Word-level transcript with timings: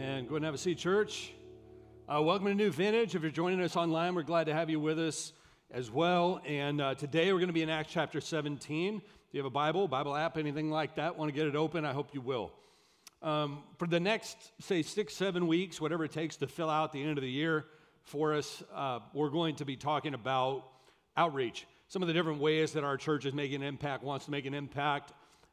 Amen. 0.00 0.24
Go 0.24 0.28
ahead 0.28 0.36
and 0.36 0.44
have 0.46 0.54
a 0.54 0.58
seat, 0.58 0.78
church. 0.78 1.30
Uh, 2.08 2.22
welcome 2.22 2.46
to 2.46 2.54
New 2.54 2.70
Vintage. 2.70 3.14
If 3.14 3.20
you're 3.20 3.30
joining 3.30 3.60
us 3.60 3.76
online, 3.76 4.14
we're 4.14 4.22
glad 4.22 4.44
to 4.44 4.54
have 4.54 4.70
you 4.70 4.80
with 4.80 4.98
us 4.98 5.34
as 5.70 5.90
well. 5.90 6.40
And 6.46 6.80
uh, 6.80 6.94
today 6.94 7.30
we're 7.30 7.38
going 7.38 7.50
to 7.50 7.52
be 7.52 7.60
in 7.60 7.68
Acts 7.68 7.92
chapter 7.92 8.18
17. 8.18 8.96
If 8.96 9.02
you 9.32 9.40
have 9.40 9.46
a 9.46 9.50
Bible, 9.50 9.88
Bible 9.88 10.16
app, 10.16 10.38
anything 10.38 10.70
like 10.70 10.94
that, 10.94 11.18
want 11.18 11.28
to 11.28 11.34
get 11.34 11.46
it 11.46 11.54
open, 11.54 11.84
I 11.84 11.92
hope 11.92 12.14
you 12.14 12.22
will. 12.22 12.50
Um, 13.20 13.62
for 13.76 13.86
the 13.86 14.00
next, 14.00 14.38
say, 14.58 14.80
six, 14.80 15.12
seven 15.12 15.46
weeks, 15.46 15.82
whatever 15.82 16.06
it 16.06 16.12
takes 16.12 16.36
to 16.36 16.46
fill 16.46 16.70
out 16.70 16.94
the 16.94 17.02
end 17.02 17.18
of 17.18 17.22
the 17.22 17.30
year 17.30 17.66
for 18.04 18.32
us, 18.32 18.62
uh, 18.74 19.00
we're 19.12 19.28
going 19.28 19.56
to 19.56 19.66
be 19.66 19.76
talking 19.76 20.14
about 20.14 20.64
outreach. 21.14 21.66
Some 21.88 22.00
of 22.00 22.08
the 22.08 22.14
different 22.14 22.40
ways 22.40 22.72
that 22.72 22.84
our 22.84 22.96
church 22.96 23.26
is 23.26 23.34
making 23.34 23.56
an 23.56 23.68
impact, 23.68 24.02
wants 24.02 24.24
to 24.24 24.30
make 24.30 24.46
an 24.46 24.54
impact, 24.54 25.12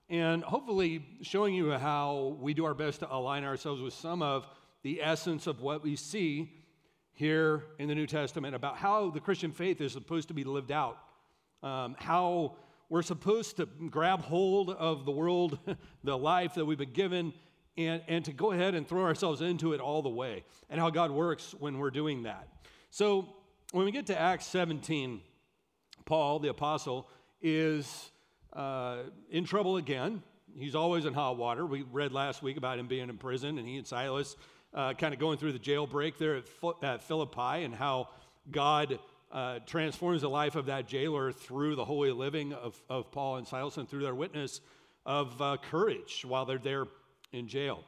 and 0.10 0.44
hopefully 0.44 1.06
showing 1.22 1.54
you 1.54 1.72
how 1.72 2.38
we 2.40 2.54
do 2.54 2.66
our 2.66 2.74
best 2.74 3.02
to 3.02 3.14
align 3.14 3.44
ourselves 3.44 3.82
with 3.82 3.94
some 3.94 4.22
of 4.22 4.48
the 4.84 5.02
essence 5.02 5.48
of 5.48 5.62
what 5.62 5.84
we 5.84 5.96
see 5.96 6.50
here 7.14 7.64
in 7.80 7.88
the 7.88 7.96
New 7.96 8.08
Testament 8.08 8.56
about 8.56 8.78
how 8.78 9.10
the 9.10 9.20
Christian 9.20 9.52
faith 9.52 9.82
is 9.82 9.92
supposed 9.92 10.28
to 10.30 10.34
be 10.34 10.44
lived 10.44 10.72
out, 10.72 10.98
um, 11.62 11.96
how 12.00 12.56
we're 12.90 13.02
supposed 13.02 13.58
to 13.58 13.66
grab 13.66 14.22
hold 14.22 14.70
of 14.70 15.04
the 15.04 15.12
world, 15.12 15.60
the 16.04 16.18
life 16.18 16.54
that 16.54 16.64
we've 16.64 16.78
been 16.78 16.94
given, 16.94 17.34
and, 17.76 18.02
and 18.08 18.24
to 18.26 18.32
go 18.32 18.52
ahead 18.52 18.76
and 18.76 18.88
throw 18.88 19.04
ourselves 19.04 19.42
into 19.42 19.74
it 19.74 19.82
all 19.82 20.02
the 20.02 20.10
way, 20.10 20.44
and 20.70 20.80
how 20.80 20.90
God 20.90 21.12
works 21.12 21.54
when 21.60 21.80
we're 21.80 21.92
doing 21.92 22.24
that. 22.24 22.48
So, 22.92 23.28
when 23.74 23.84
we 23.84 23.92
get 23.92 24.06
to 24.08 24.18
Acts 24.18 24.46
17, 24.46 25.20
Paul, 26.06 26.40
the 26.40 26.48
apostle, 26.48 27.10
is 27.42 28.12
uh, 28.58 29.04
in 29.30 29.46
trouble 29.46 29.78
again. 29.78 30.24
He's 30.58 30.76
always 30.76 31.06
in 31.06 31.14
hot 31.14 31.38
water. 31.38 31.66
We 31.66 31.84
read 31.84 32.12
last 32.12 32.42
week 32.42 32.58
about 32.58 32.80
him 32.80 32.88
being 32.88 33.08
in 33.08 33.18
prison, 33.18 33.60
and 33.60 33.68
he 33.68 33.78
and 33.78 33.86
Silas 33.86 34.36
uh, 34.74 34.94
kind 34.94 35.14
of 35.14 35.20
going 35.20 35.38
through 35.38 35.54
the 35.54 35.60
jailbreak 35.60 36.18
there 36.18 36.38
at, 36.38 36.84
at 36.84 37.04
Philippi, 37.04 37.64
and 37.64 37.74
how 37.74 38.10
God 38.50 39.00
uh, 39.32 39.60
transforms 39.68 40.22
the 40.22 40.30
life 40.30 40.56
of 40.56 40.66
that 40.66 40.88
jailer 40.88 41.32
through 41.32 41.76
the 41.76 41.86
holy 41.86 42.12
living 42.12 42.54
of, 42.54 42.82
of 42.90 43.12
Paul 43.12 43.38
and 43.38 43.48
Silas 43.48 43.78
and 43.78 43.88
through 43.88 44.04
their 44.04 44.16
witness 44.16 44.62
of 45.06 45.40
uh, 45.42 45.58
courage 45.70 46.26
while 46.28 46.46
they're 46.46 46.58
there 46.58 46.86
in 47.32 47.48
jail. 47.48 47.84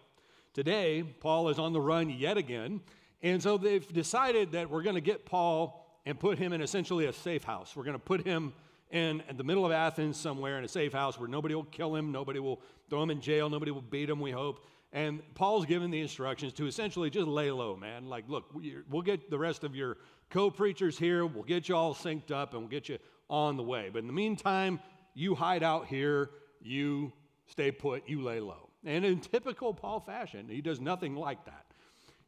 Today, 0.54 1.04
Paul 1.20 1.50
is 1.50 1.58
on 1.58 1.74
the 1.74 1.82
run 1.82 2.10
yet 2.10 2.38
again, 2.38 2.82
and 3.24 3.42
so 3.42 3.58
they've 3.58 3.88
decided 3.92 4.52
that 4.52 4.70
we're 4.70 4.84
going 4.84 4.96
to 4.96 5.02
get 5.02 5.26
Paul 5.26 6.00
and 6.06 6.20
put 6.20 6.38
him 6.38 6.54
in 6.54 6.62
essentially 6.62 7.06
a 7.06 7.14
safe 7.14 7.44
house. 7.44 7.76
We're 7.76 7.84
going 7.84 7.94
to 7.94 8.00
put 8.00 8.26
him 8.26 8.54
in, 8.92 9.22
in 9.30 9.38
the 9.38 9.44
middle 9.44 9.66
of 9.66 9.72
Athens 9.72 10.18
somewhere 10.18 10.58
in 10.58 10.64
a 10.64 10.68
safe 10.68 10.94
house 10.94 11.20
where 11.20 11.28
nobody 11.28 11.56
will 11.56 11.66
kill 11.66 11.96
him, 11.96 12.12
nobody 12.12 12.40
will 12.40 12.62
throw 12.90 13.04
him 13.04 13.12
in 13.12 13.22
jail, 13.22 13.50
nobody 13.50 13.72
will 13.72 13.82
beat 13.82 14.10
him, 14.10 14.20
we 14.20 14.32
hope. 14.32 14.66
And 14.92 15.22
Paul's 15.36 15.66
given 15.66 15.92
the 15.92 16.02
instructions 16.02 16.54
to 16.54 16.66
essentially 16.66 17.12
just 17.12 17.28
lay 17.28 17.52
low, 17.52 17.76
man. 17.76 18.08
Like, 18.08 18.26
look, 18.28 18.46
we'll 18.90 19.04
get 19.04 19.30
the 19.30 19.38
rest 19.38 19.64
of 19.64 19.76
your 19.76 19.98
co 20.32 20.50
preachers 20.50 20.98
here, 20.98 21.26
we'll 21.26 21.44
get 21.44 21.70
you 21.70 21.76
all 21.76 21.94
synced 21.94 22.32
up, 22.32 22.54
and 22.54 22.64
we'll 22.64 22.70
get 22.70 22.90
you 22.90 22.98
on 23.30 23.58
the 23.58 23.64
way. 23.64 23.90
But 23.94 24.00
in 24.00 24.08
the 24.08 24.14
meantime, 24.14 24.80
you 25.14 25.36
hide 25.36 25.62
out 25.62 25.86
here, 25.86 26.32
you 26.62 27.12
stay 27.46 27.72
put, 27.72 28.10
you 28.10 28.22
lay 28.22 28.40
low. 28.40 28.70
And 28.84 29.06
in 29.06 29.20
typical 29.20 29.74
Paul 29.74 30.00
fashion, 30.00 30.48
he 30.50 30.62
does 30.62 30.80
nothing 30.80 31.16
like 31.16 31.46
that. 31.46 31.66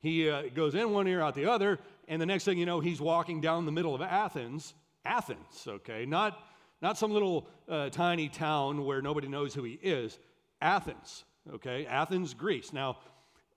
He 0.01 0.29
uh, 0.29 0.43
goes 0.53 0.75
in 0.75 0.91
one 0.91 1.07
ear, 1.07 1.21
out 1.21 1.35
the 1.35 1.45
other, 1.45 1.79
and 2.07 2.21
the 2.21 2.25
next 2.25 2.43
thing 2.43 2.57
you 2.57 2.65
know, 2.65 2.79
he's 2.79 2.99
walking 2.99 3.39
down 3.39 3.65
the 3.65 3.71
middle 3.71 3.95
of 3.95 4.01
Athens. 4.01 4.73
Athens, 5.05 5.65
okay? 5.67 6.05
Not 6.05 6.39
not 6.81 6.97
some 6.97 7.11
little 7.11 7.47
uh, 7.69 7.89
tiny 7.89 8.27
town 8.29 8.85
where 8.85 9.01
nobody 9.01 9.27
knows 9.27 9.53
who 9.53 9.63
he 9.63 9.79
is. 9.81 10.17
Athens, 10.61 11.23
okay? 11.53 11.85
Athens, 11.85 12.33
Greece. 12.33 12.73
Now, 12.73 12.97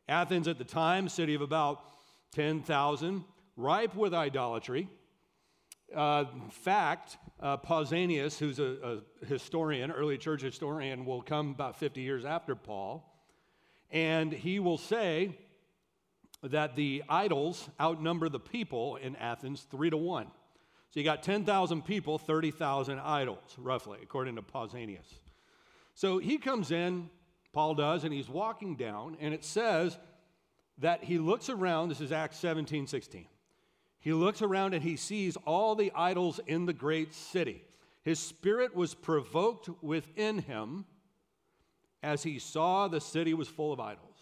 Athens 0.08 0.48
at 0.48 0.58
the 0.58 0.64
time, 0.64 1.08
city 1.08 1.34
of 1.34 1.40
about 1.40 1.82
10,000, 2.32 3.24
ripe 3.56 3.94
with 3.94 4.12
idolatry. 4.12 4.88
Uh, 5.94 6.24
in 6.34 6.50
fact, 6.50 7.18
uh, 7.40 7.56
Pausanias, 7.56 8.38
who's 8.38 8.58
a, 8.58 9.00
a 9.22 9.26
historian, 9.26 9.90
early 9.90 10.18
church 10.18 10.42
historian, 10.42 11.04
will 11.04 11.22
come 11.22 11.50
about 11.50 11.78
50 11.78 12.00
years 12.00 12.24
after 12.24 12.54
Paul, 12.54 13.10
and 13.90 14.32
he 14.32 14.58
will 14.58 14.78
say 14.78 15.38
that 16.42 16.76
the 16.76 17.02
idols 17.08 17.68
outnumber 17.80 18.28
the 18.28 18.40
people 18.40 18.96
in 18.96 19.16
Athens 19.16 19.66
three 19.70 19.88
to 19.90 19.96
one. 19.96 20.26
So 20.94 21.00
you 21.00 21.04
got 21.04 21.24
10,000 21.24 21.84
people, 21.84 22.18
30,000 22.18 23.00
idols, 23.00 23.56
roughly, 23.58 23.98
according 24.00 24.36
to 24.36 24.42
Pausanias. 24.42 25.12
So 25.96 26.18
he 26.18 26.38
comes 26.38 26.70
in, 26.70 27.10
Paul 27.52 27.74
does, 27.74 28.04
and 28.04 28.14
he's 28.14 28.28
walking 28.28 28.76
down, 28.76 29.16
and 29.18 29.34
it 29.34 29.44
says 29.44 29.98
that 30.78 31.02
he 31.02 31.18
looks 31.18 31.50
around. 31.50 31.88
This 31.88 32.00
is 32.00 32.12
Acts 32.12 32.36
17 32.36 32.86
16. 32.86 33.26
He 33.98 34.12
looks 34.12 34.40
around 34.40 34.72
and 34.72 34.84
he 34.84 34.94
sees 34.94 35.36
all 35.44 35.74
the 35.74 35.90
idols 35.96 36.38
in 36.46 36.64
the 36.64 36.72
great 36.72 37.12
city. 37.12 37.64
His 38.02 38.20
spirit 38.20 38.76
was 38.76 38.94
provoked 38.94 39.68
within 39.82 40.38
him 40.38 40.84
as 42.04 42.22
he 42.22 42.38
saw 42.38 42.86
the 42.86 43.00
city 43.00 43.34
was 43.34 43.48
full 43.48 43.72
of 43.72 43.80
idols. 43.80 44.20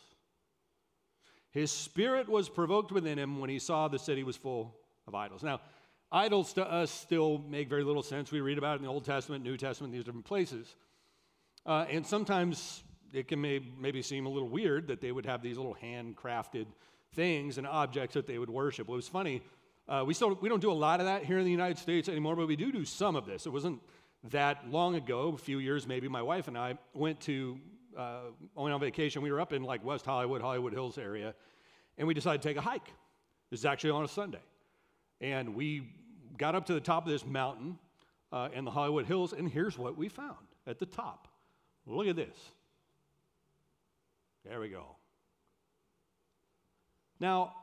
His 1.50 1.71
spirit 1.71 2.31
was 2.31 2.49
provoked 2.49 2.93
within 2.93 3.19
him 3.19 3.41
when 3.41 3.50
he 3.50 3.59
saw 3.59 3.88
the 3.88 3.99
city 3.99 4.22
was 4.22 4.38
full 4.38 4.75
of 5.06 5.15
idols. 5.15 5.43
Now, 5.43 5.61
Idols 6.15 6.53
to 6.53 6.71
us 6.71 6.91
still 6.91 7.43
make 7.49 7.71
very 7.71 7.83
little 7.83 8.03
sense. 8.03 8.31
We 8.31 8.43
read 8.43 8.59
about 8.59 8.75
it 8.75 8.77
in 8.77 8.83
the 8.83 8.91
Old 8.91 9.06
Testament, 9.06 9.43
New 9.43 9.56
Testament, 9.56 9.95
these 9.95 10.05
different 10.05 10.27
places. 10.27 10.77
Uh, 11.65 11.87
and 11.89 12.06
sometimes 12.06 12.84
it 13.15 13.28
can 13.28 13.41
may, 13.41 13.61
maybe 13.81 14.03
seem 14.03 14.27
a 14.27 14.28
little 14.28 14.49
weird 14.49 14.89
that 14.89 15.00
they 15.00 15.11
would 15.11 15.25
have 15.25 15.43
these 15.43 15.56
little 15.56 15.77
handcrafted 15.83 16.67
things 17.15 17.56
and 17.56 17.67
objects 17.67 18.12
that 18.12 18.27
they 18.27 18.39
would 18.39 18.50
worship. 18.50 18.91
It 18.91 18.93
was 18.93 19.09
funny. 19.09 19.41
Uh, 19.89 20.05
we, 20.06 20.12
still, 20.12 20.34
we 20.41 20.50
don't 20.50 20.61
do 20.61 20.71
a 20.71 20.75
lot 20.75 21.00
of 21.00 21.06
that 21.06 21.25
here 21.25 21.39
in 21.39 21.47
the 21.47 21.50
United 21.50 21.78
States 21.78 22.11
anymore, 22.11 22.37
but 22.37 22.47
we 22.47 22.56
do 22.56 22.71
do 22.71 22.84
some 22.84 23.17
of 23.17 23.25
this. 23.25 23.47
It 23.47 23.50
wasn't 23.50 23.81
that 24.25 24.69
long 24.71 24.97
ago, 24.97 25.33
a 25.34 25.39
few 25.39 25.61
years 25.61 25.87
maybe, 25.87 26.09
my 26.09 26.23
wife 26.23 26.47
and 26.47 26.59
I 26.59 26.77
went 26.93 27.21
to, 27.23 27.59
uh, 27.97 28.21
on 28.55 28.79
vacation. 28.81 29.23
We 29.23 29.33
were 29.33 29.41
up 29.41 29.55
in 29.55 29.62
like 29.62 29.83
West 29.83 30.05
Hollywood, 30.05 30.43
Hollywood 30.43 30.75
Hills 30.75 30.99
area, 30.99 31.34
and 31.97 32.06
we 32.06 32.12
decided 32.12 32.43
to 32.43 32.49
take 32.49 32.59
a 32.59 32.61
hike. 32.61 32.93
This 33.50 33.61
is 33.61 33.67
actually 33.67 33.91
on 33.91 34.05
a 34.05 34.09
Sunday. 34.09 34.43
And 35.21 35.55
we 35.55 35.89
got 36.38 36.54
up 36.54 36.66
to 36.66 36.75
the 36.75 36.81
top 36.81 37.06
of 37.06 37.12
this 37.12 37.26
mountain 37.26 37.78
uh, 38.32 38.48
in 38.54 38.65
the 38.65 38.70
Hollywood 38.70 39.06
Hills, 39.06 39.32
and 39.32 39.48
here's 39.48 39.78
what 39.78 39.97
we 39.97 40.09
found 40.09 40.37
at 40.66 40.78
the 40.78 40.87
top. 40.87 41.28
Look 41.87 42.06
at 42.06 42.16
this. 42.16 42.37
There 44.44 44.60
we 44.60 44.69
go. 44.69 44.97
Now, 47.20 47.54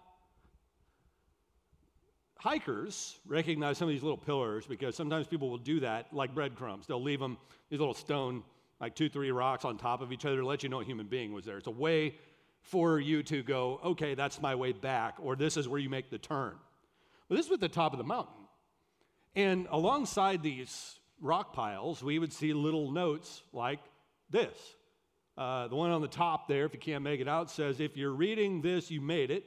hikers 2.37 3.17
recognize 3.25 3.77
some 3.77 3.89
of 3.89 3.93
these 3.93 4.03
little 4.03 4.17
pillars 4.17 4.65
because 4.65 4.95
sometimes 4.95 5.27
people 5.27 5.49
will 5.49 5.57
do 5.57 5.81
that 5.81 6.13
like 6.13 6.33
breadcrumbs. 6.33 6.87
They'll 6.87 7.01
leave 7.01 7.19
them, 7.19 7.37
these 7.69 7.79
little 7.79 7.93
stone, 7.93 8.43
like 8.79 8.95
two, 8.95 9.09
three 9.09 9.31
rocks 9.31 9.65
on 9.65 9.77
top 9.77 10.01
of 10.01 10.13
each 10.13 10.25
other 10.25 10.37
to 10.37 10.45
let 10.45 10.63
you 10.63 10.69
know 10.69 10.79
a 10.79 10.85
human 10.85 11.07
being 11.07 11.33
was 11.33 11.43
there. 11.43 11.57
It's 11.57 11.67
a 11.67 11.71
way 11.71 12.15
for 12.61 12.99
you 12.99 13.23
to 13.23 13.43
go, 13.43 13.79
okay, 13.83 14.15
that's 14.15 14.41
my 14.41 14.55
way 14.55 14.71
back, 14.71 15.15
or 15.19 15.35
this 15.35 15.57
is 15.57 15.67
where 15.67 15.79
you 15.79 15.89
make 15.89 16.09
the 16.09 16.17
turn. 16.17 16.55
But 17.27 17.35
this 17.35 17.49
was 17.49 17.55
at 17.55 17.61
the 17.61 17.69
top 17.69 17.93
of 17.93 17.97
the 17.97 18.05
mountain. 18.05 18.38
And 19.39 19.69
alongside 19.71 20.43
these 20.43 20.99
rock 21.21 21.53
piles, 21.53 22.03
we 22.03 22.19
would 22.19 22.33
see 22.33 22.51
little 22.51 22.91
notes 22.91 23.41
like 23.53 23.79
this. 24.29 24.53
Uh, 25.37 25.69
the 25.69 25.77
one 25.77 25.91
on 25.91 26.01
the 26.01 26.09
top 26.09 26.49
there, 26.49 26.65
if 26.65 26.73
you 26.73 26.79
can't 26.79 27.05
make 27.05 27.21
it 27.21 27.27
out, 27.29 27.49
says, 27.49 27.79
If 27.79 27.95
you're 27.95 28.11
reading 28.11 28.61
this, 28.61 28.91
you 28.91 28.99
made 28.99 29.31
it. 29.31 29.45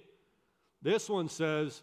This 0.80 1.10
one 1.10 1.28
says, 1.28 1.82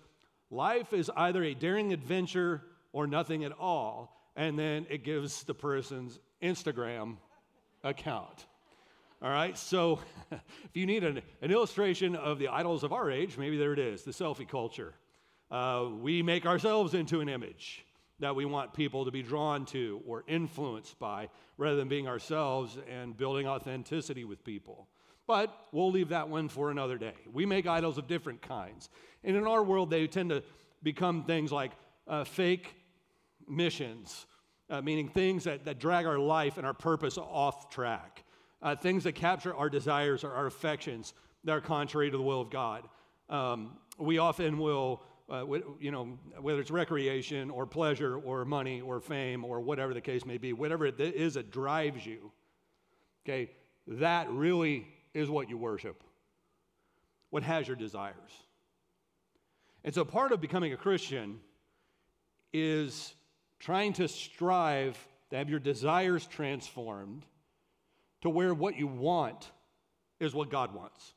Life 0.49 0.91
is 0.91 1.11
either 1.15 1.43
a 1.43 1.53
daring 1.53 1.93
adventure 1.93 2.63
or 2.93 3.05
nothing 3.05 3.43
at 3.43 3.51
all. 3.51 4.19
And 4.35 4.57
then 4.57 4.87
it 4.89 5.03
gives 5.03 5.43
the 5.43 5.53
person's 5.53 6.17
Instagram 6.41 7.17
account. 7.83 8.47
All 9.21 9.29
right, 9.29 9.55
so 9.55 9.99
if 10.31 10.41
you 10.73 10.87
need 10.87 11.03
an, 11.03 11.21
an 11.43 11.51
illustration 11.51 12.15
of 12.15 12.39
the 12.39 12.47
idols 12.47 12.83
of 12.83 12.91
our 12.91 13.11
age, 13.11 13.37
maybe 13.37 13.59
there 13.59 13.73
it 13.73 13.79
is 13.79 14.01
the 14.01 14.11
selfie 14.11 14.49
culture. 14.49 14.95
Uh, 15.51 15.89
we 16.01 16.23
make 16.23 16.47
ourselves 16.47 16.95
into 16.95 17.21
an 17.21 17.29
image 17.29 17.85
that 18.19 18.35
we 18.35 18.45
want 18.45 18.73
people 18.73 19.05
to 19.05 19.11
be 19.11 19.23
drawn 19.23 19.65
to 19.65 20.01
or 20.05 20.23
influenced 20.27 20.99
by 20.99 21.29
rather 21.57 21.77
than 21.77 21.87
being 21.87 22.07
ourselves 22.07 22.77
and 22.89 23.15
building 23.15 23.47
authenticity 23.47 24.25
with 24.25 24.43
people. 24.43 24.87
But 25.27 25.55
we'll 25.71 25.91
leave 25.91 26.09
that 26.09 26.27
one 26.27 26.49
for 26.49 26.71
another 26.71 26.97
day. 26.97 27.13
We 27.31 27.45
make 27.45 27.67
idols 27.67 27.97
of 27.97 28.07
different 28.07 28.41
kinds. 28.41 28.89
And 29.23 29.37
in 29.37 29.45
our 29.45 29.63
world, 29.63 29.89
they 29.89 30.07
tend 30.07 30.31
to 30.31 30.43
become 30.81 31.23
things 31.23 31.51
like 31.51 31.71
uh, 32.07 32.23
fake 32.23 32.75
missions, 33.47 34.25
uh, 34.69 34.81
meaning 34.81 35.07
things 35.07 35.43
that, 35.43 35.65
that 35.65 35.79
drag 35.79 36.05
our 36.05 36.17
life 36.17 36.57
and 36.57 36.65
our 36.65 36.73
purpose 36.73 37.17
off 37.17 37.69
track, 37.69 38.23
uh, 38.61 38.75
things 38.75 39.03
that 39.03 39.13
capture 39.13 39.53
our 39.55 39.69
desires 39.69 40.23
or 40.23 40.33
our 40.33 40.47
affections 40.47 41.13
that 41.43 41.51
are 41.51 41.61
contrary 41.61 42.09
to 42.11 42.17
the 42.17 42.23
will 42.23 42.41
of 42.41 42.49
God. 42.49 42.87
Um, 43.29 43.77
we 43.97 44.17
often 44.17 44.57
will 44.57 45.03
uh, 45.29 45.45
you 45.79 45.91
know, 45.91 46.17
whether 46.41 46.59
it's 46.59 46.71
recreation 46.71 47.49
or 47.49 47.65
pleasure 47.65 48.17
or 48.17 48.45
money 48.45 48.81
or 48.81 48.99
fame 48.99 49.45
or 49.45 49.59
whatever 49.59 49.93
the 49.93 50.01
case 50.01 50.25
may 50.25 50.37
be, 50.37 50.53
whatever 50.53 50.85
it 50.85 50.99
is 50.99 51.35
that 51.35 51.51
drives 51.51 52.05
you, 52.05 52.31
okay, 53.23 53.51
that 53.87 54.29
really 54.31 54.87
is 55.13 55.29
what 55.29 55.49
you 55.49 55.57
worship. 55.57 56.03
what 57.29 57.43
has 57.43 57.67
your 57.67 57.77
desires. 57.77 58.31
And 59.83 59.93
so 59.93 60.03
part 60.03 60.31
of 60.31 60.41
becoming 60.41 60.73
a 60.73 60.77
Christian 60.77 61.39
is 62.51 63.13
trying 63.59 63.93
to 63.93 64.07
strive 64.07 64.97
to 65.29 65.37
have 65.37 65.49
your 65.49 65.59
desires 65.59 66.25
transformed 66.25 67.25
to 68.21 68.29
where 68.29 68.53
what 68.53 68.77
you 68.77 68.87
want 68.87 69.51
is 70.19 70.33
what 70.33 70.49
God 70.49 70.73
wants. 70.73 71.13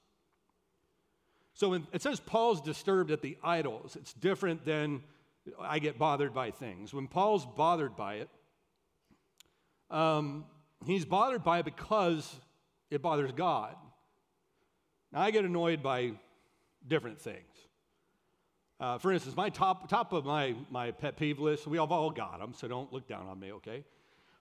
So 1.63 1.69
when 1.69 1.87
it 1.93 2.03
says 2.03 2.19
Paul's 2.19 2.61
disturbed 2.61 3.13
at 3.13 3.23
the 3.23 3.39
idols, 3.41 3.95
it's 3.95 4.13
different 4.15 4.65
than 4.65 5.01
I 5.61 5.79
get 5.79 5.97
bothered 5.97 6.35
by 6.35 6.51
things. 6.51 6.93
When 6.93 7.07
Paul's 7.07 7.47
bothered 7.47 7.95
by 7.95 8.15
it, 8.15 8.29
um, 9.89 10.45
he's 10.85 11.05
bothered 11.05 11.45
by 11.45 11.61
it 11.61 11.65
because 11.65 12.35
it 12.91 13.01
bothers 13.01 13.31
God. 13.31 13.77
Now, 15.13 15.21
I 15.21 15.31
get 15.31 15.45
annoyed 15.45 15.85
by 15.85 16.15
different 16.89 17.21
things. 17.21 17.55
Uh, 18.81 18.99
for 18.99 19.13
instance, 19.13 19.37
my 19.37 19.49
top, 19.49 19.89
top 19.89 20.13
of 20.13 20.25
my, 20.25 20.57
my 20.69 20.91
pet 20.91 21.17
peeve 21.17 21.39
list, 21.39 21.69
we 21.69 21.79
have 21.79 21.93
all 21.93 22.11
got 22.11 22.41
them, 22.41 22.55
so 22.57 22.67
don't 22.67 22.93
look 22.93 23.07
down 23.07 23.29
on 23.29 23.39
me, 23.39 23.53
okay? 23.53 23.85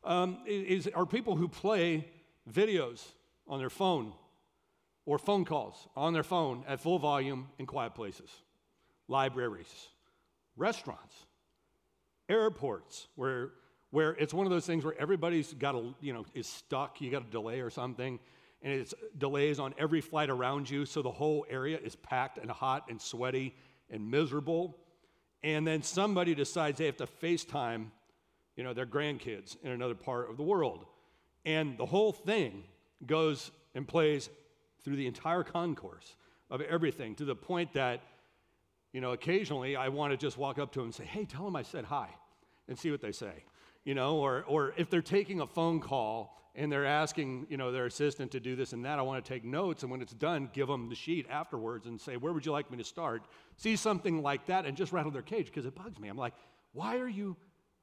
Um, 0.03 0.39
is, 0.47 0.87
are 0.87 1.05
people 1.05 1.35
who 1.35 1.47
play 1.47 2.07
videos 2.51 3.03
on 3.47 3.59
their 3.59 3.69
phone 3.69 4.11
or 5.05 5.17
phone 5.17 5.45
calls 5.45 5.87
on 5.95 6.13
their 6.13 6.23
phone 6.23 6.63
at 6.67 6.79
full 6.79 6.99
volume 6.99 7.47
in 7.57 7.65
quiet 7.65 7.95
places, 7.95 8.29
libraries, 9.07 9.89
restaurants, 10.55 11.15
airports, 12.29 13.07
where, 13.15 13.49
where 13.89 14.11
it's 14.11 14.33
one 14.33 14.45
of 14.45 14.51
those 14.51 14.65
things 14.65 14.85
where 14.85 14.99
everybody's 14.99 15.53
got 15.53 15.75
a, 15.75 15.93
you 16.01 16.13
know, 16.13 16.25
is 16.33 16.47
stuck, 16.47 17.01
you 17.01 17.09
got 17.11 17.23
a 17.23 17.31
delay 17.31 17.61
or 17.61 17.69
something, 17.69 18.19
and 18.61 18.73
it's 18.73 18.93
delays 19.17 19.59
on 19.59 19.73
every 19.77 20.01
flight 20.01 20.29
around 20.29 20.69
you, 20.69 20.85
so 20.85 21.01
the 21.01 21.11
whole 21.11 21.45
area 21.49 21.79
is 21.83 21.95
packed 21.95 22.37
and 22.37 22.49
hot 22.49 22.85
and 22.89 23.01
sweaty 23.01 23.55
and 23.89 24.09
miserable. 24.09 24.77
And 25.43 25.65
then 25.65 25.81
somebody 25.81 26.35
decides 26.35 26.77
they 26.77 26.85
have 26.85 26.97
to 26.97 27.07
FaceTime, 27.07 27.87
you 28.55 28.63
know, 28.63 28.73
their 28.73 28.85
grandkids 28.85 29.57
in 29.63 29.71
another 29.71 29.95
part 29.95 30.29
of 30.29 30.37
the 30.37 30.43
world. 30.43 30.85
And 31.43 31.77
the 31.77 31.85
whole 31.87 32.11
thing 32.11 32.63
goes 33.07 33.49
and 33.73 33.87
plays 33.87 34.29
through 34.83 34.95
the 34.95 35.07
entire 35.07 35.43
concourse 35.43 36.15
of 36.49 36.61
everything 36.61 37.15
to 37.15 37.25
the 37.25 37.35
point 37.35 37.73
that, 37.73 38.01
you 38.93 39.01
know, 39.01 39.11
occasionally 39.11 39.75
I 39.75 39.87
want 39.89 40.11
to 40.11 40.17
just 40.17 40.37
walk 40.37 40.59
up 40.59 40.71
to 40.73 40.79
them 40.79 40.87
and 40.87 40.95
say, 40.95 41.05
hey, 41.05 41.25
tell 41.25 41.45
them 41.45 41.55
I 41.55 41.63
said 41.63 41.85
hi 41.85 42.09
and 42.67 42.77
see 42.77 42.91
what 42.91 43.01
they 43.01 43.11
say. 43.11 43.43
You 43.83 43.95
know, 43.95 44.17
or, 44.17 44.43
or 44.47 44.73
if 44.77 44.89
they're 44.89 45.01
taking 45.01 45.41
a 45.41 45.47
phone 45.47 45.79
call 45.79 46.37
and 46.53 46.71
they're 46.71 46.85
asking, 46.85 47.47
you 47.49 47.57
know, 47.57 47.71
their 47.71 47.85
assistant 47.85 48.31
to 48.31 48.39
do 48.39 48.55
this 48.55 48.73
and 48.73 48.85
that, 48.85 48.99
I 48.99 49.01
want 49.01 49.23
to 49.23 49.33
take 49.33 49.43
notes. 49.43 49.83
And 49.83 49.91
when 49.91 50.01
it's 50.01 50.13
done, 50.13 50.49
give 50.53 50.67
them 50.67 50.89
the 50.89 50.95
sheet 50.95 51.25
afterwards 51.29 51.87
and 51.87 51.99
say, 51.99 52.17
where 52.17 52.33
would 52.33 52.45
you 52.45 52.51
like 52.51 52.69
me 52.69 52.77
to 52.77 52.83
start? 52.83 53.23
See 53.55 53.75
something 53.75 54.21
like 54.21 54.45
that 54.47 54.65
and 54.65 54.77
just 54.77 54.91
rattle 54.91 55.11
their 55.11 55.21
cage 55.21 55.47
because 55.47 55.65
it 55.65 55.73
bugs 55.73 55.99
me. 55.99 56.09
I'm 56.09 56.17
like, 56.17 56.33
why 56.73 56.97
are 56.97 57.07
you, 57.07 57.37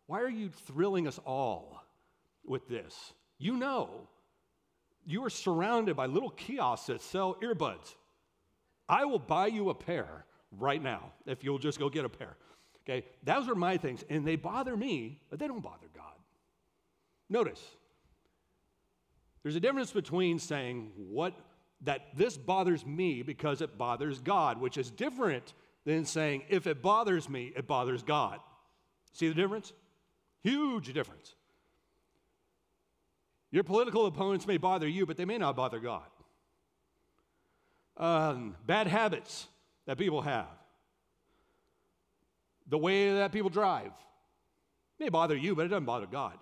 why 0.07 0.21
are 0.21 0.29
you 0.29 0.51
thrilling 0.51 1.09
us 1.09 1.19
all 1.25 1.83
with 2.45 2.69
this? 2.69 3.13
You 3.39 3.57
know 3.57 4.09
you 5.09 5.25
are 5.25 5.31
surrounded 5.31 5.97
by 5.97 6.05
little 6.05 6.29
kiosks 6.29 6.89
that 6.89 7.01
sell 7.01 7.37
earbuds. 7.43 7.95
I 8.91 9.07
will 9.07 9.19
buy 9.19 9.47
you 9.47 9.71
a 9.71 9.75
pair 9.75 10.27
right 10.53 10.83
now 10.83 11.13
if 11.25 11.43
you'll 11.43 11.59
just 11.59 11.79
go 11.79 11.89
get 11.89 12.05
a 12.05 12.11
pair. 12.11 12.37
Okay, 12.83 13.07
those 13.23 13.49
are 13.49 13.55
my 13.55 13.79
things, 13.79 14.05
and 14.11 14.27
they 14.27 14.37
bother 14.37 14.77
me, 14.77 15.19
but 15.31 15.39
they 15.39 15.49
don't 15.49 15.63
bother 15.63 15.87
God. 15.95 16.05
Notice, 17.31 17.63
there's 19.43 19.57
a 19.57 19.61
difference 19.61 19.93
between 19.93 20.39
saying 20.39 20.93
what 20.97 21.33
that 21.83 22.09
this 22.15 22.37
bothers 22.37 22.85
me 22.85 23.23
because 23.23 23.63
it 23.63 23.79
bothers 23.79 24.21
God, 24.21 24.61
which 24.61 24.77
is 24.77 24.91
different 24.91 25.55
than 25.87 26.05
saying 26.05 26.43
if 26.51 26.67
it 26.67 26.83
bothers 26.83 27.31
me, 27.31 27.53
it 27.57 27.67
bothers 27.67 28.03
God. 28.03 28.41
See 29.13 29.29
the 29.29 29.35
difference? 29.35 29.73
Huge 30.43 30.93
difference. 30.93 31.35
Your 33.51 33.65
political 33.65 34.07
opponents 34.07 34.47
may 34.47 34.59
bother 34.59 34.87
you, 34.87 35.07
but 35.07 35.17
they 35.17 35.25
may 35.25 35.39
not 35.39 35.57
bother 35.57 35.81
God. 35.81 36.07
Um, 37.97 38.57
bad 38.67 38.87
habits 38.87 39.49
that 39.87 39.99
people 39.99 40.23
have, 40.23 40.47
the 42.69 42.79
way 42.79 43.13
that 43.15 43.33
people 43.33 43.51
drive, 43.51 43.93
may 45.01 45.09
bother 45.09 45.37
you, 45.37 45.55
but 45.55 45.65
it 45.65 45.69
doesn't 45.69 45.87
bother 45.87 46.07
God. 46.07 46.35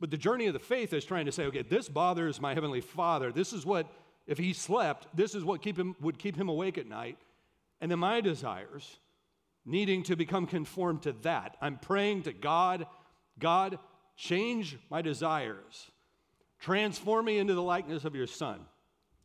But 0.00 0.10
the 0.10 0.16
journey 0.16 0.46
of 0.46 0.54
the 0.54 0.58
faith 0.58 0.92
is 0.92 1.04
trying 1.04 1.26
to 1.26 1.32
say, 1.32 1.44
okay, 1.44 1.62
this 1.62 1.88
bothers 1.88 2.40
my 2.40 2.54
heavenly 2.54 2.80
Father. 2.80 3.30
This 3.30 3.52
is 3.52 3.64
what, 3.64 3.86
if 4.26 4.38
he 4.38 4.52
slept, 4.52 5.06
this 5.14 5.34
is 5.34 5.44
what 5.44 5.62
keep 5.62 5.78
him, 5.78 5.94
would 6.00 6.18
keep 6.18 6.36
him 6.36 6.48
awake 6.48 6.78
at 6.78 6.86
night. 6.86 7.18
And 7.80 7.90
then 7.90 7.98
my 7.98 8.20
desires, 8.20 8.98
needing 9.64 10.02
to 10.04 10.16
become 10.16 10.46
conformed 10.46 11.02
to 11.02 11.12
that. 11.22 11.56
I'm 11.60 11.78
praying 11.78 12.22
to 12.22 12.32
God, 12.32 12.86
God, 13.38 13.78
change 14.16 14.78
my 14.90 15.02
desires 15.02 15.90
Transform 16.58 17.26
me 17.26 17.38
into 17.38 17.54
the 17.54 17.62
likeness 17.62 18.04
of 18.04 18.14
your 18.14 18.26
Son. 18.26 18.60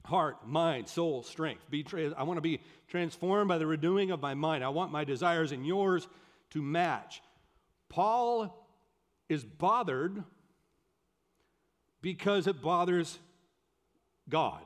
Heart, 0.05 0.47
mind, 0.47 0.87
soul, 0.87 1.23
strength. 1.23 1.69
Be 1.69 1.83
tra- 1.83 2.13
I 2.17 2.23
want 2.23 2.37
to 2.37 2.41
be 2.41 2.59
transformed 2.87 3.47
by 3.47 3.57
the 3.57 3.67
renewing 3.67 4.11
of 4.11 4.21
my 4.21 4.33
mind. 4.33 4.63
I 4.63 4.69
want 4.69 4.91
my 4.91 5.03
desires 5.03 5.51
and 5.51 5.65
yours 5.65 6.07
to 6.51 6.61
match. 6.61 7.21
Paul 7.87 8.67
is 9.29 9.43
bothered 9.43 10.23
because 12.01 12.47
it 12.47 12.61
bothers 12.61 13.19
God. 14.27 14.63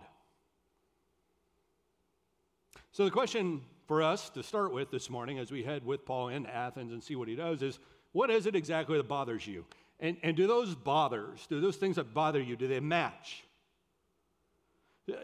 So, 2.92 3.04
the 3.04 3.12
question 3.12 3.62
for 3.88 4.02
us 4.02 4.30
to 4.32 4.42
start 4.42 4.74
with 4.74 4.90
this 4.90 5.10
morning 5.10 5.38
as 5.38 5.52
we 5.52 5.64
head 5.64 5.86
with 5.86 6.06
Paul 6.06 6.30
into 6.30 6.54
Athens 6.54 6.92
and 6.92 7.04
see 7.04 7.16
what 7.16 7.28
he 7.28 7.36
does 7.36 7.62
is 7.62 7.78
what 8.14 8.30
is 8.30 8.46
it 8.46 8.56
exactly 8.56 8.98
that 8.98 9.08
bothers 9.08 9.46
you? 9.46 9.66
And, 10.00 10.18
and 10.24 10.36
do 10.36 10.48
those 10.48 10.76
bothers, 10.76 11.46
do 11.48 11.62
those 11.62 11.78
things 11.78 11.96
that 11.96 12.14
bother 12.14 12.42
you, 12.42 12.56
do 12.56 12.68
they 12.68 12.80
match? 12.80 13.44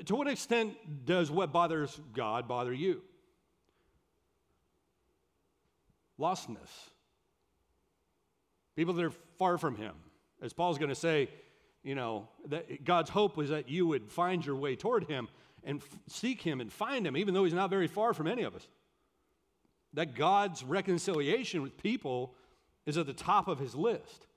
To 0.05 0.15
what 0.15 0.27
extent 0.27 1.05
does 1.05 1.31
what 1.31 1.51
bothers 1.51 1.99
God 2.13 2.47
bother 2.47 2.71
you? 2.71 3.01
Lostness. 6.19 6.69
People 8.75 8.93
that 8.93 9.05
are 9.05 9.13
far 9.37 9.57
from 9.57 9.75
Him. 9.75 9.93
As 10.41 10.53
Paul's 10.53 10.77
going 10.77 10.89
to 10.89 10.95
say, 10.95 11.29
you 11.83 11.95
know, 11.95 12.27
that 12.47 12.83
God's 12.83 13.09
hope 13.09 13.37
was 13.37 13.49
that 13.49 13.69
you 13.69 13.87
would 13.87 14.11
find 14.11 14.45
your 14.45 14.55
way 14.55 14.75
toward 14.75 15.05
Him 15.05 15.27
and 15.63 15.81
f- 15.81 15.99
seek 16.07 16.41
Him 16.41 16.61
and 16.61 16.71
find 16.71 17.05
Him, 17.05 17.17
even 17.17 17.33
though 17.33 17.43
He's 17.43 17.53
not 17.53 17.71
very 17.71 17.87
far 17.87 18.13
from 18.13 18.27
any 18.27 18.43
of 18.43 18.55
us. 18.55 18.67
That 19.93 20.15
God's 20.15 20.63
reconciliation 20.63 21.63
with 21.63 21.75
people 21.77 22.35
is 22.85 22.97
at 22.97 23.07
the 23.07 23.13
top 23.13 23.47
of 23.47 23.57
His 23.57 23.73
list. 23.73 24.27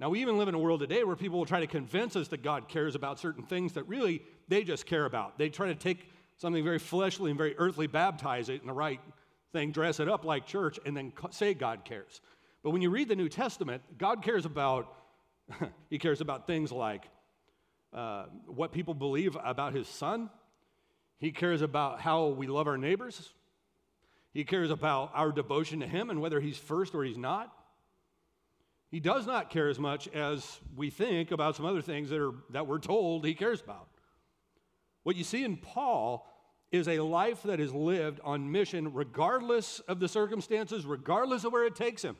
Now, 0.00 0.10
we 0.10 0.20
even 0.20 0.38
live 0.38 0.46
in 0.46 0.54
a 0.54 0.58
world 0.58 0.80
today 0.80 1.02
where 1.02 1.16
people 1.16 1.38
will 1.38 1.46
try 1.46 1.60
to 1.60 1.66
convince 1.66 2.14
us 2.14 2.28
that 2.28 2.42
God 2.42 2.68
cares 2.68 2.94
about 2.94 3.18
certain 3.18 3.42
things 3.42 3.72
that 3.72 3.88
really 3.88 4.22
they 4.46 4.62
just 4.62 4.86
care 4.86 5.04
about. 5.04 5.38
They 5.38 5.48
try 5.48 5.66
to 5.68 5.74
take 5.74 6.08
something 6.36 6.62
very 6.62 6.78
fleshly 6.78 7.30
and 7.32 7.38
very 7.38 7.56
earthly, 7.58 7.88
baptize 7.88 8.48
it 8.48 8.60
in 8.60 8.68
the 8.68 8.72
right 8.72 9.00
thing, 9.52 9.72
dress 9.72 9.98
it 9.98 10.08
up 10.08 10.24
like 10.24 10.46
church, 10.46 10.78
and 10.86 10.96
then 10.96 11.12
say 11.30 11.52
God 11.52 11.84
cares. 11.84 12.20
But 12.62 12.70
when 12.70 12.80
you 12.80 12.90
read 12.90 13.08
the 13.08 13.16
New 13.16 13.28
Testament, 13.28 13.82
God 13.98 14.22
cares 14.22 14.44
about, 14.44 14.94
He 15.90 15.98
cares 15.98 16.20
about 16.20 16.46
things 16.46 16.70
like 16.70 17.04
uh, 17.92 18.26
what 18.46 18.70
people 18.70 18.94
believe 18.94 19.36
about 19.42 19.72
His 19.72 19.88
Son. 19.88 20.30
He 21.18 21.32
cares 21.32 21.60
about 21.60 22.00
how 22.00 22.28
we 22.28 22.46
love 22.46 22.68
our 22.68 22.78
neighbors. 22.78 23.32
He 24.32 24.44
cares 24.44 24.70
about 24.70 25.10
our 25.14 25.32
devotion 25.32 25.80
to 25.80 25.88
Him 25.88 26.10
and 26.10 26.20
whether 26.20 26.40
He's 26.40 26.58
first 26.58 26.94
or 26.94 27.02
He's 27.02 27.18
not. 27.18 27.52
He 28.90 29.00
does 29.00 29.26
not 29.26 29.50
care 29.50 29.68
as 29.68 29.78
much 29.78 30.08
as 30.08 30.60
we 30.74 30.88
think 30.88 31.30
about 31.30 31.56
some 31.56 31.66
other 31.66 31.82
things 31.82 32.08
that, 32.10 32.20
are, 32.20 32.32
that 32.50 32.66
we're 32.66 32.78
told 32.78 33.24
he 33.24 33.34
cares 33.34 33.60
about. 33.60 33.88
What 35.02 35.16
you 35.16 35.24
see 35.24 35.44
in 35.44 35.56
Paul 35.58 36.26
is 36.70 36.88
a 36.88 37.00
life 37.00 37.42
that 37.44 37.60
is 37.60 37.72
lived 37.72 38.20
on 38.24 38.50
mission 38.50 38.92
regardless 38.92 39.80
of 39.80 40.00
the 40.00 40.08
circumstances, 40.08 40.86
regardless 40.86 41.44
of 41.44 41.52
where 41.52 41.64
it 41.64 41.76
takes 41.76 42.02
him. 42.02 42.16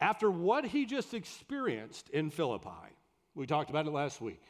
After 0.00 0.30
what 0.30 0.64
he 0.64 0.86
just 0.86 1.14
experienced 1.14 2.08
in 2.10 2.30
Philippi, 2.30 2.68
we 3.34 3.46
talked 3.46 3.70
about 3.70 3.86
it 3.86 3.92
last 3.92 4.20
week, 4.20 4.42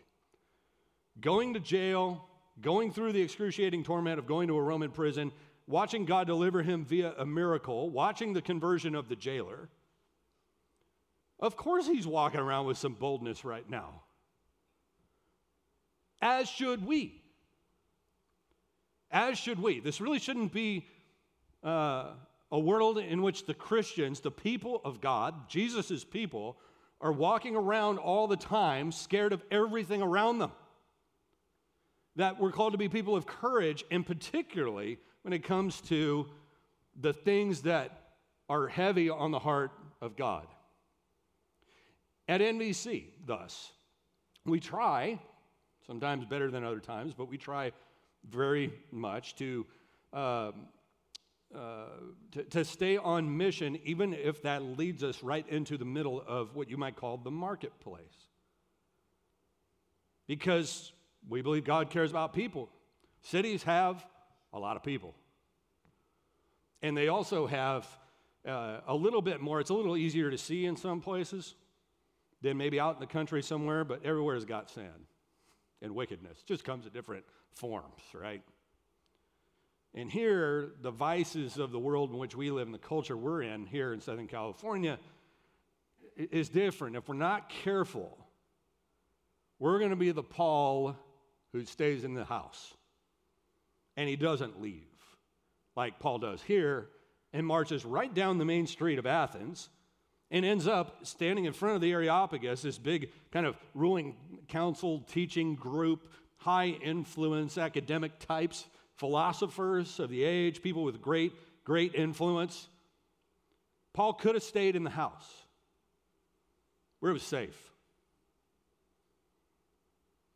going 1.21 1.55
to 1.55 1.61
jail, 1.61 2.27
going 2.61 2.93
through 2.93 3.13
the 3.13 3.23
excruciating 3.23 3.85
torment 3.85 4.19
of 4.19 4.27
going 4.27 4.49
to 4.49 4.57
a 4.57 4.63
Roman 4.63 4.91
prison, 4.91 5.33
watching 5.67 6.05
God 6.05 6.27
deliver 6.27 6.63
him 6.63 6.85
via 6.85 7.15
a 7.17 7.25
miracle, 7.25 7.89
watching 7.89 8.35
the 8.35 8.43
conversion 8.43 8.95
of 8.95 9.09
the 9.09 9.17
jailer 9.17 9.71
of 11.41 11.57
course, 11.57 11.87
he's 11.87 12.07
walking 12.07 12.41
around 12.41 12.67
with 12.67 12.79
some 12.79 12.95
boldness 12.95 13.45
right 13.45 13.69
now. 13.69 14.03
As 16.21 16.49
should 16.49 16.85
we. 16.85 17.23
As 19.11 19.39
should 19.39 19.63
we. 19.63 19.81
This 19.81 20.01
really 20.01 20.19
shouldn't 20.19 20.53
be 20.53 20.85
uh, 21.63 22.11
a 22.51 22.59
world 22.59 22.99
in 22.99 23.23
which 23.23 23.47
the 23.47 23.55
Christians, 23.55 24.21
the 24.21 24.31
people 24.31 24.81
of 24.85 25.01
God, 25.01 25.49
Jesus' 25.49 26.05
people, 26.05 26.59
are 27.01 27.13
walking 27.13 27.55
around 27.55 27.99
all 27.99 28.27
the 28.27 28.37
time 28.37 28.91
scared 28.91 29.33
of 29.33 29.43
everything 29.51 30.03
around 30.03 30.39
them. 30.41 30.53
that 32.17 32.41
we're 32.41 32.51
called 32.51 32.73
to 32.73 32.79
be 32.79 32.89
people 32.89 33.15
of 33.15 33.27
courage, 33.27 33.85
and 33.93 34.05
particularly 34.05 34.99
when 35.23 35.33
it 35.33 35.45
comes 35.45 35.81
to 35.83 36.27
the 37.01 37.13
things 37.13 37.63
that 37.63 38.15
are 38.49 38.67
heavy 38.67 39.09
on 39.09 39.31
the 39.31 39.39
heart 39.39 39.71
of 40.03 40.17
God. 40.17 40.47
At 42.29 42.43
NVC, 42.43 43.07
thus, 43.25 43.73
we 44.45 44.61
try, 44.61 45.19
sometimes 45.87 46.27
better 46.27 46.51
than 46.51 46.63
other 46.63 46.79
times, 46.79 47.15
but 47.17 47.27
we 47.27 47.39
try 47.39 47.73
very 48.29 48.71
much 48.93 49.35
to, 49.37 49.65
uh, 50.13 50.53
uh, 51.55 51.85
to, 52.33 52.45
to 52.45 52.65
stay 52.67 52.99
on 52.99 53.35
mission, 53.35 53.79
even 53.83 54.13
if 54.13 54.43
that 54.43 54.63
leads 54.63 55.03
us 55.03 55.23
right 55.23 55.49
into 55.49 55.79
the 55.79 55.87
middle 55.87 56.23
of 56.27 56.55
what 56.55 56.69
you 56.69 56.77
might 56.77 56.97
call 56.97 57.17
the 57.17 57.31
marketplace. 57.31 58.27
Because 60.27 60.93
we 61.27 61.41
believe 61.41 61.65
God 61.65 61.89
cares 61.89 62.11
about 62.11 62.35
people. 62.35 62.69
Cities 63.23 63.63
have 63.63 64.05
a 64.53 64.59
lot 64.59 64.77
of 64.77 64.83
people. 64.83 65.15
And 66.83 66.95
they 66.95 67.09
also 67.09 67.47
have 67.47 67.89
uh, 68.47 68.81
a 68.87 68.95
little 68.95 69.23
bit 69.23 69.41
more, 69.41 69.61
it's 69.61 69.71
a 69.71 69.75
little 69.75 69.97
easier 69.97 70.31
to 70.31 70.37
see 70.37 70.67
in 70.67 70.77
some 70.77 71.01
places 71.01 71.55
than 72.43 72.57
maybe 72.57 72.79
out 72.79 72.95
in 72.95 73.01
the 73.01 73.07
country 73.07 73.43
somewhere, 73.43 73.85
but 73.85 74.05
everywhere 74.05 74.35
has 74.35 74.45
got 74.45 74.71
sin 74.71 74.91
and 75.83 75.95
wickedness. 75.95 76.39
It 76.39 76.47
just 76.47 76.65
comes 76.65 76.87
in 76.87 76.93
different 76.93 77.25
forms, 77.53 78.03
right? 78.15 78.43
And 79.95 80.11
here, 80.11 80.73
the 80.83 80.91
vices 80.91 81.59
of 81.59 81.73
the 81.73 81.79
world 81.79 82.11
in 82.11 82.19
which 82.19 82.37
we 82.37 82.51
live 82.51 82.67
and 82.69 82.75
the 82.75 82.79
culture 82.79 83.17
we're 83.17 83.43
in 83.43 83.67
here 83.67 83.93
in 83.93 84.01
Southern 84.01 84.29
California 84.29 84.99
is 86.17 86.49
different. 86.49 86.97
If 86.97 87.09
we're 87.09 87.15
not 87.15 87.49
careful, 87.49 88.17
we're 89.59 89.79
going 89.79 89.91
to 89.91 89.97
be 89.97 90.11
the 90.11 90.23
Paul 90.23 90.97
who 91.53 91.65
stays 91.65 92.05
in 92.05 92.15
the 92.15 92.25
house 92.25 92.75
and 93.97 94.09
he 94.09 94.17
doesn't 94.17 94.61
leave 94.61 94.85
like 95.75 95.99
Paul 95.99 96.19
does 96.19 96.43
here 96.43 96.89
and 97.33 97.47
marches 97.47 97.85
right 97.85 98.13
down 98.13 98.39
the 98.39 98.45
main 98.45 98.67
street 98.67 98.99
of 98.99 99.07
Athens 99.07 99.69
and 100.31 100.45
ends 100.45 100.67
up 100.67 101.07
standing 101.07 101.47
in 101.47 101.53
front 101.53 101.77
of 101.77 101.81
the 101.81 101.93
Areopagus, 101.93 102.63
this 102.63 102.79
big 102.79 103.11
kind 103.31 103.47
of 103.47 103.57
ruling 103.75 104.17
council 104.49 105.01
teaching 105.11 105.55
group, 105.55 106.13
high 106.37 106.69
influence 106.69 107.57
academic 107.57 108.19
types, 108.19 108.67
philosophers 108.97 109.99
of 109.99 110.11
the 110.11 110.23
age, 110.25 110.63
people 110.63 110.85
with 110.85 111.01
great, 111.01 111.33
great 111.65 111.95
influence. 111.95 112.69
Paul 113.95 114.13
could 114.13 114.35
have 114.35 114.45
stayed 114.45 114.77
in 114.77 114.85
the 114.85 114.91
house 114.91 115.29
where 117.01 117.11
it 117.11 117.15
was 117.15 117.23
safe. 117.23 117.57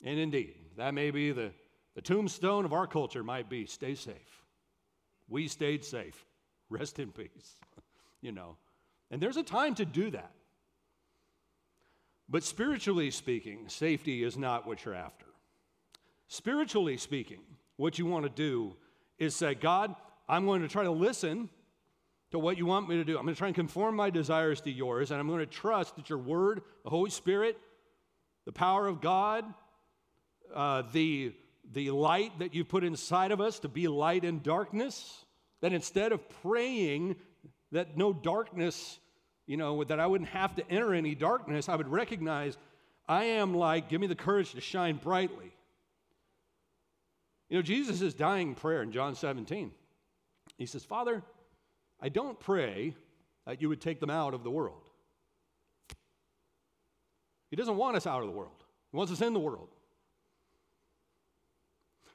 And 0.05 0.19
indeed, 0.19 0.55
that 0.77 0.95
may 0.95 1.11
be 1.11 1.33
the, 1.33 1.53
the 1.95 2.03
tombstone 2.03 2.65
of 2.65 2.73
our 2.73 2.87
culture, 2.87 3.23
might 3.23 3.49
be 3.49 3.67
stay 3.67 3.95
safe. 3.95 4.45
We 5.29 5.49
stayed 5.49 5.85
safe. 5.85 6.25
Rest 6.71 6.99
in 6.99 7.13
peace. 7.13 7.57
you 8.21 8.33
know. 8.33 8.57
And 9.13 9.21
there's 9.21 9.37
a 9.37 9.43
time 9.43 9.75
to 9.77 9.85
do 9.85 10.11
that. 10.11 10.33
But 12.29 12.43
spiritually 12.43 13.11
speaking, 13.11 13.69
safety 13.69 14.25
is 14.25 14.39
not 14.39 14.67
what 14.67 14.85
you're 14.85 14.95
after. 14.95 15.27
Spiritually 16.29 16.97
speaking, 16.97 17.41
what 17.77 17.99
you 17.99 18.07
want 18.07 18.25
to 18.25 18.31
do 18.31 18.75
is 19.19 19.37
say, 19.37 19.55
God, 19.55 19.95
I'm 20.27 20.47
going 20.47 20.63
to 20.63 20.69
try 20.69 20.85
to 20.85 20.91
listen 20.91 21.51
to 22.31 22.39
what 22.39 22.57
you 22.57 22.65
want 22.65 22.89
me 22.89 22.97
to 22.97 23.05
do. 23.05 23.19
I'm 23.19 23.25
going 23.25 23.35
to 23.35 23.39
try 23.39 23.49
and 23.49 23.55
conform 23.55 23.97
my 23.97 24.09
desires 24.09 24.63
to 24.63 24.71
yours, 24.71 25.11
and 25.11 25.21
I'm 25.21 25.29
going 25.29 25.41
to 25.41 25.47
trust 25.47 25.97
that 25.97 26.09
your 26.09 26.19
word, 26.19 26.63
the 26.83 26.89
Holy 26.89 27.11
Spirit, 27.11 27.59
the 28.47 28.53
power 28.53 28.87
of 28.87 29.03
God, 29.03 29.45
uh, 30.55 30.85
the, 30.91 31.35
the 31.71 31.91
light 31.91 32.39
that 32.39 32.55
you 32.55 32.65
put 32.65 32.83
inside 32.83 33.31
of 33.31 33.43
us 33.43 33.59
to 33.59 33.69
be 33.69 33.89
light 33.89 34.25
in 34.25 34.41
darkness, 34.41 35.27
that 35.61 35.75
instead 35.75 36.13
of 36.13 36.27
praying 36.41 37.17
that 37.73 37.99
no 37.99 38.15
darkness 38.15 38.99
you 39.47 39.57
know, 39.57 39.83
that 39.85 40.01
I 40.01 40.07
wouldn't 40.07 40.31
have 40.31 40.55
to 40.57 40.71
enter 40.71 40.95
any 40.95 41.15
darkness, 41.15 41.69
I 41.69 41.77
would 41.77 41.89
recognize 41.89 42.57
I 43.09 43.25
am 43.25 43.55
like, 43.55 43.89
give 43.89 44.01
me 44.01 44.07
the 44.07 44.15
courage 44.15 44.53
to 44.53 44.61
shine 44.61 44.97
brightly. 44.97 45.53
You 47.49 47.59
know, 47.59 47.63
Jesus 47.63 48.01
is 48.01 48.15
dying 48.15 48.55
prayer 48.55 48.83
in 48.83 48.93
John 48.93 49.15
17. 49.15 49.73
He 50.57 50.67
says, 50.67 50.85
Father, 50.85 51.23
I 52.01 52.09
don't 52.09 52.39
pray 52.39 52.95
that 53.47 53.61
you 53.61 53.69
would 53.69 53.81
take 53.81 54.01
them 54.01 54.11
out 54.11 54.35
of 54.35 54.45
the 54.45 54.51
world. 54.51 54.83
He 57.51 57.57
doesn't 57.57 57.77
want 57.77 57.97
us 57.97 58.07
out 58.07 58.23
of 58.23 58.27
the 58.27 58.33
world, 58.33 58.65
He 58.91 58.97
wants 58.97 59.13
us 59.13 59.21
in 59.21 59.35
the 59.35 59.41
world. 59.41 59.69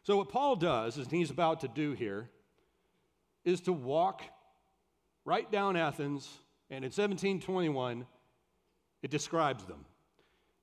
So, 0.04 0.16
what 0.16 0.30
Paul 0.30 0.56
does, 0.56 0.96
and 0.96 1.12
he's 1.12 1.30
about 1.30 1.60
to 1.60 1.68
do 1.68 1.92
here, 1.92 2.30
is 3.44 3.60
to 3.62 3.74
walk 3.74 4.22
right 5.26 5.52
down 5.52 5.76
Athens 5.76 6.30
and 6.70 6.84
in 6.84 6.90
1721, 6.90 8.06
it 9.02 9.12
describes 9.12 9.66
them. 9.66 9.86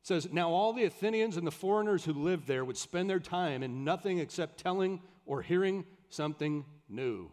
It 0.02 0.06
says, 0.06 0.28
Now 0.30 0.50
all 0.50 0.72
the 0.72 0.84
Athenians 0.84 1.36
and 1.36 1.46
the 1.46 1.52
foreigners 1.52 2.04
who 2.04 2.12
lived 2.12 2.46
there 2.46 2.64
would 2.64 2.76
spend 2.76 3.08
their 3.08 3.20
time 3.20 3.62
in 3.62 3.84
nothing 3.84 4.18
except 4.18 4.58
telling 4.58 5.00
or 5.24 5.40
hearing 5.40 5.84
something 6.10 6.64
new. 6.88 7.30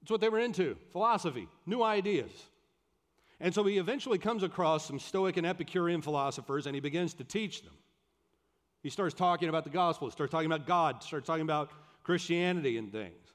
That's 0.00 0.12
what 0.12 0.20
they 0.20 0.28
were 0.28 0.38
into 0.38 0.76
philosophy, 0.92 1.48
new 1.66 1.82
ideas. 1.82 2.30
And 3.40 3.52
so 3.52 3.64
he 3.64 3.78
eventually 3.78 4.18
comes 4.18 4.42
across 4.42 4.86
some 4.86 4.98
Stoic 4.98 5.36
and 5.36 5.46
Epicurean 5.46 6.00
philosophers 6.00 6.66
and 6.66 6.74
he 6.74 6.80
begins 6.80 7.14
to 7.14 7.24
teach 7.24 7.62
them. 7.62 7.74
He 8.82 8.88
starts 8.88 9.14
talking 9.14 9.48
about 9.48 9.64
the 9.64 9.70
gospel, 9.70 10.10
starts 10.10 10.30
talking 10.30 10.46
about 10.46 10.66
God, 10.66 11.02
starts 11.02 11.26
talking 11.26 11.42
about 11.42 11.72
Christianity 12.04 12.78
and 12.78 12.92
things. 12.92 13.25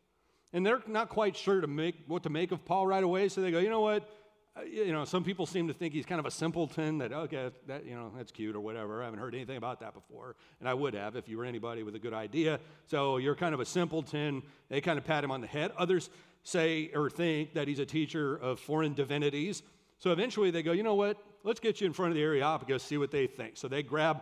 And 0.54 0.66
they're 0.66 0.82
not 0.88 1.10
quite 1.10 1.36
sure 1.36 1.62
to 1.62 1.68
make 1.68 1.96
what 2.08 2.24
to 2.24 2.30
make 2.30 2.52
of 2.52 2.66
Paul 2.66 2.88
right 2.88 3.04
away, 3.04 3.30
so 3.30 3.42
they 3.42 3.52
go, 3.52 3.60
you 3.60 3.70
know 3.70 3.82
what? 3.82 4.10
Uh, 4.56 4.64
you 4.64 4.92
know, 4.92 5.06
some 5.06 5.24
people 5.24 5.46
seem 5.46 5.70
to 5.70 5.74
think 5.74 5.94
he's 5.94 6.06
kind 6.06 6.20
of 6.20 6.26
a 6.26 6.32
simpleton. 6.32 6.98
That 6.98 7.14
okay, 7.14 7.52
that 7.68 7.86
you 7.86 7.96
know, 7.96 8.12
that's 8.16 8.32
cute 8.32 8.56
or 8.56 8.60
whatever. 8.60 9.02
I 9.02 9.06
haven't 9.06 9.20
heard 9.20 9.34
anything 9.34 9.56
about 9.56 9.80
that 9.80 9.94
before, 9.94 10.36
and 10.60 10.68
I 10.68 10.74
would 10.74 10.94
have 10.94 11.16
if 11.16 11.30
you 11.30 11.38
were 11.38 11.46
anybody 11.46 11.84
with 11.84 11.96
a 11.96 12.00
good 12.00 12.14
idea. 12.14 12.60
So 12.86 13.18
you're 13.18 13.36
kind 13.36 13.54
of 13.54 13.62
a 13.62 13.66
simpleton. 13.66 14.44
They 14.68 14.82
kind 14.82 14.98
of 14.98 15.06
pat 15.06 15.24
him 15.24 15.32
on 15.32 15.40
the 15.40 15.48
head. 15.48 15.72
Others 15.78 16.10
say 16.44 16.92
or 16.94 17.10
think 17.10 17.54
that 17.54 17.68
he's 17.68 17.80
a 17.80 17.86
teacher 17.86 18.36
of 18.36 18.60
foreign 18.60 18.94
divinities. 18.94 19.64
So 20.00 20.12
eventually 20.12 20.52
they 20.52 20.64
go, 20.64 20.72
you 20.72 20.84
know 20.84 20.96
what? 20.96 21.18
Let's 21.44 21.60
get 21.60 21.80
you 21.80 21.88
in 21.88 21.94
front 21.94 22.12
of 22.12 22.16
the 22.16 22.24
Areopagus, 22.24 22.84
see 22.84 22.98
what 22.98 23.12
they 23.12 23.28
think. 23.28 23.56
So 23.56 23.68
they 23.68 23.84
grab 23.84 24.22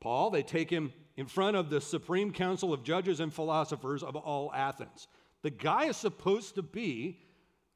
Paul. 0.00 0.30
They 0.30 0.42
take 0.42 0.70
him 0.70 0.92
in 1.16 1.26
front 1.26 1.56
of 1.56 1.70
the 1.70 1.80
supreme 1.80 2.32
council 2.32 2.72
of 2.72 2.82
judges 2.82 3.20
and 3.20 3.32
philosophers 3.32 4.02
of 4.02 4.16
all 4.16 4.52
Athens. 4.54 5.08
The 5.42 5.50
guy 5.50 5.86
is 5.86 5.96
supposed 5.96 6.56
to 6.56 6.62
be 6.62 7.18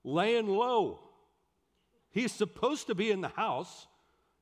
laying 0.04 0.48
low. 0.48 1.00
He's 2.10 2.32
supposed 2.32 2.88
to 2.88 2.94
be 2.94 3.10
in 3.10 3.20
the 3.20 3.28
house 3.28 3.86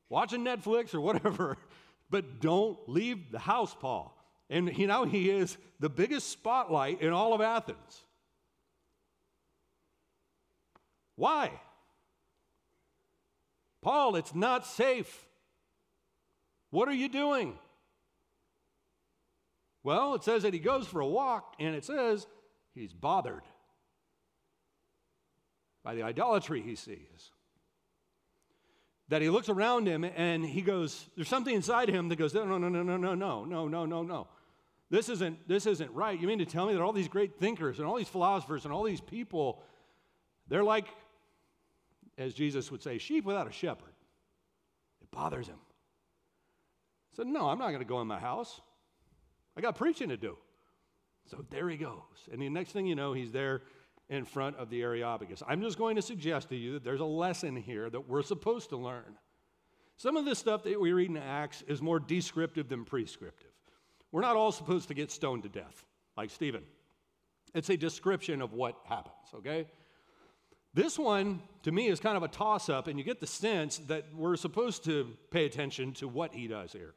watching 0.09 0.45
Netflix 0.45 0.95
or 0.95 1.01
whatever, 1.01 1.57
but 2.11 2.41
don't 2.41 2.79
leave 2.89 3.31
the 3.31 3.39
house, 3.39 3.75
Paul. 3.79 4.17
And 4.49 4.77
you 4.77 4.87
know, 4.87 5.05
he 5.05 5.31
is 5.31 5.57
the 5.79 5.89
biggest 5.89 6.29
spotlight 6.29 7.01
in 7.01 7.13
all 7.13 7.33
of 7.33 7.41
Athens. 7.41 8.05
Why? 11.15 11.53
Paul, 13.83 14.17
it's 14.17 14.35
not 14.35 14.67
safe. 14.67 15.27
What 16.71 16.89
are 16.89 16.95
you 16.95 17.09
doing? 17.09 17.59
Well, 19.83 20.15
it 20.15 20.25
says 20.25 20.43
that 20.43 20.53
he 20.53 20.61
goes 20.61 20.87
for 20.87 21.01
a 21.01 21.07
walk, 21.07 21.55
and 21.59 21.75
it 21.75 21.85
says 21.85 22.27
He's 22.75 22.93
bothered 22.93 23.43
by 25.83 25.95
the 25.95 26.03
idolatry 26.03 26.63
he 26.63 26.75
sees. 26.75 27.33
That 29.09 29.23
he 29.23 29.29
looks 29.29 29.49
around 29.49 29.89
him 29.89 30.05
and 30.05 30.45
he 30.45 30.63
goes, 30.63 31.07
there's 31.17 31.29
something 31.29 31.55
inside 31.55 31.89
him 31.89 32.09
that 32.11 32.17
goes, 32.17 32.33
no, 32.33 32.45
no, 32.45 32.59
no, 32.59 32.69
no, 32.69 32.83
no, 32.83 32.97
no, 32.97 33.15
no, 33.15 33.45
no, 33.45 33.69
no, 33.69 33.87
no, 33.87 34.03
no. 34.03 34.29
This 34.89 35.09
isn't, 35.09 35.49
this 35.49 35.67
isn't 35.67 35.91
right. 35.93 36.21
You 36.21 36.27
mean 36.27 36.39
to 36.39 36.47
tell 36.47 36.67
me 36.67 36.75
that 36.75 36.83
all 36.83 36.93
these 36.93 37.09
great 37.09 37.39
thinkers 37.39 37.79
and 37.79 37.87
all 37.87 37.97
these 37.97 38.09
philosophers 38.09 38.65
and 38.65 38.75
all 38.75 38.83
these 38.83 39.01
people, 39.01 39.63
they're 40.49 40.65
like, 40.65 40.87
as 42.19 42.35
Jesus 42.35 42.71
would 42.71 42.83
say, 42.83 42.99
sheep 42.99 43.25
without 43.25 43.49
a 43.49 43.53
shepherd. 43.53 43.95
It 45.01 45.11
bothers 45.11 45.47
him. 45.47 45.59
I 47.13 47.17
said, 47.17 47.27
No, 47.27 47.49
I'm 47.49 47.59
not 47.59 47.69
going 47.69 47.81
to 47.81 47.85
go 47.85 48.01
in 48.01 48.07
my 48.07 48.19
house. 48.19 48.61
I 49.57 49.61
got 49.61 49.77
preaching 49.77 50.11
to 50.11 50.17
do. 50.17 50.37
So 51.27 51.45
there 51.51 51.69
he 51.69 51.77
goes. 51.77 52.29
And 52.33 52.43
the 52.43 52.49
next 52.49 52.73
thing 52.73 52.87
you 52.87 52.95
know, 52.95 53.13
he's 53.13 53.33
there 53.33 53.63
in 54.09 54.25
front 54.25 54.57
of 54.57 54.69
the 54.71 54.83
Areopagus. 54.83 55.43
I'm 55.47 55.63
just 55.63 55.79
going 55.79 55.97
to 55.97 56.03
suggest 56.03 56.49
to 56.49 56.57
you 56.57 56.75
that 56.75 56.85
there's 56.85 57.01
a 57.01 57.05
lesson 57.05 57.57
here 57.57 57.89
that 57.89 58.09
we're 58.09 58.23
supposed 58.23 58.71
to 58.71 58.77
learn. 58.77 59.17
Some 59.97 60.17
of 60.17 60.25
this 60.25 60.39
stuff 60.39 60.65
that 60.65 60.81
we 60.81 60.93
read 60.93 61.11
in 61.11 61.17
Acts 61.17 61.63
is 61.69 61.81
more 61.81 62.01
descriptive 62.01 62.69
than 62.69 62.85
prescriptive. 62.85 63.51
We're 64.11 64.23
not 64.23 64.35
all 64.35 64.51
supposed 64.51 64.89
to 64.89 64.95
get 64.95 65.13
stoned 65.13 65.45
to 65.45 65.49
death, 65.49 65.85
like 66.17 66.31
Stephen. 66.31 66.65
It's 67.55 67.71
a 67.71 67.77
description 67.77 68.43
of 68.43 68.53
what 68.53 68.77
happens, 68.85 69.15
okay? 69.37 69.67
This 70.75 70.99
one, 70.99 71.43
to 71.63 71.71
me, 71.71 71.87
is 71.87 72.01
kind 72.01 72.17
of 72.17 72.23
a 72.23 72.29
toss 72.29 72.69
up, 72.69 72.89
and 72.89 72.99
you 72.99 73.05
get 73.05 73.21
the 73.21 73.27
sense 73.27 73.79
that 73.89 74.07
we're 74.15 74.37
supposed 74.37 74.85
to 74.85 75.17
pay 75.31 75.45
attention 75.45 75.93
to 75.95 76.09
what 76.09 76.35
he 76.35 76.49
does 76.49 76.73
here 76.73 76.95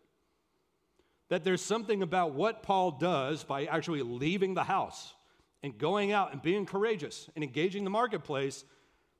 that 1.33 1.43
there's 1.43 1.63
something 1.63 2.03
about 2.03 2.35
what 2.35 2.61
Paul 2.61 2.91
does 2.91 3.43
by 3.43 3.65
actually 3.65 4.03
leaving 4.03 4.53
the 4.53 4.63
house 4.63 5.15
and 5.63 5.75
going 5.75 6.11
out 6.11 6.31
and 6.31 6.43
being 6.43 6.67
courageous 6.67 7.27
and 7.33 7.43
engaging 7.43 7.83
the 7.83 7.89
marketplace 7.89 8.63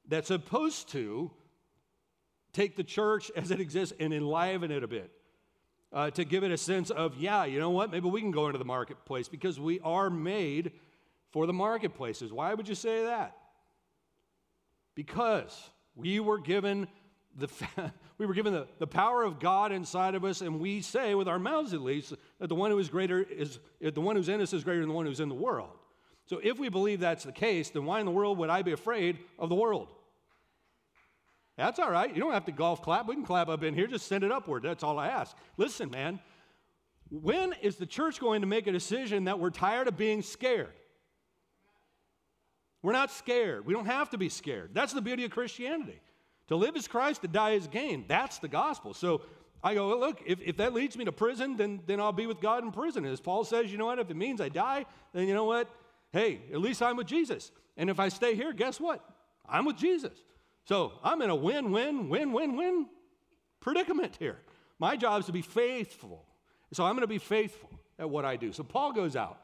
that's 0.08 0.28
supposed 0.28 0.90
to 0.90 1.32
take 2.52 2.76
the 2.76 2.84
church 2.84 3.32
as 3.36 3.50
it 3.50 3.60
exists 3.60 3.96
and 4.00 4.14
enliven 4.14 4.70
it 4.70 4.84
a 4.84 4.88
bit. 4.88 5.10
Uh, 5.92 6.12
to 6.12 6.24
give 6.24 6.44
it 6.44 6.52
a 6.52 6.58
sense 6.58 6.92
of, 6.92 7.18
yeah, 7.18 7.46
you 7.46 7.60
know 7.60 7.72
what, 7.72 7.90
maybe 7.90 8.08
we 8.08 8.22
can 8.22 8.30
go 8.30 8.46
into 8.46 8.60
the 8.60 8.64
marketplace 8.66 9.28
because 9.28 9.60
we 9.60 9.80
are 9.80 10.12
made 10.12 10.72
for 11.32 11.48
the 11.48 11.54
marketplaces. 11.54 12.32
Why 12.32 12.54
would 12.54 12.70
you 12.70 12.76
say 12.76 13.06
that? 13.06 13.36
Because 14.94 15.68
we 15.96 16.20
were 16.20 16.38
given 16.38 16.88
the, 17.36 17.50
we 18.18 18.26
were 18.26 18.34
given 18.34 18.54
the, 18.54 18.68
the 18.80 18.88
power 18.88 19.24
of 19.24 19.40
God 19.40 19.72
inside 19.72 20.16
of 20.16 20.24
us, 20.24 20.42
and 20.42 20.60
we 20.60 20.82
say 20.82 21.16
with 21.16 21.28
our 21.28 21.40
mouths 21.40 21.74
at 21.74 21.82
least 21.82 22.14
that 22.40 22.48
the 22.48 22.56
one 22.56 22.72
who 22.72 22.78
is 22.78 22.90
greater 22.90 23.22
is 23.22 23.60
the 23.82 24.02
one 24.02 24.16
who's 24.16 24.30
in 24.30 24.42
us 24.42 24.54
is 24.54 24.64
greater 24.64 24.82
than 24.82 24.90
the 24.90 24.96
one 24.96 25.06
who's 25.06 25.20
in 25.20 25.30
the 25.30 25.36
world. 25.36 25.72
So 26.26 26.40
if 26.42 26.58
we 26.58 26.70
believe 26.70 27.00
that's 27.00 27.24
the 27.24 27.32
case, 27.32 27.70
then 27.70 27.86
why 27.86 28.00
in 28.00 28.06
the 28.06 28.12
world 28.12 28.38
would 28.38 28.50
I 28.50 28.62
be 28.62 28.72
afraid 28.72 29.20
of 29.38 29.50
the 29.50 29.56
world? 29.56 29.90
That's 31.58 31.80
all 31.80 31.92
right. 31.92 32.14
You 32.14 32.22
don't 32.22 32.34
have 32.34 32.46
to 32.46 32.52
golf 32.52 32.82
clap. 32.82 33.08
We 33.08 33.16
can 33.16 33.26
clap 33.26 33.50
up 33.50 33.64
in 33.64 33.74
here. 33.74 33.88
Just 33.88 34.08
send 34.08 34.24
it 34.24 34.32
upward. 34.32 34.64
That's 34.64 34.84
all 34.84 34.98
I 34.98 35.08
ask. 35.08 35.36
Listen, 35.58 35.92
man, 35.92 36.20
when 37.12 37.54
is 37.62 37.76
the 37.76 37.86
church 37.86 38.20
going 38.20 38.42
to 38.42 38.48
make 38.48 38.66
a 38.66 38.72
decision 38.72 39.26
that 39.26 39.40
we're 39.40 39.52
tired 39.52 39.88
of 39.88 39.98
being 39.98 40.22
scared? 40.22 40.74
We're 42.82 42.94
not 42.94 43.12
scared. 43.12 43.66
We 43.66 43.74
don't 43.74 43.86
have 43.86 44.10
to 44.12 44.18
be 44.18 44.30
scared. 44.30 44.72
That's 44.74 44.94
the 44.94 45.02
beauty 45.02 45.26
of 45.26 45.32
Christianity. 45.32 46.02
To 46.54 46.58
live 46.58 46.76
is 46.76 46.88
Christ, 46.88 47.24
to 47.24 47.28
die 47.28 47.54
is 47.54 47.66
gain. 47.66 48.06
That's 48.08 48.38
the 48.38 48.48
gospel. 48.48 48.94
So 48.94 49.24
I 49.64 49.74
go, 49.74 49.88
well, 49.88 50.00
look, 50.00 50.22
if, 50.24 50.40
if 50.40 50.58
that 50.58 50.72
leads 50.72 50.96
me 50.96 51.04
to 51.04 51.12
prison, 51.12 51.58
then, 51.58 51.82
then 51.88 52.00
I'll 52.00 52.12
be 52.12 52.28
with 52.28 52.40
God 52.40 52.64
in 52.64 52.72
prison. 52.72 53.06
As 53.06 53.20
Paul 53.20 53.44
says, 53.44 53.72
you 53.72 53.80
know 53.80 53.88
what? 53.88 53.98
If 53.98 54.12
it 54.12 54.16
means 54.16 54.40
I 54.40 54.50
die, 54.50 54.86
then 55.14 55.28
you 55.28 55.34
know 55.34 55.46
what? 55.46 55.68
Hey, 56.12 56.42
at 56.54 56.62
least 56.62 56.84
I'm 56.84 56.96
with 56.96 57.08
Jesus. 57.08 57.52
And 57.76 57.90
if 57.90 58.00
I 58.00 58.10
stay 58.10 58.36
here, 58.36 58.54
guess 58.54 58.80
what? 58.80 59.04
I'm 59.50 59.66
with 59.66 59.78
Jesus. 59.78 60.16
So 60.66 60.92
I'm 61.04 61.24
in 61.24 61.32
a 61.32 61.36
win 61.36 61.72
win, 61.72 62.08
win 62.08 62.32
win 62.32 62.56
win 62.56 62.86
predicament 63.60 64.18
here. 64.20 64.38
My 64.78 64.96
job 64.96 65.22
is 65.22 65.26
to 65.26 65.32
be 65.32 65.42
faithful. 65.42 66.24
So 66.72 66.86
I'm 66.86 66.94
going 66.94 67.02
to 67.02 67.08
be 67.08 67.18
faithful 67.18 67.72
at 67.98 68.08
what 68.08 68.26
I 68.26 68.36
do. 68.36 68.54
So 68.54 68.64
Paul 68.64 68.92
goes 68.94 69.16
out. 69.16 69.40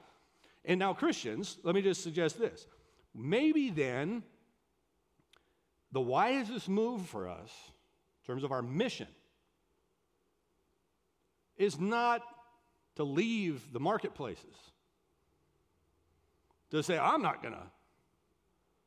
And 0.63 0.77
now, 0.77 0.93
Christians, 0.93 1.57
let 1.63 1.73
me 1.73 1.81
just 1.81 2.03
suggest 2.03 2.37
this. 2.37 2.67
Maybe 3.15 3.71
then 3.71 4.21
the 5.91 6.01
wisest 6.01 6.69
move 6.69 7.05
for 7.07 7.27
us 7.27 7.51
in 8.21 8.33
terms 8.33 8.43
of 8.43 8.51
our 8.51 8.61
mission 8.61 9.07
is 11.57 11.79
not 11.79 12.21
to 12.95 13.03
leave 13.03 13.73
the 13.73 13.79
marketplaces, 13.79 14.55
to 16.71 16.83
say, 16.83 16.97
I'm 16.97 17.21
not 17.21 17.41
going 17.41 17.53
to 17.53 17.63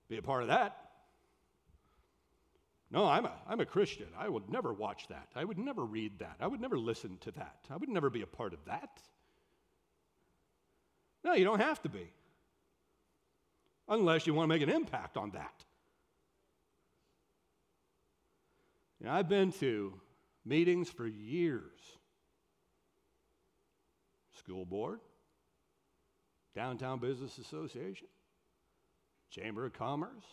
be 0.08 0.18
a 0.18 0.22
part 0.22 0.42
of 0.42 0.48
that. 0.48 0.76
No, 2.90 3.06
I'm 3.06 3.24
a, 3.24 3.32
I'm 3.48 3.60
a 3.60 3.66
Christian. 3.66 4.06
I 4.18 4.28
would 4.28 4.50
never 4.50 4.72
watch 4.72 5.08
that. 5.08 5.28
I 5.34 5.44
would 5.44 5.58
never 5.58 5.84
read 5.84 6.18
that. 6.18 6.36
I 6.40 6.46
would 6.46 6.60
never 6.60 6.78
listen 6.78 7.16
to 7.22 7.30
that. 7.32 7.56
I 7.70 7.76
would 7.76 7.88
never 7.88 8.10
be 8.10 8.20
a 8.20 8.26
part 8.26 8.52
of 8.52 8.64
that. 8.66 9.00
No, 11.24 11.32
you 11.32 11.44
don't 11.44 11.60
have 11.60 11.80
to 11.82 11.88
be. 11.88 12.12
Unless 13.88 14.26
you 14.26 14.34
want 14.34 14.44
to 14.44 14.54
make 14.54 14.62
an 14.62 14.68
impact 14.68 15.16
on 15.16 15.30
that. 15.30 15.64
You 19.02 19.08
know, 19.08 19.14
I've 19.14 19.28
been 19.28 19.50
to 19.54 19.94
meetings 20.44 20.88
for 20.88 21.08
years 21.08 21.80
school 24.38 24.64
board, 24.64 25.00
Downtown 26.54 27.00
Business 27.00 27.36
Association, 27.38 28.06
Chamber 29.30 29.66
of 29.66 29.72
Commerce. 29.72 30.24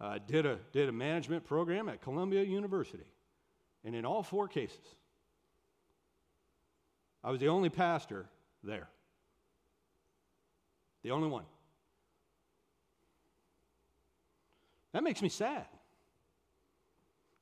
Uh, 0.00 0.18
did, 0.26 0.46
a, 0.46 0.58
did 0.72 0.88
a 0.88 0.92
management 0.92 1.44
program 1.44 1.90
at 1.90 2.00
Columbia 2.00 2.42
University. 2.42 3.04
And 3.84 3.94
in 3.94 4.06
all 4.06 4.22
four 4.22 4.48
cases, 4.48 4.94
I 7.22 7.30
was 7.30 7.38
the 7.38 7.48
only 7.48 7.68
pastor 7.68 8.26
there. 8.64 8.88
The 11.02 11.10
only 11.10 11.28
one. 11.28 11.44
That 14.92 15.04
makes 15.04 15.22
me 15.22 15.28
sad. 15.28 15.66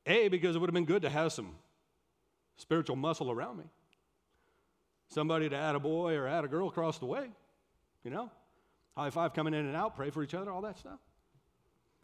A, 0.06 0.28
because 0.28 0.56
it 0.56 0.58
would 0.58 0.68
have 0.68 0.74
been 0.74 0.84
good 0.84 1.02
to 1.02 1.10
have 1.10 1.32
some 1.32 1.54
spiritual 2.56 2.96
muscle 2.96 3.30
around 3.30 3.58
me. 3.58 3.64
Somebody 5.08 5.48
to 5.48 5.56
add 5.56 5.74
a 5.74 5.80
boy 5.80 6.14
or 6.14 6.26
add 6.26 6.44
a 6.44 6.48
girl 6.48 6.68
across 6.68 6.98
the 6.98 7.06
way, 7.06 7.28
you 8.04 8.10
know? 8.10 8.30
High 8.96 9.10
five 9.10 9.32
coming 9.32 9.54
in 9.54 9.64
and 9.66 9.76
out, 9.76 9.96
pray 9.96 10.10
for 10.10 10.22
each 10.22 10.34
other, 10.34 10.50
all 10.50 10.62
that 10.62 10.78
stuff. 10.78 10.98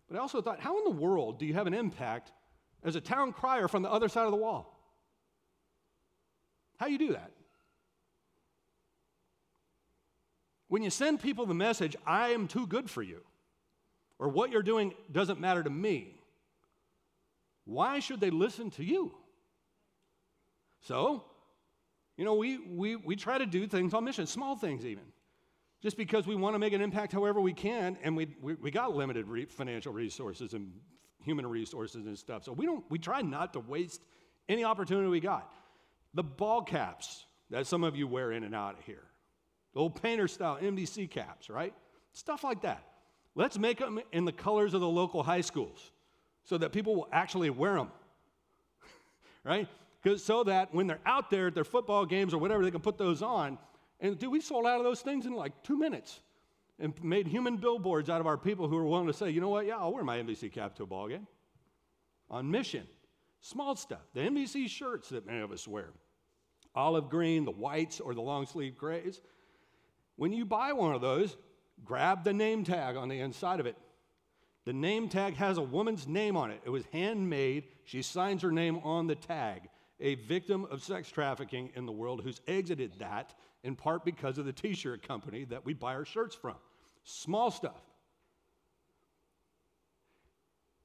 But 0.08 0.16
I 0.16 0.20
also 0.20 0.40
thought, 0.40 0.60
how 0.60 0.78
in 0.78 0.84
the 0.84 0.90
world 0.90 1.38
do 1.38 1.46
you 1.46 1.54
have 1.54 1.66
an 1.66 1.74
impact 1.74 2.32
as 2.82 2.94
a 2.94 3.00
town 3.00 3.32
crier 3.32 3.68
from 3.68 3.82
the 3.82 3.90
other 3.90 4.08
side 4.08 4.24
of 4.24 4.30
the 4.30 4.36
wall? 4.36 4.78
How 6.78 6.86
do 6.86 6.92
you 6.92 6.98
do 6.98 7.12
that? 7.12 7.30
When 10.68 10.82
you 10.82 10.90
send 10.90 11.20
people 11.20 11.46
the 11.46 11.54
message, 11.54 11.96
I 12.06 12.30
am 12.30 12.48
too 12.48 12.66
good 12.66 12.90
for 12.90 13.02
you 13.02 13.22
or 14.18 14.28
what 14.28 14.50
you're 14.50 14.62
doing 14.62 14.94
doesn't 15.10 15.40
matter 15.40 15.62
to 15.62 15.70
me, 15.70 16.20
why 17.64 17.98
should 17.98 18.20
they 18.20 18.30
listen 18.30 18.70
to 18.72 18.84
you? 18.84 19.14
So, 20.82 21.24
you 22.16 22.24
know, 22.24 22.34
we, 22.34 22.58
we, 22.58 22.96
we 22.96 23.16
try 23.16 23.38
to 23.38 23.46
do 23.46 23.66
things 23.66 23.94
on 23.94 24.04
mission, 24.04 24.26
small 24.26 24.56
things 24.56 24.84
even, 24.84 25.04
just 25.82 25.96
because 25.96 26.26
we 26.26 26.34
want 26.34 26.54
to 26.54 26.58
make 26.58 26.72
an 26.72 26.80
impact 26.80 27.12
however 27.12 27.40
we 27.40 27.52
can, 27.52 27.96
and 28.02 28.16
we, 28.16 28.28
we, 28.40 28.54
we 28.54 28.70
got 28.70 28.94
limited 28.94 29.26
re- 29.26 29.46
financial 29.46 29.92
resources 29.92 30.52
and 30.52 30.72
human 31.24 31.46
resources 31.46 32.06
and 32.06 32.18
stuff. 32.18 32.44
So 32.44 32.52
we 32.52 32.66
don't 32.66 32.84
we 32.90 32.98
try 32.98 33.22
not 33.22 33.54
to 33.54 33.60
waste 33.60 34.02
any 34.48 34.62
opportunity 34.62 35.08
we 35.08 35.20
got. 35.20 35.50
The 36.12 36.22
ball 36.22 36.62
caps 36.62 37.24
that 37.50 37.66
some 37.66 37.82
of 37.82 37.96
you 37.96 38.06
wear 38.06 38.30
in 38.32 38.44
and 38.44 38.54
out 38.54 38.78
of 38.78 38.84
here, 38.84 39.04
the 39.72 39.80
old 39.80 40.00
painter 40.00 40.28
style 40.28 40.58
NVC 40.60 41.10
caps, 41.10 41.50
right? 41.50 41.74
Stuff 42.12 42.44
like 42.44 42.62
that. 42.62 42.84
Let's 43.34 43.58
make 43.58 43.78
them 43.78 44.00
in 44.12 44.24
the 44.24 44.32
colors 44.32 44.74
of 44.74 44.80
the 44.80 44.88
local 44.88 45.22
high 45.22 45.40
schools 45.40 45.90
so 46.44 46.58
that 46.58 46.72
people 46.72 46.94
will 46.94 47.08
actually 47.12 47.50
wear 47.50 47.74
them. 47.74 47.90
right? 49.44 49.68
So 50.16 50.44
that 50.44 50.74
when 50.74 50.86
they're 50.86 51.00
out 51.06 51.30
there 51.30 51.48
at 51.48 51.54
their 51.54 51.64
football 51.64 52.04
games 52.04 52.34
or 52.34 52.38
whatever, 52.38 52.62
they 52.62 52.70
can 52.70 52.80
put 52.80 52.98
those 52.98 53.22
on. 53.22 53.58
And 54.00 54.18
dude, 54.18 54.30
we 54.30 54.40
sold 54.40 54.66
out 54.66 54.78
of 54.78 54.84
those 54.84 55.00
things 55.00 55.26
in 55.26 55.32
like 55.32 55.62
two 55.62 55.78
minutes 55.78 56.20
and 56.78 56.92
made 57.02 57.26
human 57.26 57.56
billboards 57.56 58.10
out 58.10 58.20
of 58.20 58.26
our 58.26 58.36
people 58.36 58.68
who 58.68 58.76
were 58.76 58.84
willing 58.84 59.06
to 59.06 59.12
say, 59.12 59.30
you 59.30 59.40
know 59.40 59.48
what, 59.48 59.66
yeah, 59.66 59.78
I'll 59.78 59.92
wear 59.92 60.04
my 60.04 60.18
NVC 60.18 60.52
cap 60.52 60.74
to 60.76 60.82
a 60.82 60.86
ball 60.86 61.08
game. 61.08 61.26
On 62.30 62.50
mission. 62.50 62.86
Small 63.40 63.76
stuff. 63.76 64.02
The 64.14 64.20
NVC 64.20 64.68
shirts 64.68 65.10
that 65.10 65.26
many 65.26 65.40
of 65.40 65.52
us 65.52 65.68
wear. 65.68 65.90
Olive 66.74 67.08
green, 67.08 67.44
the 67.44 67.50
whites, 67.50 68.00
or 68.00 68.14
the 68.14 68.20
long 68.20 68.46
sleeve 68.46 68.76
grays. 68.76 69.20
When 70.16 70.32
you 70.32 70.44
buy 70.44 70.72
one 70.72 70.94
of 70.94 71.00
those, 71.00 71.36
Grab 71.82 72.24
the 72.24 72.32
name 72.32 72.64
tag 72.64 72.96
on 72.96 73.08
the 73.08 73.20
inside 73.20 73.60
of 73.60 73.66
it. 73.66 73.76
The 74.64 74.72
name 74.72 75.08
tag 75.08 75.34
has 75.36 75.58
a 75.58 75.62
woman's 75.62 76.06
name 76.06 76.36
on 76.36 76.50
it. 76.50 76.60
It 76.64 76.70
was 76.70 76.84
handmade. 76.92 77.64
She 77.84 78.02
signs 78.02 78.42
her 78.42 78.52
name 78.52 78.78
on 78.78 79.06
the 79.06 79.14
tag. 79.14 79.68
A 80.00 80.14
victim 80.14 80.66
of 80.70 80.82
sex 80.82 81.10
trafficking 81.10 81.70
in 81.74 81.86
the 81.86 81.92
world 81.92 82.22
who's 82.22 82.40
exited 82.46 82.92
that 82.98 83.34
in 83.62 83.76
part 83.76 84.04
because 84.04 84.38
of 84.38 84.44
the 84.44 84.52
t 84.52 84.74
shirt 84.74 85.06
company 85.06 85.44
that 85.44 85.64
we 85.64 85.74
buy 85.74 85.94
our 85.94 86.04
shirts 86.04 86.34
from. 86.34 86.56
Small 87.04 87.50
stuff. 87.50 87.80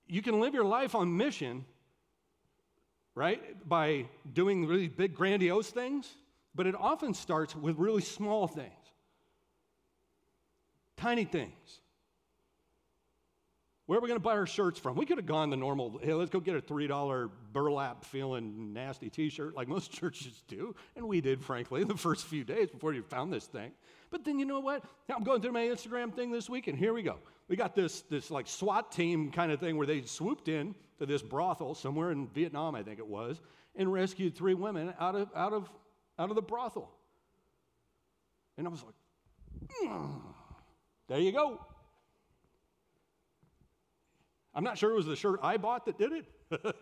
You 0.07 0.21
can 0.21 0.39
live 0.39 0.53
your 0.53 0.65
life 0.65 0.95
on 0.95 1.15
mission, 1.15 1.65
right, 3.15 3.67
by 3.67 4.07
doing 4.33 4.65
really 4.65 4.87
big, 4.87 5.13
grandiose 5.13 5.69
things, 5.69 6.11
but 6.55 6.65
it 6.65 6.75
often 6.75 7.13
starts 7.13 7.55
with 7.55 7.77
really 7.77 8.01
small 8.01 8.47
things. 8.47 8.73
Tiny 10.99 11.23
things. 11.23 11.79
Where 13.85 13.97
are 13.97 14.01
we 14.01 14.07
going 14.07 14.19
to 14.19 14.23
buy 14.23 14.33
our 14.33 14.45
shirts 14.45 14.77
from? 14.77 14.97
We 14.97 15.05
could 15.07 15.17
have 15.17 15.25
gone 15.25 15.49
the 15.49 15.57
normal, 15.57 15.99
hey, 16.03 16.13
let's 16.13 16.29
go 16.29 16.39
get 16.39 16.55
a 16.55 16.61
$3 16.61 17.29
burlap 17.51 18.05
feeling 18.05 18.71
nasty 18.71 19.09
t 19.09 19.29
shirt 19.29 19.55
like 19.55 19.67
most 19.67 19.91
churches 19.99 20.43
do. 20.47 20.75
And 20.95 21.07
we 21.07 21.21
did, 21.21 21.41
frankly, 21.41 21.83
the 21.85 21.97
first 21.97 22.27
few 22.27 22.43
days 22.43 22.69
before 22.69 22.93
you 22.93 23.01
found 23.01 23.33
this 23.33 23.45
thing. 23.45 23.71
But 24.11 24.25
then 24.25 24.37
you 24.37 24.45
know 24.45 24.59
what? 24.59 24.83
I'm 25.11 25.23
going 25.23 25.41
through 25.41 25.53
my 25.53 25.61
Instagram 25.61 26.13
thing 26.13 26.31
this 26.31 26.49
week, 26.49 26.67
and 26.67 26.77
here 26.77 26.93
we 26.93 27.01
go. 27.01 27.17
We 27.47 27.55
got 27.55 27.73
this, 27.73 28.01
this 28.01 28.29
like 28.29 28.47
SWAT 28.47 28.91
team 28.91 29.31
kind 29.31 29.51
of 29.51 29.59
thing 29.59 29.75
where 29.77 29.87
they 29.87 30.03
swooped 30.03 30.49
in 30.49 30.75
to 30.99 31.05
this 31.05 31.23
brothel 31.23 31.73
somewhere 31.73 32.11
in 32.11 32.27
Vietnam, 32.27 32.75
I 32.75 32.83
think 32.83 32.99
it 32.99 33.07
was, 33.07 33.41
and 33.75 33.91
rescued 33.91 34.35
three 34.35 34.53
women 34.53 34.93
out 34.99 35.15
of, 35.15 35.29
out 35.35 35.53
of, 35.53 35.67
out 36.19 36.29
of 36.29 36.35
the 36.35 36.43
brothel. 36.43 36.91
And 38.57 38.67
I 38.67 38.69
was 38.69 38.83
like, 38.83 38.93
mm. 39.83 40.21
There 41.09 41.19
you 41.19 41.33
go. 41.33 41.59
I'm 44.55 44.63
not 44.63 44.77
sure 44.77 44.91
it 44.91 44.95
was 44.95 45.05
the 45.05 45.15
shirt 45.15 45.39
I 45.43 45.57
bought 45.57 45.85
that 45.85 45.97
did 45.97 46.11
it, 46.13 46.25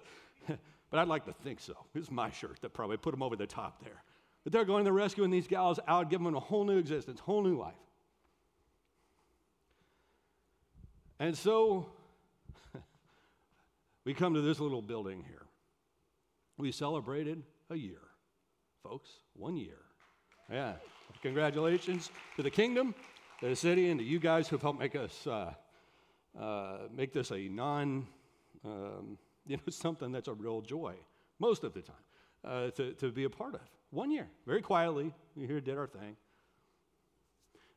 But 0.89 0.99
I'd 0.99 1.07
like 1.07 1.25
to 1.25 1.33
think 1.33 1.59
so. 1.59 1.75
It's 1.95 2.09
my 2.09 2.31
shirt 2.31 2.61
that 2.61 2.73
probably 2.73 2.97
put 2.97 3.11
them 3.11 3.21
over 3.21 3.35
the 3.35 3.47
top 3.47 3.83
there. 3.83 4.03
But 4.43 4.53
they're 4.53 4.65
going 4.65 4.85
to 4.85 4.93
rescuing 4.93 5.31
these 5.31 5.47
gals 5.47 5.79
out, 5.87 6.09
giving 6.09 6.25
them 6.25 6.35
a 6.35 6.39
whole 6.39 6.63
new 6.63 6.77
existence, 6.77 7.19
whole 7.19 7.43
new 7.43 7.57
life. 7.57 7.73
And 11.19 11.37
so 11.37 11.89
we 14.05 14.13
come 14.13 14.33
to 14.35 14.41
this 14.41 14.59
little 14.59 14.81
building 14.81 15.23
here. 15.27 15.45
We 16.57 16.71
celebrated 16.71 17.43
a 17.69 17.75
year, 17.75 17.99
folks, 18.83 19.09
one 19.33 19.57
year. 19.57 19.79
Yeah, 20.49 20.73
congratulations 21.21 22.09
to 22.37 22.43
the 22.43 22.49
kingdom, 22.49 22.95
the 23.41 23.55
city, 23.55 23.89
and 23.89 23.99
to 23.99 24.05
you 24.05 24.19
guys 24.19 24.47
who've 24.47 24.61
helped 24.61 24.79
make 24.79 24.95
us 24.95 25.27
uh, 25.27 25.53
uh, 26.39 26.77
make 26.95 27.13
this 27.13 27.31
a 27.31 27.47
non, 27.47 28.07
um, 28.65 29.17
you 29.47 29.57
know, 29.57 29.63
something 29.69 30.11
that's 30.11 30.27
a 30.27 30.33
real 30.33 30.61
joy 30.61 30.93
most 31.39 31.63
of 31.63 31.73
the 31.73 31.81
time 31.81 31.95
uh, 32.43 32.69
to, 32.71 32.93
to 32.93 33.11
be 33.11 33.25
a 33.25 33.29
part 33.29 33.55
of. 33.55 33.61
One 33.91 34.11
year, 34.11 34.27
very 34.45 34.61
quietly, 34.61 35.13
we 35.35 35.45
here 35.45 35.61
did 35.61 35.77
our 35.77 35.87
thing. 35.87 36.17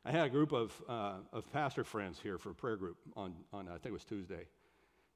I 0.03 0.11
had 0.11 0.25
a 0.25 0.29
group 0.29 0.51
of, 0.51 0.73
uh, 0.89 1.17
of 1.31 1.51
pastor 1.53 1.83
friends 1.83 2.19
here 2.21 2.37
for 2.39 2.49
a 2.49 2.55
prayer 2.55 2.75
group 2.75 2.97
on, 3.15 3.35
on, 3.53 3.67
I 3.67 3.73
think 3.73 3.87
it 3.87 3.93
was 3.93 4.03
Tuesday. 4.03 4.47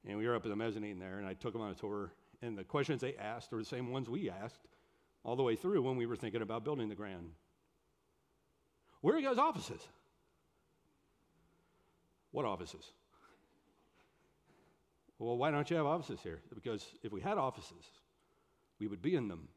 And 0.06 0.16
we 0.16 0.28
were 0.28 0.36
up 0.36 0.44
at 0.44 0.48
the 0.48 0.56
mezzanine 0.56 1.00
there, 1.00 1.18
and 1.18 1.26
I 1.26 1.34
took 1.34 1.52
them 1.52 1.62
on 1.62 1.72
a 1.72 1.74
tour. 1.74 2.12
And 2.40 2.56
the 2.56 2.62
questions 2.62 3.00
they 3.00 3.16
asked 3.16 3.52
are 3.52 3.58
the 3.58 3.64
same 3.64 3.90
ones 3.90 4.08
we 4.08 4.30
asked 4.30 4.60
all 5.24 5.34
the 5.34 5.42
way 5.42 5.56
through 5.56 5.82
when 5.82 5.96
we 5.96 6.06
were 6.06 6.14
thinking 6.14 6.40
about 6.40 6.62
building 6.62 6.88
the 6.88 6.94
Grand. 6.94 7.32
Where 9.00 9.16
are 9.16 9.18
you 9.18 9.26
guys' 9.26 9.38
offices? 9.38 9.80
What 12.36 12.44
offices? 12.44 12.84
Well, 15.18 15.38
why 15.38 15.50
don't 15.50 15.70
you 15.70 15.76
have 15.78 15.86
offices 15.86 16.20
here? 16.22 16.42
Because 16.54 16.84
if 17.02 17.10
we 17.10 17.22
had 17.22 17.38
offices, 17.38 17.82
we 18.78 18.86
would 18.88 19.00
be 19.00 19.14
in 19.14 19.26
them. 19.26 19.48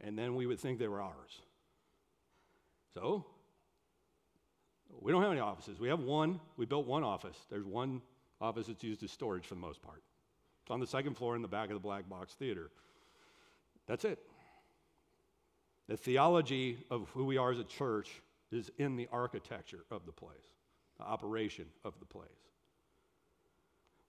And 0.00 0.18
then 0.18 0.34
we 0.34 0.46
would 0.46 0.58
think 0.58 0.80
they 0.80 0.88
were 0.88 1.00
ours. 1.00 1.38
So, 2.94 3.26
we 5.00 5.12
don't 5.12 5.22
have 5.22 5.30
any 5.30 5.38
offices. 5.38 5.78
We 5.78 5.86
have 5.86 6.00
one. 6.00 6.40
We 6.56 6.66
built 6.66 6.84
one 6.84 7.04
office. 7.04 7.36
There's 7.48 7.64
one 7.64 8.02
office 8.40 8.66
that's 8.66 8.82
used 8.82 9.04
as 9.04 9.12
storage 9.12 9.46
for 9.46 9.54
the 9.54 9.60
most 9.60 9.82
part. 9.82 10.02
It's 10.62 10.72
on 10.72 10.80
the 10.80 10.86
second 10.88 11.16
floor 11.16 11.36
in 11.36 11.42
the 11.42 11.46
back 11.46 11.68
of 11.68 11.74
the 11.74 11.80
Black 11.80 12.08
Box 12.08 12.34
Theater. 12.34 12.72
That's 13.86 14.04
it. 14.04 14.18
The 15.86 15.96
theology 15.96 16.78
of 16.90 17.08
who 17.14 17.24
we 17.24 17.36
are 17.36 17.52
as 17.52 17.60
a 17.60 17.64
church 17.64 18.20
is 18.50 18.72
in 18.78 18.96
the 18.96 19.06
architecture 19.12 19.84
of 19.92 20.06
the 20.06 20.12
place, 20.12 20.54
the 20.98 21.04
operation 21.04 21.66
of 21.84 21.94
the 22.00 22.06
place. 22.06 22.28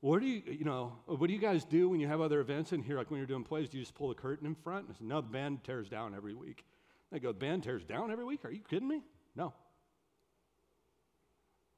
What 0.02 0.20
do 0.22 0.28
you, 0.28 0.44
you 0.46 0.66
know, 0.66 0.94
what 1.08 1.28
do 1.28 1.34
you 1.34 1.40
guys 1.40 1.66
do 1.66 1.90
when 1.90 2.00
you 2.00 2.08
have 2.08 2.22
other 2.22 2.40
events 2.40 2.74
in 2.74 2.84
here, 2.84 2.98
like 2.98 3.10
when 3.10 3.18
you're 3.18 3.28
doing 3.28 3.44
plays? 3.44 3.70
Do 3.70 3.78
you 3.78 3.84
just 3.84 3.96
pull 3.96 4.10
the 4.10 4.14
curtain 4.14 4.46
in 4.46 4.54
front? 4.54 4.88
And 4.88 4.96
say, 4.96 5.04
no, 5.04 5.22
the 5.22 5.30
band 5.30 5.64
tears 5.64 5.90
down 5.90 6.14
every 6.14 6.36
week. 6.36 6.64
They 7.12 7.20
go, 7.20 7.30
the 7.30 7.40
band 7.40 7.64
tears 7.64 7.84
down 7.84 8.12
every 8.12 8.26
week? 8.26 8.46
Are 8.46 8.52
you 8.52 8.60
kidding 8.70 8.88
me? 8.88 9.02
No. 9.36 9.54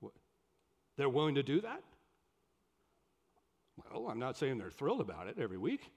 What? 0.02 0.14
They're 0.98 1.08
willing 1.08 1.36
to 1.36 1.44
do 1.44 1.62
that? 1.62 1.84
Well, 3.92 4.08
I'm 4.10 4.20
not 4.20 4.38
saying 4.38 4.58
they're 4.58 4.72
thrilled 4.72 5.02
about 5.02 5.28
it 5.28 5.38
every 5.40 5.58
week. 5.58 5.90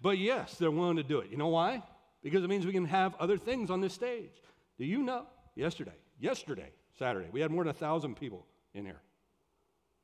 But 0.00 0.18
yes, 0.18 0.58
they're 0.58 0.70
willing 0.70 0.96
to 0.96 1.02
do 1.02 1.18
it. 1.18 1.30
You 1.30 1.38
know 1.38 1.48
why? 1.48 1.82
Because 2.22 2.44
it 2.44 2.48
means 2.48 2.66
we 2.66 2.72
can 2.72 2.84
have 2.84 3.14
other 3.16 3.38
things 3.38 3.70
on 3.70 3.80
this 3.80 3.94
stage. 3.94 4.30
Do 4.78 4.84
you 4.84 5.02
know? 5.02 5.26
Yesterday, 5.56 5.94
yesterday, 6.20 6.70
Saturday, 6.98 7.28
we 7.32 7.40
had 7.40 7.50
more 7.50 7.64
than 7.64 7.70
a 7.70 7.74
thousand 7.74 8.16
people 8.16 8.46
in 8.74 8.84
here. 8.84 9.00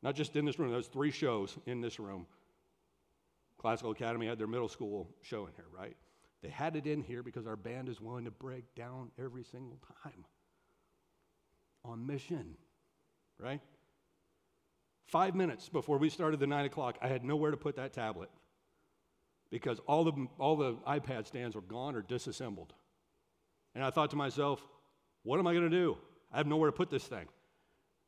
Not 0.03 0.15
just 0.15 0.35
in 0.37 0.45
this 0.45 0.59
room, 0.59 0.69
there 0.69 0.77
was 0.77 0.89
three 0.89 1.11
shows 1.11 1.57
in 1.67 1.81
this 1.81 2.01
room. 2.01 2.27
Classical 3.59 3.91
Academy 3.93 4.27
had 4.27 4.39
their 4.39 4.47
middle 4.47 4.69
school 4.69 5.09
show 5.21 5.47
in 5.47 5.53
here, 5.55 5.67
right? 5.71 5.97
They 6.43 6.49
had 6.49 6.77
it 6.77 6.87
in 6.87 7.03
here 7.03 7.23
because 7.23 7.47
our 7.47 7.57
band 7.57 7.89
is 7.89 8.01
willing 8.01 8.25
to 8.25 8.31
break 8.31 8.75
down 8.75 9.11
every 9.19 9.45
single 9.45 9.79
time 10.03 10.25
on 11.85 12.07
mission, 12.07 12.57
right? 13.39 13.61
Five 15.07 15.35
minutes 15.35 15.69
before 15.69 15.99
we 15.99 16.09
started 16.09 16.41
the 16.41 16.47
nine 16.47 16.65
o'clock, 16.65 16.97
I 17.03 17.09
had 17.09 17.25
nowhere 17.25 17.51
to 17.51 17.57
put 17.57 17.77
that 17.77 17.93
tablet 17.93 18.31
because 19.51 19.81
all 19.87 20.05
the, 20.05 20.27
all 20.39 20.57
the 20.57 20.75
iPad 20.87 21.27
stands 21.27 21.55
were 21.55 21.63
gone 21.63 21.95
or 21.95 22.03
disassembled. 22.03 22.73
And 23.75 23.85
I 23.85 23.91
thought 23.91 24.11
to 24.11 24.17
myself, 24.17 24.67
what 25.23 25.39
am 25.39 25.47
I 25.47 25.53
going 25.53 25.71
to 25.71 25.77
do? 25.77 25.99
I 26.33 26.39
have 26.39 26.47
nowhere 26.47 26.71
to 26.71 26.77
put 26.77 26.91
this 26.91 27.05
thing. 27.05 27.27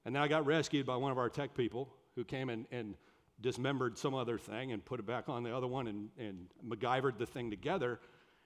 And 0.05 0.15
then 0.15 0.23
I 0.23 0.29
got 0.29 0.47
rescued 0.47 0.87
by 0.87 0.97
one 0.97 1.13
of 1.13 1.19
our 1.19 1.29
tech 1.29 1.55
people 1.55 1.89
who 2.15 2.25
came 2.25 2.49
and, 2.49 2.67
and 2.71 2.95
dismembered 3.41 3.99
some 3.99 4.15
other 4.15 4.39
thing 4.39 4.73
and 4.73 4.85
put 4.85 5.01
it 5.01 5.07
back 5.07 5.29
on 5.29 5.43
the 5.43 5.55
other 5.55 5.67
one 5.67 5.89
and, 5.89 6.09
and 6.19 6.47
MacGyvered 6.67 7.19
the 7.19 7.27
thing 7.27 7.51
together. 7.51 8.01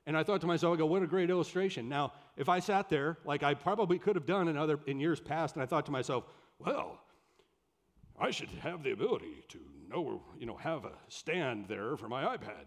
And 0.06 0.16
I 0.16 0.22
thought 0.22 0.40
to 0.42 0.46
myself, 0.46 0.74
I 0.74 0.78
go, 0.78 0.86
what 0.86 1.02
a 1.02 1.06
great 1.06 1.30
illustration. 1.30 1.88
Now, 1.88 2.12
if 2.36 2.48
I 2.48 2.60
sat 2.60 2.88
there, 2.88 3.18
like 3.24 3.42
I 3.42 3.54
probably 3.54 3.98
could 3.98 4.16
have 4.16 4.26
done 4.26 4.48
in, 4.48 4.56
other, 4.56 4.78
in 4.86 5.00
years 5.00 5.20
past, 5.20 5.56
and 5.56 5.62
I 5.62 5.66
thought 5.66 5.86
to 5.86 5.92
myself, 5.92 6.24
well, 6.58 7.00
I 8.18 8.30
should 8.30 8.48
have 8.60 8.82
the 8.82 8.92
ability 8.92 9.44
to 9.48 9.58
know, 9.88 10.22
you 10.38 10.46
know, 10.46 10.56
have 10.56 10.84
a 10.84 10.92
stand 11.08 11.66
there 11.68 11.96
for 11.96 12.08
my 12.08 12.36
iPad, 12.36 12.64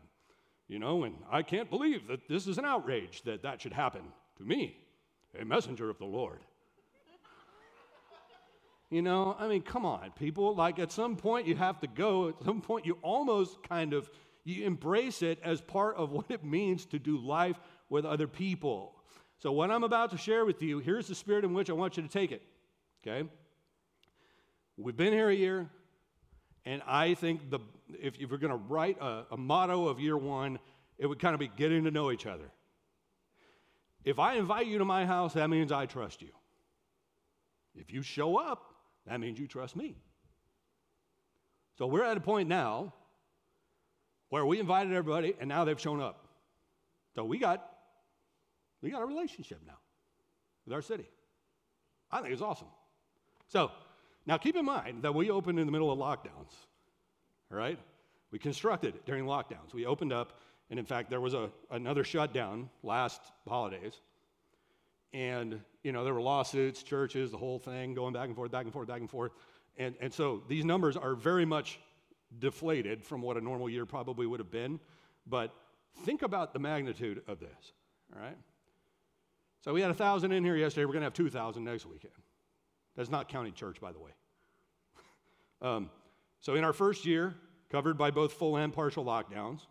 you 0.68 0.80
know, 0.80 1.04
and 1.04 1.16
I 1.32 1.42
can't 1.42 1.70
believe 1.70 2.08
that 2.08 2.28
this 2.28 2.46
is 2.46 2.58
an 2.58 2.66
outrage 2.66 3.24
that 3.24 3.42
that 3.44 3.62
should 3.62 3.74
happen 3.74 4.04
to 4.38 4.44
me, 4.44 4.78
a 5.40 5.46
messenger 5.46 5.90
of 5.90 5.98
the 5.98 6.06
Lord. 6.06 6.40
You 8.90 9.04
know, 9.04 9.36
I 9.38 9.48
mean, 9.48 9.62
come 9.62 9.86
on, 9.86 10.12
people. 10.12 10.56
Like 10.56 10.80
at 10.80 10.92
some 10.92 11.16
point 11.16 11.46
you 11.46 11.56
have 11.56 11.80
to 11.82 11.88
go. 11.88 12.30
At 12.30 12.44
some 12.44 12.62
point 12.62 12.86
you 12.86 12.98
almost 13.02 13.62
kind 13.68 13.94
of 13.94 14.10
you 14.44 14.66
embrace 14.66 15.22
it 15.22 15.40
as 15.44 15.62
part 15.62 15.96
of 15.96 16.12
what 16.12 16.26
it 16.30 16.44
means 16.44 16.86
to 16.88 17.00
do 17.00 17.18
life 17.18 17.60
with 17.90 18.06
other 18.06 18.28
people. 18.28 18.96
So 19.38 19.52
what 19.52 19.72
I'm 19.72 19.84
about 19.84 20.12
to 20.12 20.18
share 20.18 20.44
with 20.44 20.62
you, 20.62 20.80
here's 20.80 21.08
the 21.08 21.16
spirit 21.16 21.46
in 21.46 21.54
which 21.54 21.70
I 21.70 21.74
want 21.74 21.98
you 21.98 22.04
to 22.04 22.10
take 22.10 22.32
it. 22.32 22.42
Okay? 23.02 23.28
We've 24.76 24.98
been 24.98 25.14
here 25.14 25.30
a 25.30 25.36
year, 25.36 25.70
and 26.66 26.82
I 26.86 27.14
think 27.14 27.50
the 27.50 27.60
if, 28.00 28.16
we're 28.30 28.38
going 28.38 28.52
to 28.52 28.58
write 28.58 28.98
a, 29.02 29.26
a 29.32 29.38
motto 29.38 29.88
of 29.88 30.00
year 30.00 30.18
one, 30.18 30.60
it 30.98 31.08
would 31.08 31.20
kind 31.20 31.34
of 31.34 31.40
be 31.40 31.48
getting 31.48 31.86
to 31.86 31.92
know 31.92 32.12
each 32.12 32.26
other. 32.26 32.52
If 34.04 34.20
I 34.20 34.36
invite 34.36 34.68
you 34.68 34.78
to 34.78 34.86
my 34.86 35.06
house, 35.06 35.34
that 35.34 35.50
means 35.50 35.72
I 35.72 35.86
trust 35.86 36.22
you. 36.22 36.30
If 37.76 37.92
you 37.92 38.02
show 38.02 38.38
up, 38.38 38.69
that 39.10 39.20
means 39.20 39.40
you 39.40 39.48
trust 39.48 39.76
me. 39.76 39.96
So 41.78 41.88
we're 41.88 42.04
at 42.04 42.16
a 42.16 42.22
point 42.22 42.48
now 42.48 42.94
where 44.30 44.46
we 44.46 44.60
invited 44.60 44.94
everybody 44.94 45.34
and 45.40 45.50
now 45.50 45.66
they've 45.66 45.80
shown 45.80 46.00
up. 46.00 46.28
So 47.16 47.26
we 47.26 47.40
got 47.40 47.66
we 48.82 48.92
got 48.92 49.02
a 49.02 49.06
relationship 49.06 49.60
now 49.68 49.78
with 50.66 50.74
our 50.74 50.82
city. 50.82 51.10
I 52.12 52.22
think 52.22 52.34
it's 52.34 52.42
awesome. 52.42 52.68
So 53.48 53.72
now 54.26 54.38
keep 54.38 54.56
in 54.56 54.64
mind 54.64 55.04
that 55.04 55.14
we 55.14 55.32
opened 55.32 55.60
in 55.60 55.66
the 55.66 55.72
middle 55.72 55.92
of 55.92 55.98
lockdowns. 55.98 56.54
All 57.52 57.58
right? 57.58 57.80
We 58.32 58.38
constructed 58.38 58.94
during 59.06 59.26
lockdowns. 59.26 59.74
We 59.74 59.86
opened 59.88 60.14
up, 60.14 60.40
and 60.70 60.80
in 60.80 60.86
fact, 60.86 61.10
there 61.10 61.20
was 61.20 61.34
a, 61.34 61.50
another 61.72 62.04
shutdown 62.04 62.70
last 62.84 63.22
holidays. 63.48 64.00
And, 65.14 65.60
you 65.84 65.92
know, 65.92 66.04
there 66.04 66.14
were 66.14 66.22
lawsuits, 66.22 66.84
churches, 66.84 67.32
the 67.32 67.38
whole 67.38 67.60
thing 67.60 67.94
going 67.94 68.14
back 68.14 68.28
and 68.28 68.36
forth, 68.36 68.52
back 68.52 68.66
and 68.66 68.74
forth, 68.74 68.88
back 68.88 69.00
and 69.00 69.10
forth. 69.10 69.32
And, 69.78 69.96
and 70.02 70.14
so 70.14 70.44
these 70.48 70.66
numbers 70.66 70.98
are 70.98 71.16
very 71.16 71.46
much 71.46 71.80
deflated 72.38 73.04
from 73.04 73.22
what 73.22 73.38
a 73.38 73.42
normal 73.42 73.70
year 73.70 73.86
probably 73.86 74.28
would 74.28 74.40
have 74.40 74.52
been. 74.52 74.80
But 75.26 75.54
think 76.06 76.22
about 76.22 76.54
the 76.54 76.60
magnitude 76.60 77.24
of 77.28 77.40
this, 77.40 77.74
all 78.16 78.22
right? 78.22 78.38
So 79.62 79.74
we 79.74 79.82
had 79.82 79.88
1,000 79.88 80.32
in 80.32 80.44
here 80.44 80.56
yesterday. 80.56 80.86
We're 80.86 80.94
going 80.94 81.02
to 81.02 81.08
have 81.08 81.14
2,000 81.14 81.64
next 81.64 81.86
weekend. 81.86 82.14
That's 82.96 83.10
not 83.10 83.30
counting 83.30 83.54
church, 83.54 83.82
by 83.82 83.92
the 83.92 84.00
way. 84.00 84.12
um, 85.62 85.90
so 86.40 86.56
in 86.56 86.64
our 86.64 86.74
first 86.74 87.06
year, 87.06 87.36
covered 87.70 87.98
by 87.98 88.12
both 88.12 88.34
full 88.34 88.58
and 88.58 88.74
partial 88.74 89.04
lockdowns, 89.04 89.62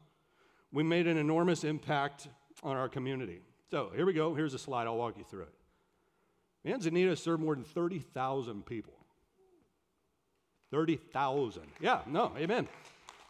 we 0.72 0.82
made 0.82 1.06
an 1.06 1.16
enormous 1.16 1.64
impact 1.64 2.28
on 2.62 2.76
our 2.76 2.88
community. 2.88 3.40
So 3.70 3.90
here 3.94 4.06
we 4.06 4.12
go. 4.12 4.34
Here's 4.34 4.54
a 4.54 4.58
slide. 4.58 4.86
I'll 4.86 4.96
walk 4.96 5.18
you 5.18 5.24
through 5.24 5.42
it. 5.42 5.54
Manzanita 6.64 7.16
served 7.16 7.42
more 7.42 7.54
than 7.54 7.64
30,000 7.64 8.64
people. 8.66 8.94
30,000. 10.70 11.62
Yeah, 11.80 12.00
no, 12.06 12.32
amen. 12.36 12.68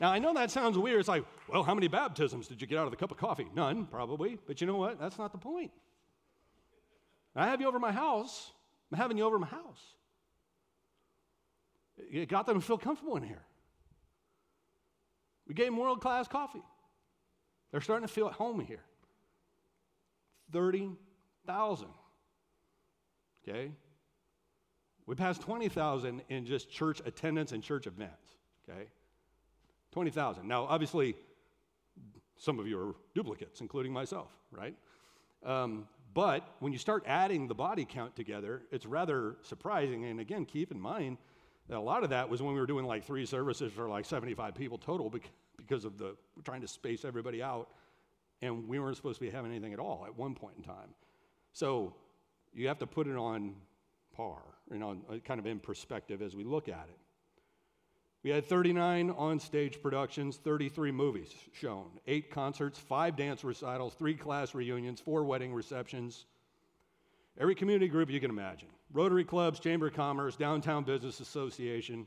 Now, 0.00 0.10
I 0.12 0.18
know 0.18 0.32
that 0.34 0.50
sounds 0.50 0.78
weird. 0.78 1.00
It's 1.00 1.08
like, 1.08 1.24
well, 1.48 1.64
how 1.64 1.74
many 1.74 1.88
baptisms 1.88 2.46
did 2.46 2.60
you 2.60 2.68
get 2.68 2.78
out 2.78 2.84
of 2.84 2.90
the 2.92 2.96
cup 2.96 3.10
of 3.10 3.16
coffee? 3.16 3.48
None, 3.54 3.86
probably. 3.86 4.38
But 4.46 4.60
you 4.60 4.66
know 4.66 4.76
what? 4.76 5.00
That's 5.00 5.18
not 5.18 5.32
the 5.32 5.38
point. 5.38 5.72
I 7.34 7.48
have 7.48 7.60
you 7.60 7.68
over 7.68 7.78
my 7.78 7.92
house. 7.92 8.52
I'm 8.90 8.98
having 8.98 9.18
you 9.18 9.24
over 9.24 9.38
my 9.38 9.46
house. 9.46 9.80
It 11.96 12.28
got 12.28 12.46
them 12.46 12.60
to 12.60 12.64
feel 12.64 12.78
comfortable 12.78 13.16
in 13.16 13.24
here. 13.24 13.42
We 15.46 15.54
gave 15.54 15.66
them 15.66 15.76
world 15.76 16.00
class 16.00 16.28
coffee. 16.28 16.62
They're 17.72 17.80
starting 17.80 18.06
to 18.06 18.12
feel 18.12 18.28
at 18.28 18.34
home 18.34 18.60
here. 18.60 18.82
30,000. 20.52 21.88
Okay? 23.46 23.72
We 25.06 25.14
passed 25.14 25.40
20,000 25.42 26.22
in 26.28 26.44
just 26.44 26.70
church 26.70 27.00
attendance 27.04 27.52
and 27.52 27.62
church 27.62 27.86
events. 27.86 28.36
Okay? 28.68 28.88
20,000. 29.92 30.46
Now, 30.46 30.64
obviously, 30.64 31.14
some 32.36 32.58
of 32.58 32.66
you 32.66 32.78
are 32.78 32.94
duplicates, 33.14 33.60
including 33.60 33.92
myself, 33.92 34.30
right? 34.52 34.74
Um, 35.44 35.88
but 36.14 36.42
when 36.60 36.72
you 36.72 36.78
start 36.78 37.04
adding 37.06 37.48
the 37.48 37.54
body 37.54 37.84
count 37.84 38.16
together, 38.16 38.62
it's 38.70 38.86
rather 38.86 39.36
surprising. 39.42 40.04
And 40.04 40.20
again, 40.20 40.44
keep 40.44 40.70
in 40.70 40.80
mind 40.80 41.18
that 41.68 41.76
a 41.76 41.80
lot 41.80 42.02
of 42.02 42.10
that 42.10 42.28
was 42.28 42.42
when 42.42 42.54
we 42.54 42.60
were 42.60 42.66
doing 42.66 42.86
like 42.86 43.04
three 43.04 43.26
services 43.26 43.72
for 43.72 43.88
like 43.88 44.04
75 44.04 44.54
people 44.54 44.78
total 44.78 45.12
because 45.56 45.84
of 45.84 45.98
the 45.98 46.16
trying 46.44 46.62
to 46.62 46.68
space 46.68 47.04
everybody 47.04 47.42
out. 47.42 47.68
And 48.40 48.68
we 48.68 48.78
weren't 48.78 48.96
supposed 48.96 49.18
to 49.18 49.24
be 49.24 49.30
having 49.30 49.50
anything 49.50 49.72
at 49.72 49.78
all 49.78 50.04
at 50.06 50.16
one 50.16 50.34
point 50.34 50.54
in 50.56 50.62
time. 50.62 50.94
So 51.52 51.94
you 52.54 52.68
have 52.68 52.78
to 52.78 52.86
put 52.86 53.06
it 53.06 53.16
on 53.16 53.54
par, 54.14 54.42
you 54.70 54.78
know, 54.78 54.96
uh, 55.10 55.18
kind 55.24 55.40
of 55.40 55.46
in 55.46 55.58
perspective 55.58 56.22
as 56.22 56.36
we 56.36 56.44
look 56.44 56.68
at 56.68 56.86
it. 56.88 56.98
We 58.24 58.30
had 58.30 58.44
39 58.44 59.10
on 59.10 59.38
stage 59.38 59.80
productions, 59.80 60.38
33 60.38 60.90
movies 60.90 61.32
shown, 61.52 61.86
eight 62.06 62.30
concerts, 62.30 62.78
five 62.78 63.16
dance 63.16 63.44
recitals, 63.44 63.94
three 63.94 64.14
class 64.14 64.54
reunions, 64.54 65.00
four 65.00 65.24
wedding 65.24 65.54
receptions. 65.54 66.26
Every 67.38 67.54
community 67.54 67.86
group 67.86 68.10
you 68.10 68.18
can 68.18 68.30
imagine 68.30 68.68
Rotary 68.92 69.24
clubs, 69.24 69.60
Chamber 69.60 69.86
of 69.86 69.94
Commerce, 69.94 70.34
Downtown 70.34 70.82
Business 70.82 71.20
Association. 71.20 72.06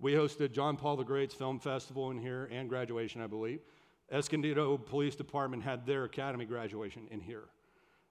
We 0.00 0.14
hosted 0.14 0.52
John 0.52 0.76
Paul 0.76 0.96
the 0.96 1.04
Great's 1.04 1.34
Film 1.34 1.60
Festival 1.60 2.10
in 2.10 2.18
here 2.18 2.48
and 2.50 2.68
graduation, 2.68 3.20
I 3.20 3.28
believe. 3.28 3.60
Escondido 4.12 4.76
Police 4.76 5.16
Department 5.16 5.62
had 5.62 5.86
their 5.86 6.04
academy 6.04 6.44
graduation 6.44 7.08
in 7.10 7.20
here. 7.20 7.44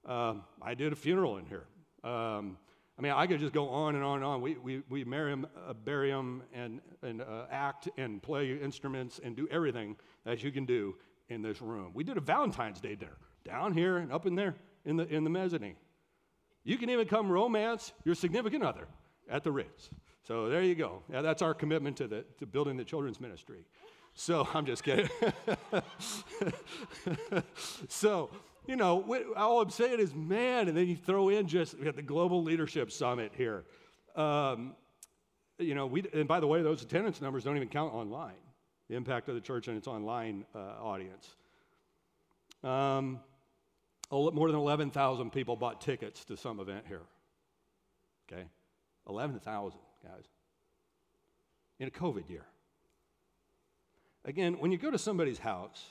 Um, 0.05 0.43
I 0.61 0.73
did 0.73 0.91
a 0.91 0.95
funeral 0.95 1.37
in 1.37 1.45
here. 1.45 1.65
Um, 2.03 2.57
I 2.97 3.01
mean, 3.01 3.11
I 3.13 3.27
could 3.27 3.39
just 3.39 3.53
go 3.53 3.69
on 3.69 3.95
and 3.95 4.03
on 4.03 4.17
and 4.17 4.25
on. 4.25 4.41
We, 4.41 4.55
we, 4.55 4.81
we 4.89 5.03
marry 5.03 5.31
them, 5.31 5.47
uh, 5.67 5.73
bury 5.73 6.09
them, 6.09 6.43
and, 6.53 6.81
and 7.03 7.21
uh, 7.21 7.45
act 7.51 7.87
and 7.97 8.21
play 8.21 8.53
instruments 8.53 9.19
and 9.23 9.35
do 9.35 9.47
everything 9.49 9.95
that 10.25 10.43
you 10.43 10.51
can 10.51 10.65
do 10.65 10.95
in 11.29 11.41
this 11.41 11.61
room. 11.61 11.91
We 11.93 12.03
did 12.03 12.17
a 12.17 12.21
Valentine's 12.21 12.81
Day 12.81 12.95
dinner 12.95 13.17
down 13.45 13.73
here 13.73 13.97
and 13.97 14.11
up 14.11 14.25
in 14.25 14.35
there 14.35 14.55
in 14.85 14.97
the, 14.97 15.07
in 15.07 15.23
the 15.23 15.29
mezzanine. 15.29 15.77
You 16.63 16.77
can 16.77 16.89
even 16.89 17.07
come 17.07 17.31
romance 17.31 17.93
your 18.03 18.15
significant 18.15 18.63
other 18.63 18.87
at 19.29 19.43
the 19.43 19.51
Ritz. 19.51 19.89
So 20.23 20.49
there 20.49 20.61
you 20.61 20.75
go. 20.75 21.01
Yeah, 21.11 21.21
that's 21.21 21.41
our 21.41 21.53
commitment 21.53 21.97
to, 21.97 22.07
the, 22.07 22.25
to 22.37 22.45
building 22.45 22.77
the 22.77 22.83
children's 22.83 23.19
ministry. 23.19 23.65
So 24.13 24.47
I'm 24.54 24.65
just 24.65 24.84
kidding. 24.84 25.10
so, 27.88 28.30
you 28.67 28.76
know, 28.76 29.34
all 29.36 29.62
I'm 29.62 29.69
saying 29.69 30.00
is, 30.00 30.13
man, 30.13 30.67
and 30.67 30.78
then 30.78 30.88
you 30.88 30.95
throw 30.95 31.30
in 31.30 31.47
just, 31.47 31.78
we 31.78 31.86
had 31.86 31.95
the 31.95 32.02
Global 32.02 32.43
Leadership 32.43 32.91
Summit 32.91 33.32
here. 33.36 33.63
Um, 34.15 34.76
you 35.58 35.76
know, 35.76 35.86
we, 35.86 36.04
and 36.13 36.28
by 36.28 36.39
the 36.39 36.47
way, 36.47 36.62
those 36.62 36.82
attendance 36.82 37.21
numbers 37.21 37.43
don't 37.43 37.56
even 37.56 37.69
count 37.69 37.93
online, 37.93 38.34
the 38.89 38.95
impact 38.95 39.30
of 39.30 39.36
the 39.36 39.41
church 39.41 39.67
and 39.67 39.78
its 39.78 39.88
online 39.88 40.45
uh, 40.56 40.60
audience. 40.82 41.36
Um, 42.63 43.19
more 44.12 44.47
than 44.47 44.60
11,000 44.60 45.32
people 45.32 45.56
bought 45.56 45.82
tickets 45.82 46.26
to 46.26 46.36
some 46.36 46.60
event 46.60 46.86
here. 46.88 47.04
Okay? 48.32 48.43
11,000, 49.08 49.80
guys. 50.04 50.24
In 51.80 51.88
a 51.88 51.91
COVID 51.91 52.30
year. 52.30 52.45
Again, 54.23 54.60
when 54.60 54.71
you 54.71 54.77
go 54.77 54.91
to 54.91 54.97
somebody's 54.97 55.39
house, 55.39 55.84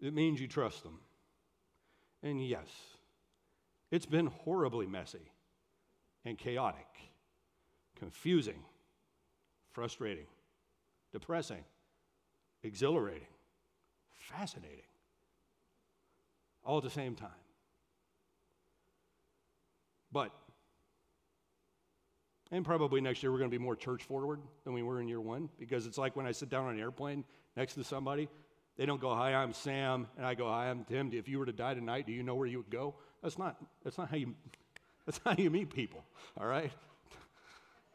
it 0.00 0.14
means 0.14 0.40
you 0.40 0.46
trust 0.46 0.82
them. 0.82 1.00
And 2.22 2.46
yes, 2.46 2.68
it's 3.90 4.06
been 4.06 4.26
horribly 4.26 4.86
messy 4.86 5.30
and 6.24 6.38
chaotic, 6.38 6.86
confusing, 7.98 8.62
frustrating, 9.72 10.26
depressing, 11.12 11.64
exhilarating, 12.62 13.28
fascinating, 14.30 14.78
all 16.64 16.78
at 16.78 16.84
the 16.84 16.90
same 16.90 17.14
time. 17.14 17.30
But, 20.10 20.30
and 22.54 22.64
probably 22.64 23.00
next 23.00 23.22
year 23.22 23.32
we're 23.32 23.38
going 23.38 23.50
to 23.50 23.58
be 23.58 23.62
more 23.62 23.76
church 23.76 24.04
forward 24.04 24.40
than 24.64 24.72
we 24.72 24.82
were 24.82 25.00
in 25.00 25.08
year 25.08 25.20
one 25.20 25.48
because 25.58 25.86
it's 25.86 25.98
like 25.98 26.16
when 26.16 26.26
I 26.26 26.32
sit 26.32 26.48
down 26.48 26.66
on 26.66 26.74
an 26.74 26.80
airplane 26.80 27.24
next 27.56 27.74
to 27.74 27.84
somebody 27.84 28.28
they 28.76 28.86
don't 28.86 29.00
go, 29.00 29.14
Hi, 29.14 29.34
I'm 29.34 29.52
Sam, 29.52 30.08
and 30.16 30.26
I 30.26 30.34
go, 30.34 30.48
Hi, 30.48 30.68
I'm 30.68 30.84
Tim. 30.84 31.10
If 31.12 31.28
you 31.28 31.38
were 31.38 31.46
to 31.46 31.52
die 31.52 31.74
tonight, 31.74 32.06
do 32.06 32.12
you 32.12 32.22
know 32.22 32.34
where 32.34 32.46
you 32.46 32.58
would 32.58 32.70
go? 32.70 32.96
That's 33.22 33.38
not, 33.38 33.56
that's 33.82 33.98
not 33.98 34.10
how 34.10 34.16
you 34.16 34.34
that's 35.06 35.20
not 35.24 35.36
how 35.36 35.42
you 35.42 35.50
meet 35.50 35.72
people, 35.72 36.04
all 36.38 36.46
right? 36.46 36.72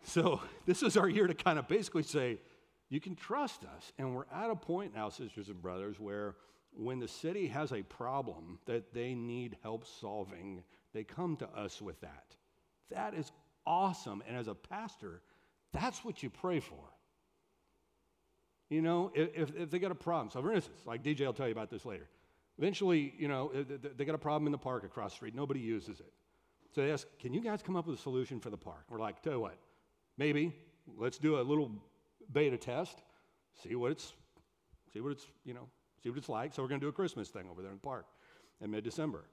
So 0.02 0.41
this 0.65 0.82
is 0.82 0.95
our 0.95 1.10
year 1.10 1.28
to 1.28 1.34
kind 1.34 1.60
of 1.60 1.67
basically 1.67 2.04
say, 2.04 2.39
you 2.88 3.02
can 3.02 3.15
trust 3.15 3.65
us. 3.65 3.91
And 3.98 4.15
we're 4.15 4.24
at 4.34 4.50
a 4.50 4.56
point 4.56 4.95
now, 4.95 5.10
sisters 5.10 5.50
and 5.50 5.62
brothers, 5.62 6.00
where 6.00 6.36
when 6.74 7.00
the 7.00 7.08
city 7.08 7.48
has 7.48 7.74
a 7.74 7.84
problem 7.84 8.60
that 8.65 8.93
they 8.93 9.13
need 9.13 9.58
help 9.62 9.86
solving, 9.86 10.63
they 10.93 11.04
come 11.04 11.36
to 11.36 11.50
us 11.50 11.82
with 11.82 12.00
that. 12.00 12.34
That 12.89 13.13
is 13.13 13.34
awesome. 13.69 14.21
And 14.27 14.36
as 14.36 14.49
a 14.49 14.55
pastor, 14.55 15.21
that's 15.71 16.03
what 16.03 16.21
you 16.21 16.29
pray 16.29 16.60
for. 16.60 16.84
You 18.69 18.82
know, 18.82 19.12
if, 19.15 19.55
if 19.55 19.71
they 19.71 19.79
got 19.79 19.91
a 19.91 19.95
problem. 19.95 20.29
So, 20.32 20.41
for 20.41 20.51
instance, 20.51 20.82
like 20.86 21.03
DJ 21.03 21.21
will 21.21 21.34
tell 21.34 21.47
you 21.47 21.53
about 21.53 21.69
this 21.69 21.86
later. 21.86 22.08
Eventually, 22.58 23.13
you 23.17 23.29
know, 23.29 23.51
they 23.95 24.03
got 24.03 24.15
a 24.15 24.19
problem 24.19 24.47
in 24.47 24.51
the 24.51 24.58
park 24.58 24.84
across 24.84 25.12
the 25.12 25.15
street. 25.15 25.36
Nobody 25.36 25.62
uses 25.62 26.01
it. 26.01 26.12
So 26.75 26.82
they 26.82 26.91
ask, 26.91 27.08
can 27.19 27.34
you 27.34 27.41
guys 27.41 27.63
come 27.63 27.75
up 27.75 27.88
with 27.88 27.97
a 27.97 28.01
solution 28.01 28.39
for 28.39 28.49
the 28.49 28.58
park? 28.58 28.84
We're 28.89 28.99
like, 28.99 29.21
tell 29.23 29.34
you 29.34 29.39
what, 29.39 29.58
maybe 30.17 30.53
let's 30.97 31.17
do 31.17 31.39
a 31.39 31.41
little 31.41 31.71
beta 32.32 32.58
test, 32.58 33.01
see 33.63 33.75
what 33.75 33.91
it's, 33.91 34.13
see 34.93 34.99
what 34.99 35.13
it's, 35.13 35.25
you 35.45 35.53
know, 35.53 35.67
see 36.03 36.10
what 36.10 36.17
it's 36.17 36.29
like. 36.29 36.53
So 36.53 36.62
we're 36.62 36.67
going 36.67 36.82
to 36.82 36.86
do 36.86 36.89
a 36.89 36.93
Christmas 36.93 37.29
thing 37.29 37.45
over 37.49 37.62
there 37.62 37.71
in 37.71 37.77
the 37.77 37.82
park 37.82 38.05
in 38.62 38.69
mid-December. 38.69 39.23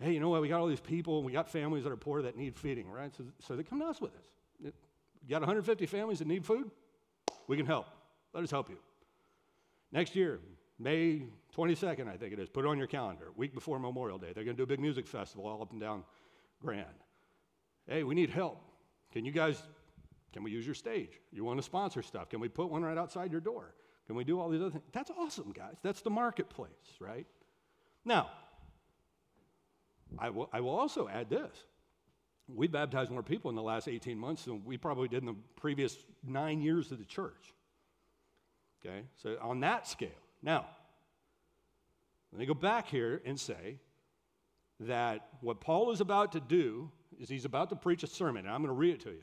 Hey, 0.00 0.12
you 0.12 0.20
know 0.20 0.28
what? 0.28 0.42
We 0.42 0.48
got 0.48 0.60
all 0.60 0.66
these 0.66 0.80
people, 0.80 1.16
and 1.16 1.26
we 1.26 1.32
got 1.32 1.48
families 1.48 1.84
that 1.84 1.92
are 1.92 1.96
poor 1.96 2.22
that 2.22 2.36
need 2.36 2.56
feeding, 2.56 2.90
right? 2.90 3.14
So, 3.16 3.24
so 3.40 3.56
they 3.56 3.62
come 3.62 3.80
to 3.80 3.86
us 3.86 4.00
with 4.00 4.12
this. 4.12 4.72
You 5.26 5.30
got 5.30 5.40
150 5.40 5.86
families 5.86 6.18
that 6.18 6.28
need 6.28 6.44
food? 6.44 6.70
We 7.48 7.56
can 7.56 7.66
help. 7.66 7.86
Let 8.34 8.44
us 8.44 8.50
help 8.50 8.68
you. 8.68 8.76
Next 9.92 10.14
year, 10.14 10.40
May 10.78 11.22
22nd, 11.56 12.08
I 12.08 12.16
think 12.16 12.34
it 12.34 12.38
is, 12.38 12.48
put 12.50 12.64
it 12.64 12.68
on 12.68 12.76
your 12.76 12.86
calendar, 12.86 13.28
week 13.36 13.54
before 13.54 13.78
Memorial 13.78 14.18
Day. 14.18 14.32
They're 14.34 14.44
going 14.44 14.56
to 14.56 14.60
do 14.60 14.64
a 14.64 14.66
big 14.66 14.80
music 14.80 15.06
festival 15.06 15.46
all 15.46 15.62
up 15.62 15.72
and 15.72 15.80
down 15.80 16.04
Grand. 16.60 16.86
Hey, 17.88 18.02
we 18.02 18.14
need 18.14 18.30
help. 18.30 18.60
Can 19.12 19.24
you 19.24 19.32
guys, 19.32 19.62
can 20.32 20.42
we 20.42 20.50
use 20.50 20.66
your 20.66 20.74
stage? 20.74 21.20
You 21.32 21.44
want 21.44 21.58
to 21.58 21.62
sponsor 21.62 22.02
stuff? 22.02 22.28
Can 22.28 22.40
we 22.40 22.48
put 22.48 22.70
one 22.70 22.82
right 22.82 22.98
outside 22.98 23.32
your 23.32 23.40
door? 23.40 23.74
Can 24.06 24.16
we 24.16 24.24
do 24.24 24.38
all 24.38 24.48
these 24.48 24.60
other 24.60 24.70
things? 24.70 24.84
That's 24.92 25.10
awesome, 25.18 25.52
guys. 25.52 25.76
That's 25.82 26.02
the 26.02 26.10
marketplace, 26.10 26.70
right? 27.00 27.26
Now, 28.04 28.30
I 30.18 30.30
will, 30.30 30.48
I 30.52 30.60
will 30.60 30.70
also 30.70 31.08
add 31.08 31.30
this. 31.30 31.54
We 32.48 32.68
baptized 32.68 33.10
more 33.10 33.22
people 33.22 33.48
in 33.48 33.56
the 33.56 33.62
last 33.62 33.88
18 33.88 34.18
months 34.18 34.44
than 34.44 34.64
we 34.64 34.76
probably 34.76 35.08
did 35.08 35.20
in 35.20 35.26
the 35.26 35.36
previous 35.56 35.96
nine 36.24 36.60
years 36.60 36.92
of 36.92 36.98
the 36.98 37.04
church. 37.04 37.54
Okay, 38.84 39.02
so 39.16 39.36
on 39.40 39.60
that 39.60 39.88
scale. 39.88 40.10
Now, 40.42 40.66
let 42.32 42.38
me 42.38 42.46
go 42.46 42.54
back 42.54 42.86
here 42.88 43.20
and 43.24 43.38
say 43.38 43.80
that 44.80 45.28
what 45.40 45.60
Paul 45.60 45.90
is 45.90 46.00
about 46.00 46.32
to 46.32 46.40
do 46.40 46.90
is 47.18 47.28
he's 47.28 47.44
about 47.44 47.70
to 47.70 47.76
preach 47.76 48.02
a 48.02 48.06
sermon, 48.06 48.44
and 48.44 48.54
I'm 48.54 48.60
going 48.60 48.68
to 48.68 48.78
read 48.78 48.94
it 48.94 49.00
to 49.00 49.10
you. 49.10 49.22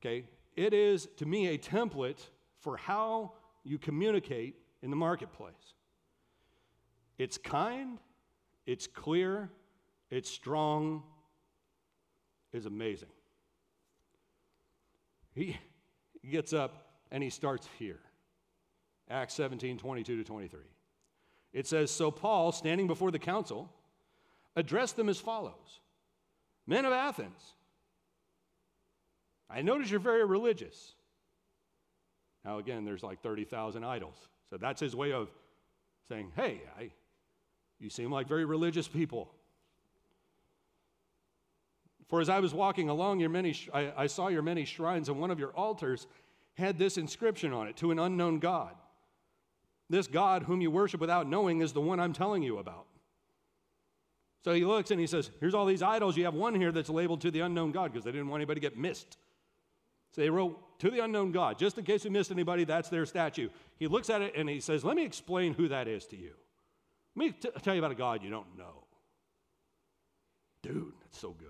Okay, 0.00 0.24
it 0.54 0.72
is 0.72 1.08
to 1.16 1.26
me 1.26 1.48
a 1.48 1.58
template 1.58 2.20
for 2.60 2.76
how 2.76 3.32
you 3.64 3.78
communicate 3.78 4.56
in 4.82 4.90
the 4.90 4.96
marketplace. 4.96 5.74
It's 7.18 7.38
kind, 7.38 7.98
it's 8.68 8.86
clear, 8.86 9.48
it's 10.10 10.28
strong, 10.28 11.02
it's 12.52 12.66
amazing. 12.66 13.08
He, 15.34 15.56
gets 16.30 16.52
up 16.52 16.84
and 17.10 17.22
he 17.22 17.30
starts 17.30 17.66
here 17.78 18.00
Acts 19.08 19.32
17 19.32 19.78
22 19.78 20.16
to 20.18 20.24
23. 20.24 20.60
It 21.54 21.66
says, 21.66 21.90
So 21.90 22.10
Paul, 22.10 22.52
standing 22.52 22.86
before 22.86 23.10
the 23.10 23.18
council, 23.18 23.72
addressed 24.54 24.96
them 24.96 25.08
as 25.08 25.18
follows 25.18 25.80
Men 26.66 26.84
of 26.84 26.92
Athens, 26.92 27.54
I 29.48 29.62
notice 29.62 29.90
you're 29.90 29.98
very 29.98 30.26
religious. 30.26 30.92
Now, 32.44 32.58
again, 32.58 32.84
there's 32.84 33.02
like 33.02 33.22
30,000 33.22 33.82
idols. 33.82 34.28
So 34.50 34.58
that's 34.58 34.80
his 34.80 34.94
way 34.94 35.12
of 35.12 35.30
saying, 36.10 36.32
Hey, 36.36 36.60
I, 36.78 36.90
you 37.80 37.90
seem 37.90 38.10
like 38.10 38.28
very 38.28 38.44
religious 38.44 38.88
people. 38.88 39.32
For 42.08 42.20
as 42.20 42.28
I 42.28 42.40
was 42.40 42.54
walking 42.54 42.88
along 42.88 43.20
your 43.20 43.28
many, 43.28 43.54
I, 43.72 43.92
I 43.96 44.06
saw 44.06 44.28
your 44.28 44.42
many 44.42 44.64
shrines, 44.64 45.08
and 45.08 45.20
one 45.20 45.30
of 45.30 45.38
your 45.38 45.50
altars 45.50 46.06
had 46.54 46.78
this 46.78 46.96
inscription 46.96 47.52
on 47.52 47.68
it 47.68 47.76
to 47.76 47.90
an 47.90 47.98
unknown 47.98 48.38
God. 48.38 48.74
This 49.90 50.06
God, 50.06 50.42
whom 50.42 50.60
you 50.60 50.70
worship 50.70 51.00
without 51.00 51.28
knowing, 51.28 51.60
is 51.60 51.72
the 51.72 51.80
one 51.80 52.00
I'm 52.00 52.12
telling 52.12 52.42
you 52.42 52.58
about. 52.58 52.86
So 54.44 54.52
he 54.54 54.64
looks 54.64 54.90
and 54.90 55.00
he 55.00 55.06
says, 55.06 55.30
Here's 55.40 55.54
all 55.54 55.66
these 55.66 55.82
idols. 55.82 56.16
You 56.16 56.24
have 56.24 56.34
one 56.34 56.54
here 56.54 56.72
that's 56.72 56.90
labeled 56.90 57.20
to 57.22 57.30
the 57.30 57.40
unknown 57.40 57.72
God 57.72 57.92
because 57.92 58.04
they 58.04 58.12
didn't 58.12 58.28
want 58.28 58.40
anybody 58.40 58.60
to 58.60 58.68
get 58.68 58.78
missed. 58.78 59.18
So 60.12 60.20
they 60.20 60.30
wrote, 60.30 60.78
To 60.80 60.90
the 60.90 61.00
unknown 61.00 61.32
God. 61.32 61.58
Just 61.58 61.78
in 61.78 61.84
case 61.84 62.04
we 62.04 62.10
missed 62.10 62.30
anybody, 62.30 62.64
that's 62.64 62.88
their 62.88 63.06
statue. 63.06 63.48
He 63.78 63.86
looks 63.86 64.10
at 64.10 64.22
it 64.22 64.34
and 64.36 64.48
he 64.48 64.60
says, 64.60 64.84
Let 64.84 64.96
me 64.96 65.04
explain 65.04 65.54
who 65.54 65.68
that 65.68 65.88
is 65.88 66.06
to 66.06 66.16
you. 66.16 66.32
Let 67.18 67.26
me 67.26 67.32
t- 67.32 67.50
tell 67.62 67.74
you 67.74 67.80
about 67.80 67.90
a 67.90 67.96
God 67.96 68.22
you 68.22 68.30
don't 68.30 68.56
know. 68.56 68.84
Dude, 70.62 70.92
that's 71.02 71.18
so 71.18 71.30
good. 71.30 71.48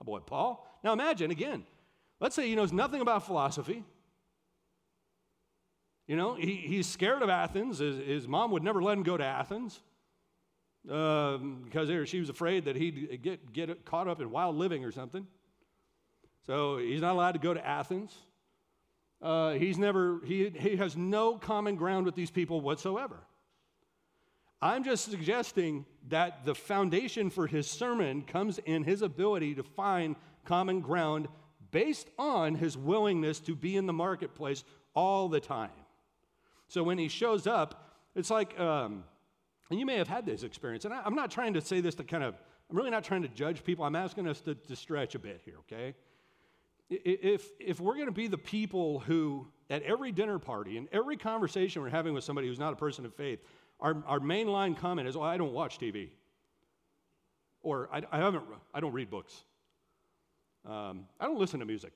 My 0.00 0.04
boy, 0.04 0.18
Paul. 0.18 0.66
Now 0.82 0.92
imagine 0.92 1.30
again, 1.30 1.64
let's 2.18 2.34
say 2.34 2.48
he 2.48 2.56
knows 2.56 2.72
nothing 2.72 3.00
about 3.00 3.24
philosophy. 3.24 3.84
You 6.08 6.16
know, 6.16 6.34
he, 6.34 6.56
he's 6.56 6.88
scared 6.88 7.22
of 7.22 7.28
Athens. 7.28 7.78
His, 7.78 8.04
his, 8.04 8.26
mom 8.26 8.50
would 8.50 8.64
never 8.64 8.82
let 8.82 8.96
him 8.96 9.04
go 9.04 9.16
to 9.16 9.24
Athens 9.24 9.78
um, 10.90 11.62
because 11.64 12.08
she 12.08 12.18
was 12.18 12.28
afraid 12.28 12.64
that 12.64 12.74
he'd 12.74 13.22
get, 13.22 13.52
get 13.52 13.84
caught 13.84 14.08
up 14.08 14.20
in 14.20 14.28
wild 14.30 14.56
living 14.56 14.84
or 14.84 14.90
something. 14.90 15.26
So 16.46 16.78
he's 16.78 17.02
not 17.02 17.12
allowed 17.12 17.32
to 17.32 17.38
go 17.38 17.54
to 17.54 17.64
Athens. 17.64 18.16
Uh, 19.22 19.52
he's 19.52 19.78
never, 19.78 20.20
he, 20.24 20.48
he 20.50 20.76
has 20.76 20.96
no 20.96 21.36
common 21.36 21.76
ground 21.76 22.06
with 22.06 22.16
these 22.16 22.30
people 22.30 22.60
whatsoever. 22.60 23.27
I'm 24.60 24.82
just 24.82 25.04
suggesting 25.04 25.86
that 26.08 26.44
the 26.44 26.54
foundation 26.54 27.30
for 27.30 27.46
his 27.46 27.70
sermon 27.70 28.22
comes 28.22 28.58
in 28.58 28.82
his 28.82 29.02
ability 29.02 29.54
to 29.54 29.62
find 29.62 30.16
common 30.44 30.80
ground 30.80 31.28
based 31.70 32.08
on 32.18 32.54
his 32.54 32.76
willingness 32.76 33.40
to 33.40 33.54
be 33.54 33.76
in 33.76 33.86
the 33.86 33.92
marketplace 33.92 34.64
all 34.94 35.28
the 35.28 35.40
time. 35.40 35.70
So 36.66 36.82
when 36.82 36.98
he 36.98 37.08
shows 37.08 37.46
up, 37.46 37.92
it's 38.14 38.30
like, 38.30 38.58
um, 38.58 39.04
and 39.70 39.78
you 39.78 39.86
may 39.86 39.96
have 39.96 40.08
had 40.08 40.26
this 40.26 40.42
experience, 40.42 40.84
and 40.84 40.94
I, 40.94 41.06
am 41.06 41.14
not 41.14 41.30
trying 41.30 41.54
to 41.54 41.60
say 41.60 41.80
this 41.80 41.94
to 41.96 42.04
kind 42.04 42.24
of, 42.24 42.34
I'm 42.70 42.76
really 42.76 42.90
not 42.90 43.04
trying 43.04 43.22
to 43.22 43.28
judge 43.28 43.64
people. 43.64 43.84
I'm 43.84 43.96
asking 43.96 44.26
us 44.26 44.40
to, 44.42 44.54
to 44.54 44.76
stretch 44.76 45.14
a 45.14 45.18
bit 45.18 45.40
here, 45.44 45.56
okay? 45.60 45.94
If, 46.90 47.46
if 47.60 47.80
we're 47.80 47.94
going 47.94 48.06
to 48.06 48.12
be 48.12 48.28
the 48.28 48.38
people 48.38 49.00
who, 49.00 49.46
at 49.68 49.82
every 49.82 50.10
dinner 50.10 50.38
party 50.38 50.78
and 50.78 50.88
every 50.90 51.18
conversation 51.18 51.82
we're 51.82 51.90
having 51.90 52.14
with 52.14 52.24
somebody 52.24 52.48
who's 52.48 52.58
not 52.58 52.72
a 52.72 52.76
person 52.76 53.04
of 53.04 53.14
faith, 53.14 53.40
our, 53.80 54.02
our 54.06 54.20
main 54.20 54.48
line 54.48 54.74
comment 54.74 55.08
is, 55.08 55.16
oh, 55.16 55.22
I 55.22 55.36
don't 55.36 55.52
watch 55.52 55.78
TV. 55.78 56.10
Or 57.62 57.88
I, 57.92 58.02
I 58.10 58.18
haven't, 58.18 58.44
I 58.74 58.80
don't 58.80 58.92
read 58.92 59.10
books. 59.10 59.44
Um, 60.66 61.06
I 61.20 61.26
don't 61.26 61.38
listen 61.38 61.60
to 61.60 61.66
music. 61.66 61.92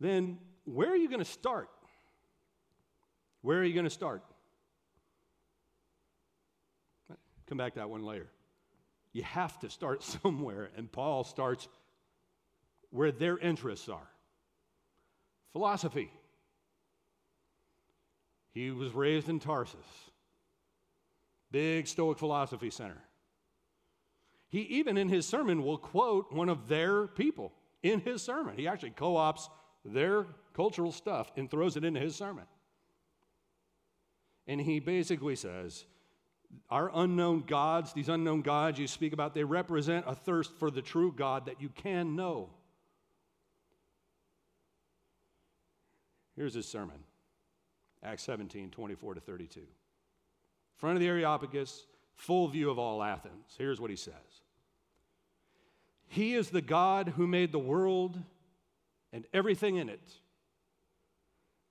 Then 0.00 0.38
where 0.64 0.90
are 0.90 0.96
you 0.96 1.08
going 1.08 1.20
to 1.20 1.24
start? 1.24 1.68
Where 3.42 3.58
are 3.58 3.64
you 3.64 3.74
going 3.74 3.84
to 3.84 3.90
start? 3.90 4.22
Come 7.46 7.58
back 7.58 7.74
to 7.74 7.80
that 7.80 7.90
one 7.90 8.04
later. 8.04 8.28
You 9.12 9.22
have 9.24 9.58
to 9.60 9.70
start 9.70 10.02
somewhere, 10.22 10.70
and 10.76 10.90
Paul 10.90 11.24
starts 11.24 11.68
where 12.90 13.12
their 13.12 13.38
interests 13.38 13.88
are. 13.88 14.08
Philosophy. 15.52 16.10
He 18.52 18.70
was 18.70 18.92
raised 18.92 19.28
in 19.28 19.40
Tarsus, 19.40 19.86
big 21.50 21.86
Stoic 21.86 22.18
philosophy 22.18 22.70
center. 22.70 23.02
He 24.48 24.60
even 24.60 24.98
in 24.98 25.08
his 25.08 25.26
sermon 25.26 25.62
will 25.62 25.78
quote 25.78 26.30
one 26.32 26.50
of 26.50 26.68
their 26.68 27.06
people 27.06 27.52
in 27.82 28.00
his 28.00 28.22
sermon. 28.22 28.56
He 28.56 28.68
actually 28.68 28.90
co 28.90 29.14
opts 29.14 29.48
their 29.84 30.26
cultural 30.52 30.92
stuff 30.92 31.32
and 31.36 31.50
throws 31.50 31.76
it 31.76 31.84
into 31.84 32.00
his 32.00 32.14
sermon. 32.14 32.44
And 34.46 34.60
he 34.60 34.80
basically 34.80 35.36
says, 35.36 35.86
Our 36.68 36.90
unknown 36.94 37.44
gods, 37.46 37.94
these 37.94 38.10
unknown 38.10 38.42
gods 38.42 38.78
you 38.78 38.86
speak 38.86 39.14
about, 39.14 39.34
they 39.34 39.44
represent 39.44 40.04
a 40.06 40.14
thirst 40.14 40.52
for 40.58 40.70
the 40.70 40.82
true 40.82 41.14
God 41.16 41.46
that 41.46 41.62
you 41.62 41.70
can 41.70 42.14
know. 42.14 42.50
Here's 46.36 46.54
his 46.54 46.66
sermon 46.66 46.98
Acts 48.02 48.22
17, 48.24 48.70
24 48.70 49.14
to 49.14 49.20
32. 49.20 49.60
Front 50.76 50.96
of 50.96 51.00
the 51.00 51.08
Areopagus, 51.08 51.86
full 52.14 52.48
view 52.48 52.70
of 52.70 52.78
all 52.78 53.02
Athens. 53.02 53.54
Here's 53.56 53.80
what 53.80 53.90
he 53.90 53.96
says 53.96 54.42
He 56.08 56.34
is 56.34 56.50
the 56.50 56.62
God 56.62 57.10
who 57.16 57.26
made 57.26 57.52
the 57.52 57.58
world 57.58 58.18
and 59.12 59.24
everything 59.32 59.76
in 59.76 59.88
it. 59.88 60.12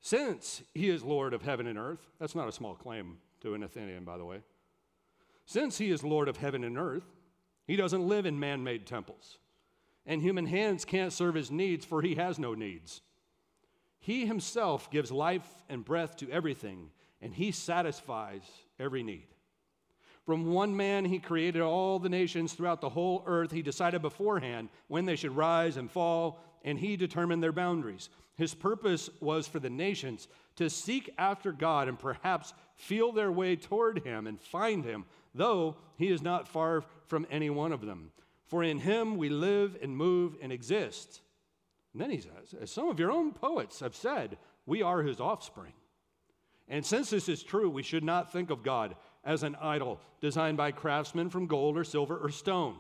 Since 0.02 0.64
he 0.74 0.90
is 0.90 1.04
Lord 1.04 1.34
of 1.34 1.44
heaven 1.44 1.68
and 1.68 1.78
earth, 1.78 2.08
that's 2.20 2.36
not 2.36 2.48
a 2.48 2.52
small 2.52 2.74
claim 2.74 3.18
to 3.42 3.54
an 3.54 3.64
Athenian, 3.64 4.04
by 4.04 4.18
the 4.18 4.26
way. 4.26 4.42
Since 5.46 5.78
he 5.78 5.92
is 5.92 6.04
Lord 6.04 6.28
of 6.28 6.38
heaven 6.38 6.64
and 6.64 6.78
earth, 6.78 7.06
he 7.68 7.76
doesn't 7.76 8.08
live 8.08 8.26
in 8.26 8.40
man 8.40 8.64
made 8.64 8.88
temples. 8.88 9.38
And 10.06 10.22
human 10.22 10.48
hands 10.48 10.86
can't 10.86 11.14
serve 11.14 11.36
his 11.36 11.52
needs, 11.52 11.86
for 11.86 12.02
he 12.02 12.16
has 12.16 12.40
no 12.40 12.56
needs. 12.56 13.02
He 14.02 14.26
himself 14.26 14.90
gives 14.92 15.12
life 15.12 15.48
and 15.70 15.86
breath 15.86 16.18
to 16.18 16.30
everything, 16.30 16.90
and 17.22 17.34
he 17.34 17.52
satisfies 17.52 18.42
every 18.80 19.04
need. 19.04 19.28
From 20.26 20.54
one 20.54 20.76
man, 20.76 21.06
he 21.06 21.20
created 21.20 21.62
all 21.62 22.00
the 22.00 22.10
nations 22.10 22.54
throughout 22.54 22.82
the 22.82 22.90
whole 22.90 23.24
earth. 23.26 23.52
He 23.52 23.62
decided 23.62 24.02
beforehand 24.02 24.70
when 24.88 25.06
they 25.06 25.16
should 25.16 25.36
rise 25.36 25.78
and 25.78 25.90
fall, 25.90 26.40
and 26.64 26.80
he 26.80 26.96
determined 26.96 27.42
their 27.42 27.52
boundaries. 27.52 28.10
His 28.38 28.54
purpose 28.56 29.10
was 29.20 29.48
for 29.48 29.60
the 29.60 29.70
nations 29.70 30.28
to 30.56 30.70
seek 30.70 31.14
after 31.18 31.52
God 31.52 31.88
and 31.88 32.00
perhaps 32.00 32.54
feel 32.76 33.12
their 33.12 33.32
way 33.32 33.56
toward 33.56 34.04
him 34.04 34.26
and 34.26 34.40
find 34.40 34.84
him, 34.84 35.06
though 35.36 35.76
he 35.98 36.08
is 36.08 36.22
not 36.22 36.48
far 36.48 36.84
from 37.06 37.28
any 37.30 37.50
one 37.50 37.72
of 37.72 37.82
them. 37.82 38.12
For 38.48 38.64
in 38.64 38.80
him 38.80 39.18
we 39.18 39.30
live 39.30 39.78
and 39.82 39.96
move 39.96 40.38
and 40.42 40.52
exist. 40.52 41.22
And 41.94 42.02
then 42.02 42.10
he 42.10 42.22
says, 42.22 42.56
as 42.60 42.72
some 42.72 42.90
of 42.90 43.00
your 43.00 43.12
own 43.12 43.34
poets 43.34 43.80
have 43.82 43.96
said, 43.96 44.38
we 44.66 44.82
are 44.82 45.02
his 45.02 45.20
offspring. 45.20 45.74
And 46.68 46.86
since 46.86 47.10
this 47.10 47.28
is 47.28 47.44
true, 47.44 47.70
we 47.70 47.84
should 47.84 48.04
not 48.04 48.32
think 48.32 48.50
of 48.50 48.64
God 48.64 48.96
as 49.26 49.44
an 49.44 49.58
idol 49.62 50.00
designed 50.22 50.58
by 50.58 50.72
craftsmen 50.72 51.30
from 51.30 51.48
gold 51.48 51.78
or 51.78 51.84
silver 51.84 52.18
or 52.18 52.30
stone. 52.30 52.78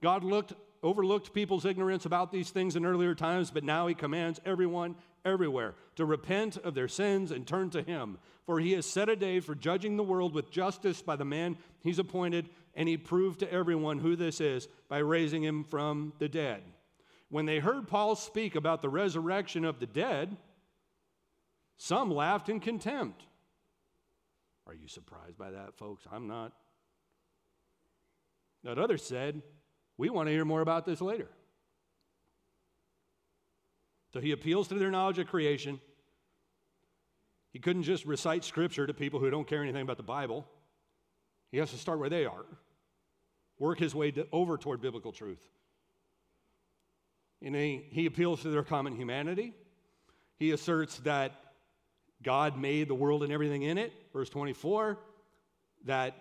God 0.00 0.22
looked, 0.22 0.52
overlooked 0.82 1.34
people's 1.34 1.64
ignorance 1.64 2.06
about 2.06 2.30
these 2.30 2.50
things 2.50 2.76
in 2.76 2.86
earlier 2.86 3.16
times, 3.16 3.50
but 3.50 3.64
now 3.64 3.88
he 3.88 3.94
commands 3.94 4.40
everyone 4.46 4.94
everywhere 5.24 5.74
to 5.96 6.04
repent 6.04 6.56
of 6.58 6.74
their 6.74 6.86
sins 6.86 7.32
and 7.32 7.46
turn 7.46 7.68
to 7.70 7.82
him. 7.82 8.18
For 8.46 8.60
he 8.60 8.72
has 8.72 8.86
set 8.86 9.08
a 9.08 9.16
day 9.16 9.40
for 9.40 9.56
judging 9.56 9.96
the 9.96 10.04
world 10.04 10.32
with 10.32 10.50
justice 10.50 11.02
by 11.02 11.16
the 11.16 11.24
man 11.24 11.58
he's 11.82 11.98
appointed, 11.98 12.48
and 12.76 12.88
he 12.88 12.96
proved 12.96 13.40
to 13.40 13.52
everyone 13.52 13.98
who 13.98 14.14
this 14.14 14.40
is 14.40 14.68
by 14.88 14.98
raising 14.98 15.42
him 15.42 15.64
from 15.64 16.12
the 16.20 16.28
dead. 16.28 16.62
When 17.30 17.46
they 17.46 17.58
heard 17.58 17.88
Paul 17.88 18.16
speak 18.16 18.54
about 18.54 18.80
the 18.80 18.88
resurrection 18.88 19.64
of 19.64 19.80
the 19.80 19.86
dead, 19.86 20.36
some 21.76 22.10
laughed 22.10 22.48
in 22.48 22.60
contempt. 22.60 23.22
Are 24.66 24.74
you 24.74 24.88
surprised 24.88 25.38
by 25.38 25.50
that, 25.50 25.76
folks? 25.76 26.04
I'm 26.10 26.26
not. 26.26 26.52
But 28.64 28.78
others 28.78 29.04
said, 29.04 29.42
We 29.96 30.10
want 30.10 30.28
to 30.28 30.32
hear 30.32 30.44
more 30.44 30.60
about 30.60 30.84
this 30.84 31.00
later. 31.00 31.28
So 34.12 34.20
he 34.20 34.32
appeals 34.32 34.68
to 34.68 34.74
their 34.74 34.90
knowledge 34.90 35.18
of 35.18 35.26
creation. 35.26 35.80
He 37.52 37.58
couldn't 37.58 37.82
just 37.82 38.04
recite 38.04 38.44
scripture 38.44 38.86
to 38.86 38.94
people 38.94 39.20
who 39.20 39.30
don't 39.30 39.46
care 39.46 39.62
anything 39.62 39.82
about 39.82 39.96
the 39.96 40.02
Bible. 40.02 40.46
He 41.50 41.58
has 41.58 41.70
to 41.70 41.78
start 41.78 41.98
where 41.98 42.10
they 42.10 42.24
are, 42.26 42.44
work 43.58 43.78
his 43.78 43.94
way 43.94 44.10
to, 44.12 44.26
over 44.32 44.58
toward 44.58 44.80
biblical 44.80 45.12
truth. 45.12 45.48
And 47.42 47.54
he, 47.54 47.86
he 47.90 48.06
appeals 48.06 48.42
to 48.42 48.50
their 48.50 48.64
common 48.64 48.96
humanity. 48.96 49.54
He 50.38 50.50
asserts 50.50 50.98
that 51.00 51.32
God 52.22 52.58
made 52.58 52.88
the 52.88 52.94
world 52.94 53.22
and 53.22 53.32
everything 53.32 53.62
in 53.62 53.78
it, 53.78 53.92
verse 54.12 54.28
24, 54.28 54.98
that 55.84 56.14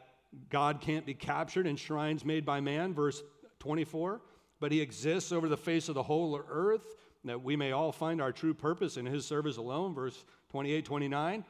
God 0.49 0.81
can't 0.81 1.05
be 1.05 1.13
captured 1.13 1.65
in 1.65 1.75
shrines 1.75 2.23
made 2.23 2.45
by 2.45 2.59
man, 2.59 2.93
verse 2.93 3.23
24, 3.59 4.21
but 4.59 4.71
he 4.71 4.81
exists 4.81 5.31
over 5.31 5.49
the 5.49 5.57
face 5.57 5.89
of 5.89 5.95
the 5.95 6.03
whole 6.03 6.39
earth, 6.49 6.95
that 7.23 7.41
we 7.41 7.55
may 7.55 7.71
all 7.71 7.91
find 7.91 8.21
our 8.21 8.31
true 8.31 8.53
purpose 8.53 8.97
in 8.97 9.05
his 9.05 9.25
service 9.25 9.57
alone, 9.57 9.93
verse 9.93 10.23
28, 10.49 10.85
29. 10.85 11.43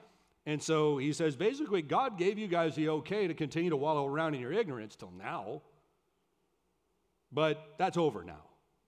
And 0.46 0.64
so 0.64 0.98
he 0.98 1.12
says 1.12 1.36
basically, 1.36 1.82
God 1.82 2.18
gave 2.18 2.38
you 2.38 2.48
guys 2.48 2.76
the 2.76 2.90
okay 2.90 3.28
to 3.28 3.34
continue 3.34 3.70
to 3.70 3.78
wallow 3.78 4.06
around 4.08 4.34
in 4.34 4.42
your 4.42 4.54
ignorance 4.54 4.96
till 4.96 5.12
now, 5.12 5.62
but 7.32 7.76
that's 7.78 7.98
over 7.98 8.24
now. 8.24 8.47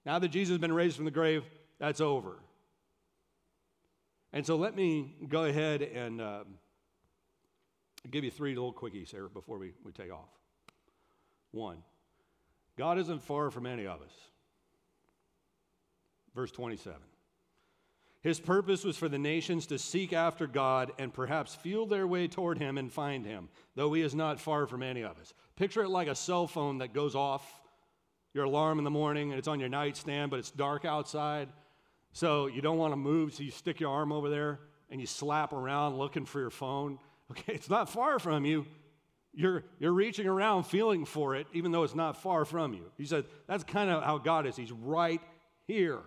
Now 0.09 0.17
that 0.17 0.29
Jesus 0.29 0.53
has 0.53 0.57
been 0.57 0.73
raised 0.73 0.95
from 0.95 1.05
the 1.05 1.11
grave, 1.11 1.43
that's 1.77 2.01
over. 2.01 2.39
And 4.33 4.43
so 4.43 4.55
let 4.55 4.75
me 4.75 5.13
go 5.27 5.43
ahead 5.45 5.83
and 5.83 6.19
uh, 6.19 6.43
give 8.09 8.23
you 8.23 8.31
three 8.31 8.55
little 8.55 8.73
quickies 8.73 9.11
here 9.11 9.29
before 9.29 9.59
we, 9.59 9.73
we 9.83 9.91
take 9.91 10.11
off. 10.11 10.31
One, 11.51 11.83
God 12.75 12.97
isn't 12.97 13.21
far 13.21 13.51
from 13.51 13.67
any 13.67 13.85
of 13.85 14.01
us. 14.01 14.11
Verse 16.33 16.49
27. 16.49 16.97
His 18.23 18.39
purpose 18.39 18.83
was 18.83 18.97
for 18.97 19.09
the 19.09 19.19
nations 19.19 19.67
to 19.67 19.77
seek 19.77 20.11
after 20.11 20.47
God 20.47 20.91
and 20.97 21.13
perhaps 21.13 21.53
feel 21.53 21.85
their 21.85 22.07
way 22.07 22.27
toward 22.27 22.57
Him 22.57 22.79
and 22.79 22.91
find 22.91 23.27
Him, 23.27 23.47
though 23.75 23.93
He 23.93 24.01
is 24.01 24.15
not 24.15 24.39
far 24.39 24.65
from 24.65 24.81
any 24.81 25.03
of 25.03 25.19
us. 25.19 25.35
Picture 25.55 25.83
it 25.83 25.89
like 25.89 26.07
a 26.07 26.15
cell 26.15 26.47
phone 26.47 26.79
that 26.79 26.95
goes 26.95 27.13
off 27.13 27.59
your 28.33 28.45
alarm 28.45 28.77
in 28.77 28.83
the 28.83 28.91
morning 28.91 29.31
and 29.31 29.39
it's 29.39 29.47
on 29.47 29.59
your 29.59 29.69
nightstand, 29.69 30.31
but 30.31 30.39
it's 30.39 30.51
dark 30.51 30.85
outside. 30.85 31.49
So 32.11 32.47
you 32.47 32.61
don't 32.61 32.77
want 32.77 32.91
to 32.93 32.97
move, 32.97 33.33
so 33.33 33.43
you 33.43 33.51
stick 33.51 33.79
your 33.79 33.91
arm 33.91 34.11
over 34.11 34.29
there 34.29 34.59
and 34.89 34.99
you 34.99 35.07
slap 35.07 35.53
around 35.53 35.97
looking 35.97 36.25
for 36.25 36.39
your 36.39 36.49
phone. 36.51 36.99
Okay, 37.31 37.53
it's 37.53 37.69
not 37.69 37.91
far 37.91 38.17
from 38.17 38.43
you. 38.43 38.65
You're, 39.35 39.63
you're 39.77 39.93
reaching 39.93 40.25
around 40.25 40.63
feeling 40.63 41.05
for 41.05 41.35
it, 41.35 41.45
even 41.53 41.71
though 41.71 41.83
it's 41.83 41.93
not 41.93 42.19
far 42.19 42.43
from 42.43 42.73
you. 42.73 42.91
He 42.97 43.05
said 43.05 43.25
that's 43.45 43.63
kind 43.63 43.91
of 43.91 44.01
how 44.01 44.17
God 44.17 44.47
is. 44.47 44.55
He's 44.55 44.71
right 44.71 45.21
here. 45.67 45.99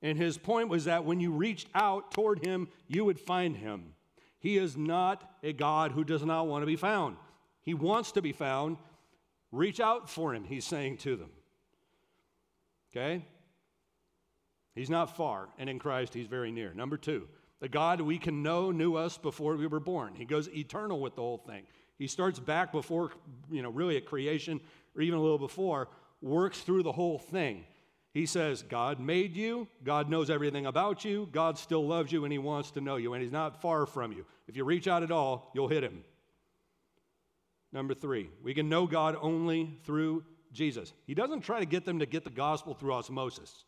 And 0.00 0.16
his 0.16 0.38
point 0.38 0.68
was 0.68 0.84
that 0.84 1.04
when 1.04 1.18
you 1.18 1.32
reached 1.32 1.68
out 1.74 2.12
toward 2.12 2.44
him, 2.44 2.68
you 2.86 3.04
would 3.04 3.18
find 3.18 3.56
him. 3.56 3.94
He 4.38 4.58
is 4.58 4.76
not 4.76 5.28
a 5.42 5.52
God 5.52 5.92
who 5.92 6.04
does 6.04 6.24
not 6.24 6.46
want 6.46 6.62
to 6.62 6.66
be 6.66 6.76
found. 6.76 7.16
He 7.62 7.74
wants 7.74 8.12
to 8.12 8.22
be 8.22 8.32
found. 8.32 8.76
Reach 9.52 9.80
out 9.80 10.08
for 10.08 10.34
him, 10.34 10.44
he's 10.44 10.64
saying 10.64 10.96
to 10.98 11.14
them. 11.14 11.30
Okay? 12.90 13.24
He's 14.74 14.90
not 14.90 15.16
far, 15.16 15.48
and 15.58 15.68
in 15.68 15.78
Christ, 15.78 16.14
he's 16.14 16.26
very 16.26 16.50
near. 16.50 16.72
Number 16.72 16.96
two, 16.96 17.28
the 17.60 17.68
God 17.68 18.00
we 18.00 18.18
can 18.18 18.42
know 18.42 18.70
knew 18.70 18.96
us 18.96 19.18
before 19.18 19.56
we 19.56 19.66
were 19.66 19.80
born. 19.80 20.14
He 20.14 20.24
goes 20.24 20.48
eternal 20.48 20.98
with 20.98 21.14
the 21.14 21.22
whole 21.22 21.38
thing. 21.38 21.64
He 21.98 22.06
starts 22.06 22.38
back 22.38 22.72
before, 22.72 23.12
you 23.50 23.62
know, 23.62 23.70
really 23.70 23.96
at 23.98 24.06
creation, 24.06 24.60
or 24.96 25.02
even 25.02 25.18
a 25.18 25.22
little 25.22 25.38
before, 25.38 25.88
works 26.22 26.60
through 26.60 26.82
the 26.82 26.92
whole 26.92 27.18
thing. 27.18 27.64
He 28.12 28.26
says, 28.26 28.62
God 28.62 29.00
made 29.00 29.36
you, 29.36 29.68
God 29.84 30.10
knows 30.10 30.28
everything 30.28 30.66
about 30.66 31.04
you, 31.04 31.28
God 31.32 31.58
still 31.58 31.86
loves 31.86 32.10
you, 32.12 32.24
and 32.24 32.32
He 32.32 32.38
wants 32.38 32.70
to 32.72 32.80
know 32.80 32.96
you, 32.96 33.14
and 33.14 33.22
He's 33.22 33.32
not 33.32 33.60
far 33.62 33.86
from 33.86 34.12
you. 34.12 34.26
If 34.48 34.56
you 34.56 34.64
reach 34.64 34.88
out 34.88 35.02
at 35.02 35.10
all, 35.10 35.50
you'll 35.54 35.68
hit 35.68 35.84
Him. 35.84 36.04
Number 37.72 37.94
three, 37.94 38.30
we 38.42 38.54
can 38.54 38.68
know 38.68 38.86
God 38.86 39.16
only 39.20 39.78
through 39.84 40.24
Jesus. 40.52 40.92
He 41.06 41.14
doesn't 41.14 41.40
try 41.40 41.58
to 41.60 41.66
get 41.66 41.84
them 41.84 41.98
to 42.00 42.06
get 42.06 42.24
the 42.24 42.30
gospel 42.30 42.74
through 42.74 42.92
osmosis. 42.92 43.64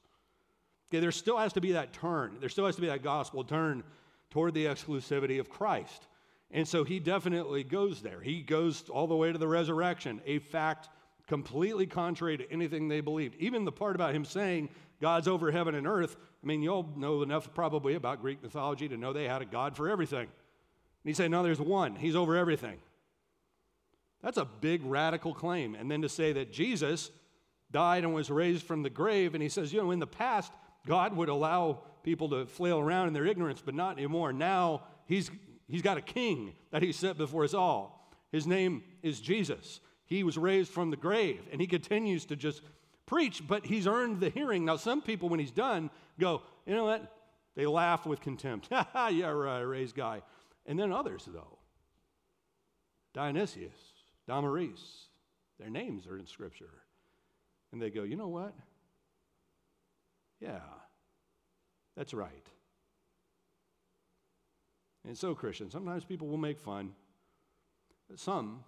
Okay, 0.91 1.01
there 1.01 1.13
still 1.13 1.39
has 1.39 1.55
to 1.55 1.61
be 1.61 1.73
that 1.73 1.93
turn. 1.93 2.37
There 2.41 2.49
still 2.49 2.67
has 2.67 2.77
to 2.77 2.83
be 2.83 2.89
that 2.89 3.03
gospel 3.03 3.43
turn 3.43 3.83
toward 4.31 4.53
the 4.55 4.67
exclusivity 4.67 5.41
of 5.41 5.49
Christ. 5.49 6.07
And 6.51 6.69
so 6.69 6.85
he 6.85 7.01
definitely 7.01 7.65
goes 7.65 8.03
there. 8.03 8.21
He 8.21 8.43
goes 8.43 8.89
all 8.89 9.07
the 9.07 9.17
way 9.17 9.33
to 9.33 9.39
the 9.39 9.49
resurrection, 9.49 10.21
a 10.27 10.39
fact 10.39 10.89
completely 11.27 11.87
contrary 11.87 12.37
to 12.37 12.53
anything 12.53 12.89
they 12.89 13.01
believed. 13.01 13.35
Even 13.39 13.65
the 13.65 13.73
part 13.73 13.97
about 13.97 14.15
him 14.15 14.25
saying 14.25 14.69
God's 15.01 15.27
over 15.27 15.51
heaven 15.51 15.75
and 15.75 15.87
earth, 15.87 16.17
I 16.43 16.47
mean, 16.47 16.63
you'll 16.63 16.93
know 16.97 17.23
enough 17.23 17.53
probably 17.55 17.95
about 17.95 18.21
Greek 18.21 18.43
mythology 18.43 18.89
to 18.89 18.97
know 18.97 19.13
they 19.13 19.27
had 19.27 19.43
a 19.43 19.47
God 19.47 19.77
for 19.77 19.89
everything. 19.89 20.21
And 20.21 20.29
he 21.05 21.15
said, 21.15 21.31
No, 21.31 21.43
there's 21.43 21.61
one, 21.61 21.97
he's 21.97 22.15
over 22.15 22.37
everything. 22.37 22.79
That's 24.25 24.39
a 24.39 24.47
big 24.47 24.83
radical 24.85 25.35
claim. 25.35 25.75
And 25.75 25.91
then 25.91 26.01
to 26.01 26.09
say 26.09 26.33
that 26.33 26.51
Jesus 26.51 27.11
died 27.71 28.05
and 28.05 28.15
was 28.15 28.31
raised 28.31 28.65
from 28.65 28.83
the 28.83 28.89
grave, 28.89 29.35
and 29.35 29.43
he 29.43 29.51
says, 29.51 29.71
You 29.71 29.83
know, 29.83 29.91
in 29.91 29.99
the 29.99 30.07
past, 30.07 30.51
God 30.87 31.15
would 31.15 31.29
allow 31.29 31.83
people 32.03 32.31
to 32.31 32.47
flail 32.47 32.79
around 32.79 33.09
in 33.09 33.13
their 33.13 33.27
ignorance, 33.27 33.63
but 33.63 33.75
not 33.75 33.99
anymore. 33.99 34.33
Now 34.33 34.85
he's, 35.07 35.31
he's 35.69 35.83
got 35.83 35.99
a 35.99 36.03
king 36.03 36.55
that 36.71 36.83
he 36.83 36.91
set 36.91 37.19
before 37.19 37.45
us 37.45 37.53
all. 37.53 38.11
His 38.33 38.47
name 38.47 38.83
is 39.03 39.21
Jesus. 39.21 39.81
He 40.07 40.25
was 40.25 40.39
raised 40.39 40.71
from 40.71 40.91
the 40.91 40.97
grave, 40.97 41.43
and 41.53 41.61
he 41.61 41.67
continues 41.67 42.25
to 42.27 42.37
just 42.37 42.63
preach, 43.05 43.47
but 43.47 43.67
he's 43.67 43.87
earned 43.87 44.21
the 44.21 44.31
hearing. 44.31 44.65
Now, 44.65 44.77
some 44.77 45.03
people, 45.03 45.29
when 45.29 45.39
he's 45.39 45.51
done, 45.51 45.91
go, 46.19 46.43
you 46.65 46.75
know 46.75 46.85
what? 46.85 47.15
They 47.57 47.67
laugh 47.67 48.07
with 48.07 48.23
contempt. 48.23 48.69
yeah, 48.73 49.29
right, 49.29 49.61
raised 49.61 49.95
guy. 49.95 50.23
And 50.65 50.79
then 50.79 50.93
others, 50.93 51.29
though 51.31 51.59
Dionysius, 53.13 53.94
Damaris, 54.27 55.09
their 55.59 55.71
names 55.71 56.07
are 56.07 56.19
in 56.19 56.27
Scripture. 56.27 56.83
And 57.73 57.81
they 57.81 57.91
go, 57.91 58.03
you 58.03 58.17
know 58.17 58.29
what? 58.29 58.55
Yeah, 60.41 60.61
that's 61.97 62.15
right. 62.15 62.47
And 65.07 65.17
so, 65.17 65.35
Christian, 65.35 65.71
sometimes 65.71 66.05
people 66.05 66.29
will 66.29 66.39
make 66.39 66.59
fun, 66.59 66.93
but 68.09 68.19
some 68.19 68.65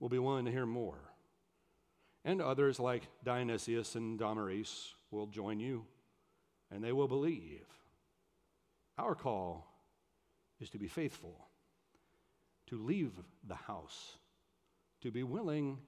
will 0.00 0.08
be 0.08 0.18
willing 0.18 0.44
to 0.46 0.50
hear 0.50 0.66
more. 0.66 0.98
And 2.24 2.40
others, 2.40 2.80
like 2.80 3.08
Dionysius 3.24 3.94
and 3.94 4.18
Damaris, 4.18 4.94
will 5.10 5.26
join 5.26 5.60
you 5.60 5.84
and 6.70 6.82
they 6.82 6.92
will 6.92 7.08
believe. 7.08 7.66
Our 8.98 9.14
call 9.14 9.66
is 10.60 10.70
to 10.70 10.78
be 10.78 10.88
faithful, 10.88 11.46
to 12.68 12.82
leave 12.82 13.12
the 13.46 13.54
house, 13.54 14.16
to 15.06 15.12
be 15.12 15.22
willing 15.22 15.78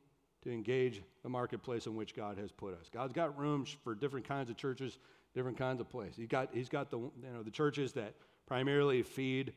to 0.43 0.53
engage 0.53 1.03
the 1.23 1.29
marketplace 1.29 1.87
in 1.87 1.97
which 1.97 2.14
God 2.14 2.39
has 2.39 2.53
put 2.53 2.73
us. 2.79 2.89
God's 2.93 3.12
got 3.12 3.37
rooms 3.37 3.77
for 3.83 3.95
different 3.95 4.27
kinds 4.27 4.49
of 4.49 4.57
churches, 4.57 4.99
different 5.35 5.59
kinds 5.59 5.81
of 5.81 5.89
places. 5.89 6.16
He's 6.16 6.29
got, 6.29 6.51
he's 6.53 6.69
got 6.69 6.91
the, 6.91 6.99
you 6.99 7.33
know, 7.33 7.43
the 7.43 7.51
churches 7.51 7.93
that 7.95 8.14
primarily 8.47 9.03
feed, 9.03 9.53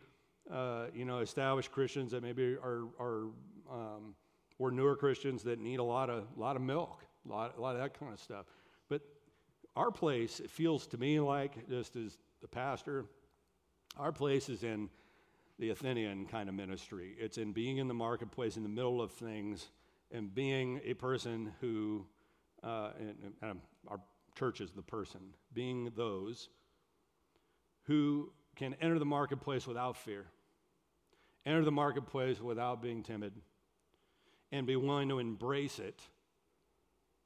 uh, 0.52 0.86
you 0.96 1.06
know, 1.06 1.20
established 1.20 1.72
Christians 1.72 2.12
that 2.12 2.24
maybe 2.24 2.56
are, 2.56 2.86
are 3.00 3.28
um, 3.72 4.16
or 4.58 4.72
newer 4.72 4.96
Christians 4.96 5.44
that 5.44 5.60
need 5.60 5.80
a 5.80 5.84
lot 5.84 6.10
of, 6.10 6.26
lot 6.36 6.56
of 6.56 6.62
milk, 6.62 7.06
a 7.28 7.32
lot, 7.32 7.56
a 7.58 7.62
lot 7.62 7.76
of 7.76 7.82
that 7.82 8.00
kind 8.00 8.12
of 8.12 8.20
stuff. 8.20 8.46
But 8.90 9.02
our 9.76 9.92
place, 9.92 10.40
it 10.40 10.50
feels 10.50 10.88
to 10.88 10.98
me 10.98 11.20
like, 11.20 11.70
just 11.70 11.96
as 11.96 12.18
the 12.42 12.48
pastor, 12.48 13.06
our 13.98 14.12
place 14.12 14.50
is 14.50 14.64
in 14.64 14.90
the 15.62 15.70
Athenian 15.70 16.26
kind 16.26 16.50
of 16.50 16.56
ministry. 16.56 17.14
It's 17.20 17.38
in 17.38 17.54
being 17.54 17.78
in 17.78 17.88
the 17.88 17.94
marketplace, 17.94 18.58
in 18.58 18.64
the 18.64 18.70
middle 18.70 19.00
of 19.00 19.12
things, 19.12 19.68
and 20.12 20.34
being 20.34 20.82
a 20.84 20.96
person 20.96 21.54
who, 21.62 22.04
uh, 22.64 22.90
and, 23.00 23.34
and 23.44 23.62
our 23.88 24.00
church 24.36 24.60
is 24.60 24.72
the 24.72 24.82
person, 24.82 25.20
being 25.54 25.92
those 25.96 26.50
who 27.84 28.32
can 28.56 28.74
enter 28.82 28.98
the 28.98 29.06
marketplace 29.06 29.68
without 29.68 29.96
fear, 29.96 30.26
enter 31.46 31.64
the 31.64 31.72
marketplace 31.72 32.42
without 32.42 32.82
being 32.82 33.04
timid, 33.04 33.34
and 34.52 34.66
be 34.66 34.76
willing 34.76 35.10
to 35.10 35.20
embrace 35.20 35.78
it 35.78 36.02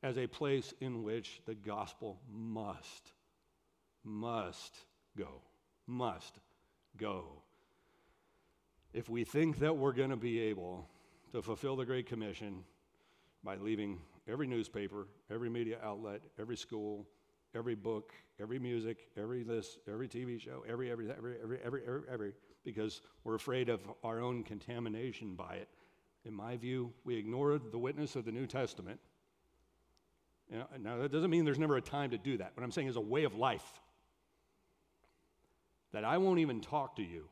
as 0.04 0.18
a 0.18 0.28
place 0.28 0.74
in 0.82 1.04
which 1.04 1.40
the 1.46 1.56
gospel 1.56 2.20
must, 2.30 3.14
must 4.04 4.76
go, 5.18 5.42
must 5.88 6.38
go. 6.98 7.45
If 8.96 9.10
we 9.10 9.26
think 9.26 9.60
that 9.60 9.76
we're 9.76 9.92
going 9.92 10.12
to 10.12 10.16
be 10.16 10.40
able 10.40 10.88
to 11.34 11.42
fulfill 11.42 11.76
the 11.76 11.84
Great 11.84 12.06
Commission 12.06 12.64
by 13.44 13.58
leaving 13.58 14.00
every 14.26 14.48
newspaper, 14.48 15.10
every 15.30 15.50
media 15.50 15.80
outlet, 15.84 16.22
every 16.40 16.56
school, 16.56 17.06
every 17.54 17.76
book, 17.76 18.14
every 18.40 18.58
music, 18.58 19.10
every 19.18 19.44
this, 19.44 19.80
every 19.92 20.08
TV 20.08 20.40
show, 20.40 20.64
every, 20.66 20.90
every, 20.90 21.12
every, 21.12 21.36
every, 21.44 21.60
every, 21.62 21.82
every, 21.86 22.02
every, 22.10 22.34
because 22.64 23.02
we're 23.26 23.36
afraid 23.36 23.68
of 23.68 23.82
our 24.02 24.22
own 24.22 24.44
contamination 24.44 25.36
by 25.36 25.56
it. 25.56 25.68
In 26.24 26.34
my 26.34 26.56
view, 26.56 26.94
we 27.04 27.18
ignore 27.18 27.60
the 27.60 27.78
witness 27.78 28.16
of 28.16 28.24
the 28.24 28.32
New 28.32 28.48
Testament. 28.48 29.02
Now, 30.80 31.00
that 31.00 31.12
doesn't 31.12 31.30
mean 31.30 31.44
there's 31.44 31.60
never 31.60 31.76
a 31.76 31.82
time 31.82 32.12
to 32.12 32.18
do 32.18 32.38
that. 32.38 32.52
What 32.56 32.64
I'm 32.64 32.72
saying 32.72 32.88
is 32.88 32.96
a 32.96 33.02
way 33.02 33.26
of 33.26 33.36
life. 33.36 33.82
That 35.92 36.06
I 36.06 36.18
won't 36.18 36.40
even 36.40 36.62
talk 36.62 36.96
to 36.96 37.04
you 37.04 37.28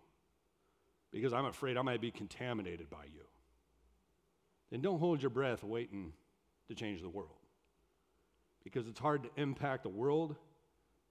because 1.13 1.31
I'm 1.31 1.45
afraid 1.45 1.77
I 1.77 1.81
might 1.83 2.01
be 2.01 2.11
contaminated 2.11 2.89
by 2.89 3.05
you 3.05 3.23
then 4.73 4.81
don't 4.81 4.97
hold 4.97 5.21
your 5.21 5.29
breath 5.29 5.63
waiting 5.63 6.13
to 6.67 6.73
change 6.73 7.03
the 7.03 7.09
world. 7.09 7.37
Because 8.63 8.87
it's 8.87 8.99
hard 8.99 9.21
to 9.21 9.29
impact 9.39 9.85
a 9.85 9.89
world 9.89 10.35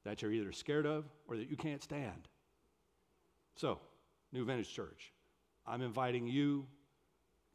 that 0.05 0.20
you're 0.20 0.32
either 0.32 0.50
scared 0.50 0.84
of 0.84 1.05
or 1.28 1.36
that 1.36 1.48
you 1.48 1.57
can't 1.57 1.80
stand. 1.80 2.26
So, 3.55 3.78
New 4.32 4.44
Vintage 4.44 4.74
Church, 4.74 5.12
I'm 5.64 5.80
inviting 5.80 6.26
you 6.26 6.66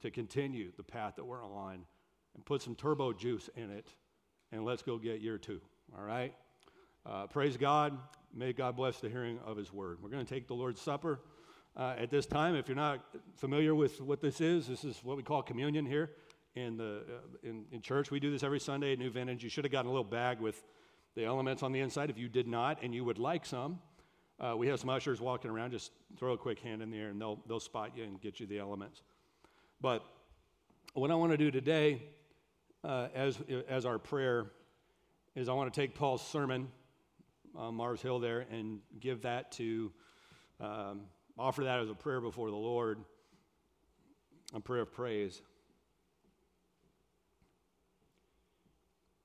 to 0.02 0.10
continue 0.10 0.72
the 0.78 0.84
path 0.84 1.18
that 1.18 1.26
we're 1.26 1.46
on 1.46 1.84
and 2.36 2.46
put 2.46 2.62
some 2.62 2.74
turbo 2.74 3.12
juice 3.12 3.50
in 3.58 3.70
it, 3.70 3.90
and 4.54 4.64
let's 4.64 4.84
go 4.84 4.98
get 4.98 5.20
year 5.20 5.38
two. 5.38 5.60
All 5.94 6.06
right? 6.06 6.34
Uh, 7.06 7.28
praise 7.28 7.58
God. 7.58 7.98
May 8.34 8.54
God 8.54 8.78
bless 8.78 9.02
the 9.02 9.10
hearing 9.10 9.40
of 9.46 9.58
His 9.58 9.74
word. 9.74 9.98
We're 10.02 10.10
going 10.10 10.26
to 10.26 10.34
take 10.34 10.48
the 10.48 10.54
Lord's 10.54 10.80
Supper 10.80 11.20
uh, 11.78 11.96
at 11.98 12.10
this 12.10 12.26
time. 12.26 12.56
If 12.56 12.68
you're 12.68 12.76
not 12.76 13.06
familiar 13.36 13.76
with 13.76 14.02
what 14.02 14.20
this 14.20 14.42
is, 14.42 14.68
this 14.68 14.84
is 14.84 15.00
what 15.04 15.16
we 15.16 15.24
call 15.24 15.44
communion 15.44 15.86
here 15.86 16.12
in, 16.56 16.76
the, 16.76 17.04
uh, 17.08 17.48
in, 17.48 17.66
in 17.72 17.82
church. 17.82 18.10
We 18.10 18.20
do 18.20 18.32
this 18.32 18.44
every 18.44 18.60
Sunday 18.60 18.94
at 18.94 19.00
New 19.00 19.12
Vintage. 19.12 19.44
You 19.44 19.50
should 19.50 19.64
have 19.64 19.72
gotten 19.72 19.90
a 19.90 19.92
little 19.94 20.04
bag 20.04 20.40
with 20.40 20.64
the 21.16 21.24
elements 21.24 21.64
on 21.64 21.72
the 21.72 21.80
inside. 21.80 22.10
If 22.10 22.18
you 22.18 22.28
did 22.28 22.48
not 22.48 22.80
and 22.82 22.94
you 22.94 23.06
would 23.06 23.20
like 23.20 23.46
some, 23.46 23.80
uh, 24.40 24.56
we 24.58 24.68
have 24.68 24.80
some 24.80 24.90
ushers 24.90 25.22
walking 25.22 25.52
around. 25.52 25.72
Just 25.72 25.92
throw 26.18 26.34
a 26.34 26.38
quick 26.38 26.60
hand 26.60 26.82
in 26.82 26.90
the 26.90 26.98
air 26.98 27.10
and 27.10 27.22
they'll, 27.22 27.40
they'll 27.48 27.60
spot 27.60 27.92
you 27.96 28.04
and 28.04 28.20
get 28.20 28.40
you 28.40 28.48
the 28.48 28.58
elements. 28.58 29.04
But 29.80 30.04
what 30.94 31.12
I 31.12 31.16
want 31.16 31.32
to 31.32 31.38
do 31.38 31.52
today, 31.52 32.02
uh, 32.84 33.10
as, 33.14 33.40
as 33.70 33.86
our 33.86 34.00
prayer, 34.00 34.48
is 35.36 35.48
I 35.48 35.54
want 35.54 35.72
to 35.72 35.80
take 35.80 35.94
Paul's 35.94 36.28
sermon 36.28 36.70
on 37.56 37.76
Mars 37.76 38.02
Hill 38.02 38.20
there 38.20 38.48
and 38.52 38.80
give 39.00 39.22
that 39.22 39.52
to 39.54 39.92
um, 40.60 41.02
offer 41.38 41.64
that 41.64 41.80
as 41.80 41.90
a 41.90 41.94
prayer 41.94 42.22
before 42.22 42.50
the 42.50 42.56
Lord, 42.56 43.00
a 44.54 44.60
prayer 44.60 44.82
of 44.82 44.94
praise. 44.94 45.42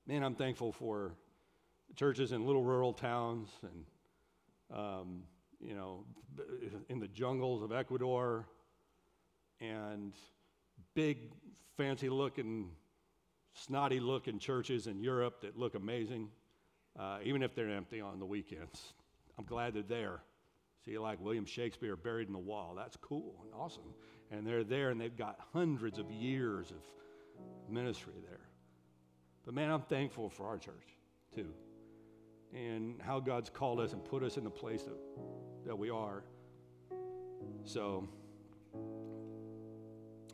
man, 0.07 0.23
I'm 0.23 0.35
thankful 0.35 0.71
for 0.71 1.13
churches 1.95 2.31
in 2.31 2.45
little 2.45 2.63
rural 2.63 2.93
towns 2.93 3.49
and, 3.61 4.77
um, 4.79 5.23
you 5.59 5.75
know, 5.75 6.05
in 6.89 6.99
the 6.99 7.07
jungles 7.07 7.61
of 7.61 7.71
Ecuador 7.71 8.45
and 9.61 10.13
big, 10.93 11.31
fancy 11.77 12.09
looking, 12.09 12.69
snotty 13.53 13.99
looking 13.99 14.39
churches 14.39 14.87
in 14.87 15.01
Europe 15.01 15.41
that 15.41 15.57
look 15.57 15.75
amazing, 15.75 16.29
uh, 16.99 17.19
even 17.23 17.41
if 17.41 17.55
they're 17.55 17.69
empty 17.69 18.01
on 18.01 18.19
the 18.19 18.25
weekends. 18.25 18.93
I'm 19.37 19.45
glad 19.45 19.73
they're 19.73 19.83
there. 19.83 20.21
See, 20.85 20.97
like 20.97 21.21
William 21.21 21.45
Shakespeare 21.45 21.95
buried 21.95 22.27
in 22.27 22.33
the 22.33 22.39
wall. 22.39 22.73
That's 22.75 22.97
cool 22.97 23.35
and 23.43 23.53
awesome. 23.53 23.93
And 24.31 24.45
they're 24.45 24.63
there 24.63 24.89
and 24.89 24.99
they've 24.99 25.15
got 25.15 25.39
hundreds 25.53 25.97
of 25.97 26.11
years 26.11 26.71
of 26.71 26.83
ministry 27.69 28.15
there. 28.27 28.41
But 29.45 29.53
man, 29.53 29.71
I'm 29.71 29.81
thankful 29.81 30.29
for 30.29 30.45
our 30.45 30.57
church 30.57 30.97
too. 31.33 31.49
And 32.53 33.01
how 33.01 33.19
God's 33.19 33.49
called 33.49 33.79
us 33.79 33.93
and 33.93 34.03
put 34.03 34.23
us 34.23 34.37
in 34.37 34.43
the 34.43 34.49
place 34.49 34.83
that, 34.83 34.97
that 35.65 35.77
we 35.77 35.89
are. 35.89 36.23
So, 37.63 38.07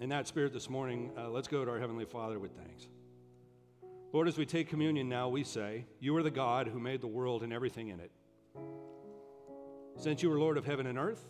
in 0.02 0.10
that 0.10 0.28
spirit 0.28 0.52
this 0.52 0.70
morning, 0.70 1.12
uh, 1.18 1.30
let's 1.30 1.48
go 1.48 1.64
to 1.64 1.72
our 1.72 1.80
Heavenly 1.80 2.06
Father 2.06 2.40
with 2.40 2.52
thanks. 2.58 2.88
Lord, 4.12 4.28
as 4.28 4.38
we 4.38 4.46
take 4.46 4.68
communion 4.68 5.08
now, 5.08 5.30
we 5.30 5.44
say, 5.44 5.86
You 6.00 6.16
are 6.18 6.24
the 6.24 6.32
God 6.32 6.68
who 6.68 6.80
made 6.80 7.02
the 7.02 7.08
world 7.08 7.44
and 7.44 7.54
everything 7.54 7.90
in 7.90 8.00
it. 8.00 8.12
Since 10.00 10.24
you 10.24 10.32
are 10.32 10.40
Lord 10.40 10.58
of 10.58 10.66
heaven 10.66 10.88
and 10.88 10.98
earth, 10.98 11.22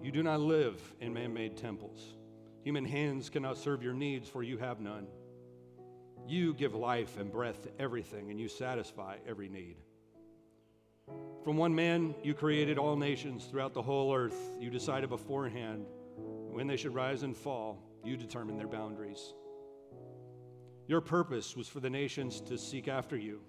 you 0.00 0.12
do 0.12 0.22
not 0.22 0.38
live 0.38 0.80
in 1.00 1.12
man 1.12 1.34
made 1.34 1.56
temples. 1.56 2.14
Human 2.62 2.84
hands 2.84 3.28
cannot 3.28 3.58
serve 3.58 3.82
your 3.82 3.92
needs, 3.92 4.28
for 4.28 4.44
you 4.44 4.56
have 4.58 4.78
none. 4.78 5.08
You 6.28 6.54
give 6.54 6.76
life 6.76 7.18
and 7.18 7.28
breath 7.28 7.64
to 7.64 7.70
everything, 7.82 8.30
and 8.30 8.38
you 8.38 8.46
satisfy 8.46 9.16
every 9.26 9.48
need. 9.48 9.78
From 11.42 11.56
one 11.56 11.74
man, 11.74 12.14
you 12.22 12.34
created 12.34 12.78
all 12.78 12.94
nations 12.94 13.46
throughout 13.46 13.74
the 13.74 13.82
whole 13.82 14.14
earth. 14.14 14.38
You 14.60 14.70
decided 14.70 15.10
beforehand 15.10 15.86
when 16.52 16.68
they 16.68 16.76
should 16.76 16.94
rise 16.94 17.24
and 17.24 17.36
fall. 17.36 17.82
You 18.04 18.16
determined 18.16 18.60
their 18.60 18.68
boundaries. 18.68 19.34
Your 20.86 21.00
purpose 21.00 21.56
was 21.56 21.66
for 21.66 21.80
the 21.80 21.90
nations 21.90 22.40
to 22.42 22.56
seek 22.56 22.86
after 22.86 23.16
you 23.16 23.40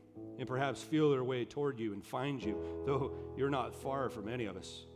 and 0.42 0.48
perhaps 0.48 0.82
feel 0.82 1.12
their 1.12 1.24
way 1.24 1.46
toward 1.46 1.80
you 1.80 1.94
and 1.94 2.04
find 2.04 2.44
you, 2.44 2.58
though 2.88 3.12
you're 3.38 3.52
not 3.52 3.76
far 3.76 4.10
from 4.10 4.28
any 4.28 4.46
of 4.46 4.58
us. 4.58 4.88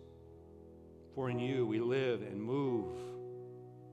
For 1.14 1.30
in 1.30 1.38
you 1.38 1.68
we 1.68 1.80
live 1.80 2.24
and 2.24 2.42
move 2.42 2.98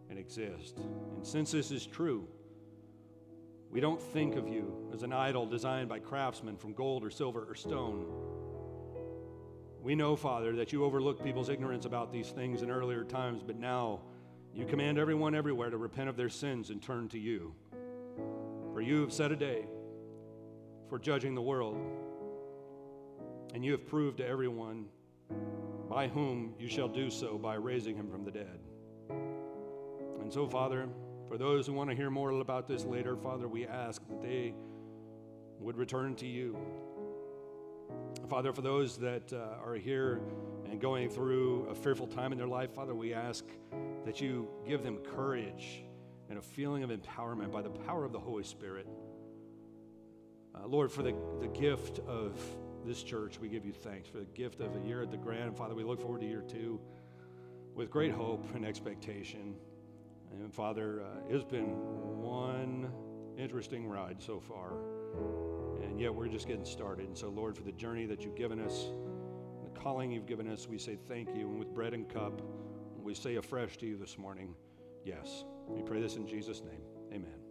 and 0.08 0.18
exist. 0.18 0.78
And 0.78 1.26
since 1.26 1.50
this 1.50 1.70
is 1.70 1.84
true, 1.84 2.26
we 3.70 3.80
don't 3.80 4.00
think 4.00 4.36
of 4.36 4.48
you 4.48 4.88
as 4.94 5.02
an 5.02 5.12
idol 5.12 5.44
designed 5.44 5.90
by 5.90 5.98
craftsmen 5.98 6.56
from 6.56 6.72
gold 6.72 7.04
or 7.04 7.10
silver 7.10 7.44
or 7.46 7.54
stone. 7.54 8.06
We 9.82 9.94
know, 9.94 10.16
Father, 10.16 10.56
that 10.56 10.72
you 10.72 10.86
overlooked 10.86 11.22
people's 11.22 11.50
ignorance 11.50 11.84
about 11.84 12.10
these 12.10 12.30
things 12.30 12.62
in 12.62 12.70
earlier 12.70 13.04
times, 13.04 13.42
but 13.46 13.58
now 13.58 14.00
you 14.54 14.64
command 14.64 14.96
everyone 14.96 15.34
everywhere 15.34 15.68
to 15.68 15.76
repent 15.76 16.08
of 16.08 16.16
their 16.16 16.30
sins 16.30 16.70
and 16.70 16.80
turn 16.80 17.10
to 17.10 17.18
you. 17.18 17.54
For 18.72 18.80
you 18.80 19.02
have 19.02 19.12
set 19.12 19.32
a 19.32 19.36
day 19.36 19.66
for 20.92 20.98
judging 20.98 21.34
the 21.34 21.40
world, 21.40 21.78
and 23.54 23.64
you 23.64 23.72
have 23.72 23.86
proved 23.86 24.18
to 24.18 24.26
everyone 24.26 24.84
by 25.88 26.06
whom 26.06 26.52
you 26.58 26.68
shall 26.68 26.86
do 26.86 27.08
so 27.08 27.38
by 27.38 27.54
raising 27.54 27.96
him 27.96 28.10
from 28.10 28.26
the 28.26 28.30
dead. 28.30 28.60
And 30.20 30.30
so, 30.30 30.46
Father, 30.46 30.86
for 31.28 31.38
those 31.38 31.66
who 31.66 31.72
want 31.72 31.88
to 31.88 31.96
hear 31.96 32.10
more 32.10 32.28
about 32.28 32.68
this 32.68 32.84
later, 32.84 33.16
Father, 33.16 33.48
we 33.48 33.66
ask 33.66 34.06
that 34.06 34.20
they 34.20 34.52
would 35.60 35.78
return 35.78 36.14
to 36.16 36.26
you. 36.26 36.58
Father, 38.28 38.52
for 38.52 38.60
those 38.60 38.98
that 38.98 39.32
uh, 39.32 39.64
are 39.64 39.76
here 39.76 40.20
and 40.70 40.78
going 40.78 41.08
through 41.08 41.68
a 41.70 41.74
fearful 41.74 42.06
time 42.06 42.32
in 42.32 42.38
their 42.38 42.46
life, 42.46 42.74
Father, 42.74 42.94
we 42.94 43.14
ask 43.14 43.46
that 44.04 44.20
you 44.20 44.46
give 44.68 44.82
them 44.82 44.98
courage 44.98 45.84
and 46.28 46.38
a 46.38 46.42
feeling 46.42 46.82
of 46.82 46.90
empowerment 46.90 47.50
by 47.50 47.62
the 47.62 47.70
power 47.70 48.04
of 48.04 48.12
the 48.12 48.20
Holy 48.20 48.44
Spirit. 48.44 48.86
Uh, 50.54 50.66
Lord, 50.66 50.90
for 50.90 51.02
the, 51.02 51.14
the 51.40 51.48
gift 51.48 52.00
of 52.00 52.40
this 52.84 53.02
church, 53.02 53.38
we 53.40 53.48
give 53.48 53.64
you 53.64 53.72
thanks. 53.72 54.08
For 54.08 54.18
the 54.18 54.24
gift 54.26 54.60
of 54.60 54.76
a 54.76 54.80
year 54.80 55.02
at 55.02 55.10
the 55.10 55.16
Grand, 55.16 55.56
Father, 55.56 55.74
we 55.74 55.84
look 55.84 56.00
forward 56.00 56.20
to 56.20 56.26
year 56.26 56.44
two 56.46 56.80
with 57.74 57.90
great 57.90 58.12
hope 58.12 58.44
and 58.54 58.64
expectation. 58.64 59.54
And 60.32 60.52
Father, 60.52 61.02
uh, 61.02 61.34
it's 61.34 61.44
been 61.44 61.76
one 62.20 62.90
interesting 63.38 63.86
ride 63.86 64.20
so 64.22 64.40
far, 64.40 64.72
and 65.82 66.00
yet 66.00 66.14
we're 66.14 66.28
just 66.28 66.46
getting 66.46 66.64
started. 66.64 67.06
And 67.06 67.16
so, 67.16 67.28
Lord, 67.28 67.56
for 67.56 67.62
the 67.62 67.72
journey 67.72 68.06
that 68.06 68.22
you've 68.22 68.36
given 68.36 68.60
us, 68.60 68.90
the 69.62 69.78
calling 69.78 70.10
you've 70.10 70.26
given 70.26 70.48
us, 70.48 70.68
we 70.68 70.78
say 70.78 70.98
thank 71.08 71.34
you. 71.34 71.48
And 71.48 71.58
with 71.58 71.72
bread 71.74 71.94
and 71.94 72.08
cup, 72.08 72.42
we 73.02 73.14
say 73.14 73.36
afresh 73.36 73.76
to 73.78 73.86
you 73.86 73.96
this 73.96 74.18
morning, 74.18 74.54
yes. 75.04 75.44
We 75.68 75.82
pray 75.82 76.00
this 76.00 76.16
in 76.16 76.26
Jesus' 76.26 76.62
name. 76.62 76.82
Amen. 77.12 77.41